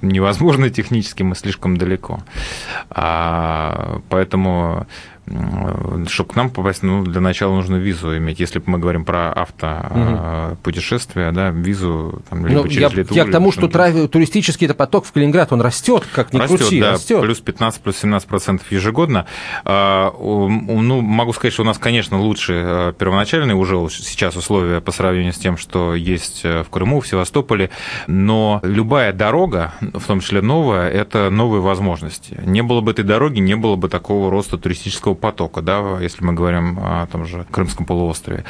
невозможно 0.00 0.70
технически, 0.70 1.22
мы 1.22 1.34
слишком 1.34 1.76
далеко. 1.76 2.20
А, 2.88 4.00
поэтому 4.08 4.86
чтобы 6.08 6.32
к 6.32 6.36
нам 6.36 6.50
попасть, 6.50 6.82
ну, 6.82 7.04
для 7.04 7.20
начала 7.20 7.54
нужно 7.54 7.76
визу 7.76 8.16
иметь. 8.16 8.40
Если 8.40 8.62
мы 8.64 8.78
говорим 8.78 9.04
про 9.04 9.32
автопутешествия, 9.32 11.28
угу. 11.28 11.34
да, 11.34 11.50
визу 11.50 12.22
там, 12.28 12.46
либо 12.46 12.62
ну, 12.62 12.68
через 12.68 12.90
я, 12.90 12.96
Литву. 12.96 13.14
Я 13.14 13.24
к 13.24 13.30
тому, 13.30 13.52
что 13.52 13.68
трав... 13.68 14.08
туристический 14.08 14.66
это 14.66 14.74
поток 14.74 15.04
в 15.04 15.12
Калининград, 15.12 15.52
он 15.52 15.60
растет, 15.60 16.04
как 16.12 16.32
ни 16.32 16.38
растет, 16.38 16.58
крути, 16.58 16.80
да, 16.80 16.92
растет. 16.92 17.20
Плюс 17.20 17.40
15, 17.40 17.80
плюс 17.80 17.96
17 17.98 18.28
процентов 18.28 18.70
ежегодно. 18.70 19.26
А, 19.64 20.12
ну, 20.18 21.00
могу 21.00 21.32
сказать, 21.32 21.52
что 21.52 21.62
у 21.62 21.66
нас, 21.66 21.78
конечно, 21.78 22.20
лучше 22.20 22.52
э, 22.54 22.92
первоначальные 22.98 23.54
уже 23.54 23.76
сейчас 23.90 24.36
условия 24.36 24.80
по 24.80 24.92
сравнению 24.92 25.32
с 25.32 25.38
тем, 25.38 25.56
что 25.56 25.94
есть 25.94 26.42
э, 26.44 26.62
в 26.62 26.70
Крыму, 26.70 27.00
в 27.00 27.06
Севастополе, 27.06 27.70
но 28.06 28.60
любая 28.62 29.12
дорога, 29.12 29.74
в 29.80 30.04
том 30.04 30.20
числе 30.20 30.42
новая, 30.42 30.88
это 30.88 31.30
новые 31.30 31.60
возможности. 31.60 32.40
Не 32.44 32.62
было 32.62 32.80
бы 32.80 32.92
этой 32.92 33.04
дороги, 33.04 33.38
не 33.38 33.56
было 33.56 33.76
бы 33.76 33.88
такого 33.88 34.30
роста 34.30 34.58
туристического 34.58 35.14
потока, 35.18 35.62
да, 35.62 35.98
если 36.00 36.24
мы 36.24 36.32
говорим 36.32 36.78
о 36.80 37.06
том 37.06 37.26
же 37.26 37.46
Крымском 37.50 37.86
полуострове. 37.86 38.44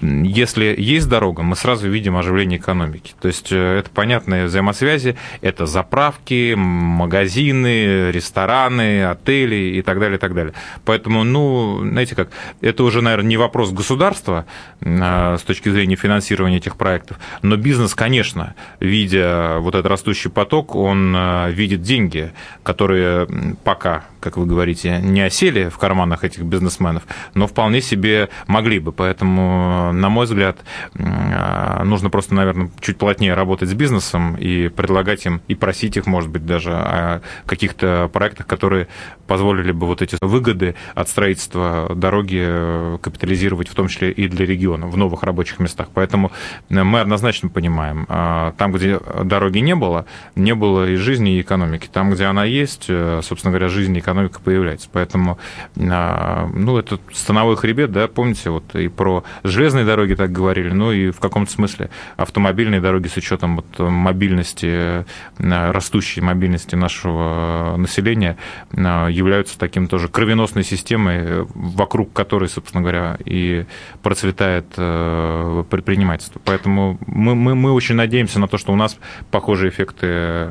Если 0.00 0.74
есть 0.78 1.08
дорога, 1.08 1.42
мы 1.42 1.56
сразу 1.56 1.88
видим 1.88 2.16
оживление 2.16 2.58
экономики. 2.58 3.14
То 3.20 3.28
есть 3.28 3.52
э, 3.52 3.78
это 3.78 3.90
понятные 3.90 4.46
взаимосвязи, 4.46 5.16
это 5.40 5.66
заправки, 5.66 6.54
магазины, 6.56 8.10
рестораны, 8.10 9.04
отели 9.04 9.76
и 9.76 9.82
так 9.82 9.98
далее, 9.98 10.16
и 10.16 10.20
так 10.20 10.34
далее. 10.34 10.54
Поэтому, 10.84 11.24
ну, 11.24 11.80
знаете 11.82 12.14
как, 12.14 12.30
это 12.60 12.84
уже, 12.84 13.02
наверное, 13.02 13.28
не 13.28 13.36
вопрос 13.36 13.70
государства 13.72 14.46
а, 14.84 15.36
с 15.38 15.42
точки 15.42 15.68
зрения 15.68 15.96
финансирования 15.96 16.58
этих 16.58 16.76
проектов, 16.76 17.18
но 17.42 17.56
бизнес, 17.56 17.94
конечно, 17.94 18.54
видя 18.80 19.58
вот 19.60 19.74
этот 19.74 19.86
растущий 19.86 20.30
поток, 20.30 20.74
он 20.74 21.14
э, 21.16 21.50
видит 21.52 21.82
деньги, 21.82 22.32
которые 22.62 23.26
пока 23.64 24.04
как 24.24 24.38
вы 24.38 24.46
говорите, 24.46 25.00
не 25.14 25.22
осели 25.22 25.68
в 25.68 25.78
карманах 25.78 26.24
этих 26.24 26.42
бизнесменов, 26.42 27.04
но 27.34 27.46
вполне 27.46 27.80
себе 27.80 28.28
могли 28.46 28.80
бы. 28.80 28.92
Поэтому, 28.92 29.92
на 29.92 30.08
мой 30.08 30.26
взгляд, 30.26 30.58
а, 30.98 31.84
нужно 31.84 32.10
просто, 32.10 32.34
наверное, 32.34 32.70
чуть 32.80 32.98
плотнее 32.98 33.34
работать 33.34 33.70
с 33.70 33.74
бизнесом 33.74 34.36
и 34.36 34.68
предлагать 34.68 35.24
им, 35.24 35.40
и 35.48 35.54
просить 35.54 35.96
их, 35.96 36.06
может 36.06 36.30
быть, 36.30 36.44
даже 36.44 36.72
о 36.72 37.22
каких-то 37.46 38.10
проектах, 38.12 38.46
которые 38.46 38.88
позволили 39.26 39.72
бы 39.72 39.86
вот 39.86 40.02
эти 40.02 40.16
выгоды 40.20 40.74
от 40.94 41.08
строительства 41.08 41.92
дороги 41.94 42.42
э, 42.44 42.98
капитализировать, 43.00 43.68
в 43.68 43.74
том 43.74 43.88
числе 43.88 44.10
и 44.10 44.28
для 44.28 44.44
региона, 44.44 44.86
в 44.86 44.96
новых 44.96 45.22
рабочих 45.22 45.60
местах. 45.60 45.88
Поэтому 45.94 46.32
э, 46.68 46.82
мы 46.82 47.00
однозначно 47.00 47.48
понимаем, 47.48 48.06
а, 48.08 48.52
там, 48.58 48.72
где 48.72 48.98
дороги 49.22 49.58
не 49.58 49.74
было, 49.74 50.06
не 50.34 50.54
было 50.54 50.88
и 50.88 50.96
жизни, 50.96 51.36
и 51.36 51.40
экономики. 51.40 51.88
Там, 51.90 52.10
где 52.10 52.24
она 52.24 52.44
есть, 52.44 52.86
э, 52.88 53.20
собственно 53.22 53.52
говоря, 53.52 53.68
жизнь 53.68 53.96
и 53.96 54.00
экономика 54.00 54.40
появляется. 54.40 54.88
А, 55.12 56.48
ну, 56.52 56.78
это 56.78 56.98
становой 57.12 57.56
хребет, 57.56 57.92
да, 57.92 58.08
помните, 58.08 58.50
вот 58.50 58.74
и 58.74 58.88
про 58.88 59.24
железные 59.42 59.84
дороги 59.84 60.14
так 60.14 60.32
говорили, 60.32 60.70
ну 60.70 60.92
и 60.92 61.10
в 61.10 61.20
каком-то 61.20 61.50
смысле 61.50 61.90
автомобильные 62.16 62.80
дороги 62.80 63.08
с 63.08 63.16
учетом 63.16 63.56
вот 63.56 63.78
мобильности, 63.78 65.04
а, 65.38 65.72
растущей 65.72 66.20
мобильности 66.20 66.74
нашего 66.74 67.74
населения 67.76 68.36
а, 68.76 69.08
являются 69.08 69.58
таким 69.58 69.88
тоже 69.88 70.08
кровеносной 70.08 70.64
системой, 70.64 71.46
вокруг 71.54 72.12
которой, 72.12 72.48
собственно 72.48 72.82
говоря, 72.82 73.18
и 73.24 73.66
процветает 74.02 74.66
предпринимательство. 74.74 76.40
Поэтому 76.44 76.98
мы, 77.06 77.34
мы, 77.34 77.54
мы 77.54 77.72
очень 77.72 77.94
надеемся 77.94 78.38
на 78.38 78.48
то, 78.48 78.58
что 78.58 78.72
у 78.72 78.76
нас 78.76 78.96
похожие 79.30 79.70
эффекты 79.70 80.50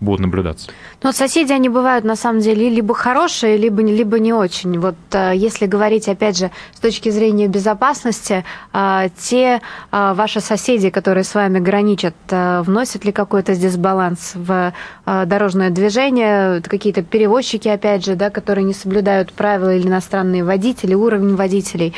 будут 0.00 0.20
наблюдаться. 0.20 0.70
Но 1.02 1.12
соседи, 1.12 1.52
они 1.52 1.70
бывают, 1.70 2.04
на 2.04 2.14
самом 2.14 2.40
деле, 2.40 2.68
либо 2.68 2.94
хорошие, 2.94 3.56
либо, 3.56 3.80
либо 3.82 4.18
не 4.18 4.34
очень. 4.34 4.78
Вот 4.78 4.96
э, 5.12 5.32
если 5.34 5.64
говорить, 5.64 6.08
опять 6.08 6.36
же, 6.36 6.50
с 6.74 6.80
точки 6.80 7.08
зрения 7.08 7.48
безопасности, 7.48 8.44
э, 8.74 9.08
те 9.18 9.62
э, 9.92 10.12
ваши 10.14 10.40
соседи, 10.40 10.90
которые 10.90 11.24
с 11.24 11.34
вами 11.34 11.58
граничат, 11.58 12.14
вносят 12.30 13.04
ли 13.04 13.12
какой-то 13.12 13.54
дисбаланс 13.54 14.32
в 14.34 14.72
дорожное 15.06 15.70
движение? 15.70 16.60
Какие-то 16.60 17.02
перевозчики, 17.02 17.68
опять 17.68 18.04
же, 18.04 18.14
да, 18.14 18.30
которые 18.30 18.64
не 18.64 18.74
соблюдают 18.74 19.32
правила 19.32 19.74
или 19.74 19.88
иностранные 19.88 20.44
водители, 20.44 20.94
уровень 20.94 21.34
водителей? 21.34 21.94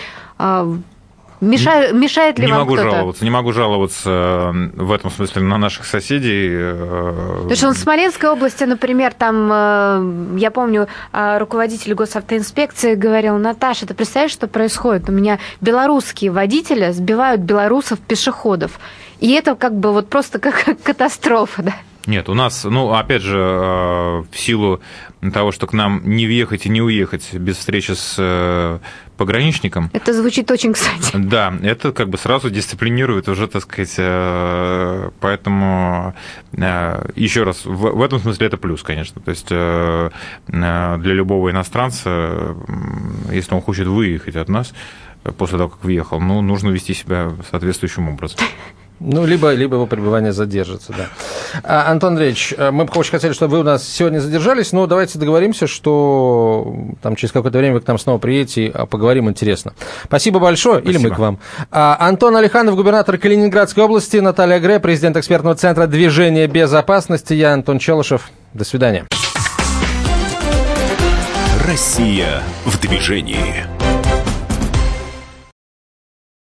Мешаю, 1.42 1.92
мешает 1.96 2.38
ли 2.38 2.46
не 2.46 2.52
вам 2.52 2.60
могу 2.60 2.76
жаловаться, 2.76 3.24
не 3.24 3.30
могу 3.30 3.52
жаловаться 3.52 4.10
э, 4.54 4.70
в 4.76 4.92
этом 4.92 5.10
смысле 5.10 5.42
на 5.42 5.58
наших 5.58 5.86
соседей. 5.86 6.48
Э, 6.52 7.38
Потому 7.38 7.56
что 7.56 7.70
в 7.72 7.76
Смоленской 7.76 8.28
области, 8.30 8.62
например, 8.62 9.12
там, 9.12 9.50
э, 9.50 10.38
я 10.38 10.52
помню, 10.52 10.86
руководитель 11.12 11.94
госавтоинспекции 11.94 12.94
говорил, 12.94 13.38
Наташа, 13.38 13.88
ты 13.88 13.94
представляешь, 13.94 14.30
что 14.30 14.46
происходит? 14.46 15.08
У 15.08 15.12
меня 15.12 15.40
белорусские 15.60 16.30
водители 16.30 16.92
сбивают 16.92 17.40
белорусов-пешеходов. 17.40 18.78
И 19.18 19.32
это 19.32 19.56
как 19.56 19.76
бы 19.76 19.92
вот 19.92 20.08
просто 20.08 20.38
как 20.38 20.64
катастрофа, 20.84 21.62
да? 21.64 21.74
Нет, 22.06 22.28
у 22.28 22.34
нас, 22.34 22.64
ну, 22.64 22.92
опять 22.92 23.22
же, 23.22 23.38
в 23.38 24.26
силу 24.34 24.80
того, 25.32 25.52
что 25.52 25.66
к 25.66 25.72
нам 25.72 26.02
не 26.04 26.26
въехать 26.26 26.66
и 26.66 26.68
не 26.68 26.82
уехать 26.82 27.32
без 27.32 27.56
встречи 27.56 27.92
с 27.92 28.80
пограничником. 29.22 29.88
Это 29.92 30.12
звучит 30.14 30.50
очень 30.50 30.72
кстати. 30.72 31.16
Да, 31.16 31.54
это 31.62 31.92
как 31.92 32.08
бы 32.08 32.18
сразу 32.18 32.50
дисциплинирует 32.50 33.28
уже, 33.28 33.46
так 33.46 33.62
сказать, 33.62 33.94
э, 33.98 35.10
поэтому 35.20 36.12
э, 36.52 37.08
еще 37.14 37.44
раз, 37.44 37.64
в 37.64 38.02
этом 38.02 38.18
смысле 38.18 38.48
это 38.48 38.56
плюс, 38.56 38.82
конечно. 38.82 39.22
То 39.22 39.30
есть 39.30 39.46
э, 39.50 40.10
для 40.48 41.14
любого 41.14 41.52
иностранца, 41.52 42.56
если 43.30 43.54
он 43.54 43.62
хочет 43.62 43.86
выехать 43.86 44.34
от 44.34 44.48
нас 44.48 44.74
после 45.38 45.56
того, 45.56 45.70
как 45.70 45.84
въехал, 45.84 46.20
ну, 46.20 46.40
нужно 46.40 46.70
вести 46.70 46.92
себя 46.92 47.30
соответствующим 47.48 48.08
образом. 48.08 48.40
Ну, 49.04 49.26
либо, 49.26 49.52
либо 49.52 49.74
его 49.74 49.86
пребывание 49.86 50.32
задержится, 50.32 50.92
да. 50.96 51.08
А, 51.64 51.90
Антон 51.90 52.12
Андреевич, 52.12 52.54
э, 52.56 52.70
мы 52.70 52.84
бы 52.84 52.92
очень 52.94 53.10
хотели, 53.10 53.32
чтобы 53.32 53.56
вы 53.56 53.60
у 53.60 53.64
нас 53.64 53.82
сегодня 53.86 54.20
задержались, 54.20 54.70
но 54.72 54.86
давайте 54.86 55.18
договоримся, 55.18 55.66
что 55.66 56.72
там 57.02 57.16
через 57.16 57.32
какое-то 57.32 57.58
время 57.58 57.74
вы 57.74 57.80
к 57.80 57.88
нам 57.88 57.98
снова 57.98 58.18
приедете 58.18 58.66
и 58.66 58.70
поговорим 58.86 59.28
интересно. 59.28 59.72
Спасибо 60.04 60.38
большое, 60.38 60.80
Спасибо. 60.80 61.00
или 61.00 61.08
мы 61.08 61.14
к 61.14 61.18
вам. 61.18 61.38
А, 61.72 61.96
Антон 61.98 62.36
Алиханов, 62.36 62.76
губернатор 62.76 63.18
Калининградской 63.18 63.82
области, 63.82 64.18
Наталья 64.18 64.60
Гре, 64.60 64.78
президент 64.78 65.16
экспертного 65.16 65.56
центра 65.56 65.88
движения 65.88 66.46
безопасности, 66.46 67.34
я 67.34 67.54
Антон 67.54 67.80
Челышев. 67.80 68.30
До 68.54 68.64
свидания. 68.64 69.06
Россия 71.66 72.42
в 72.64 72.78
движении. 72.80 73.81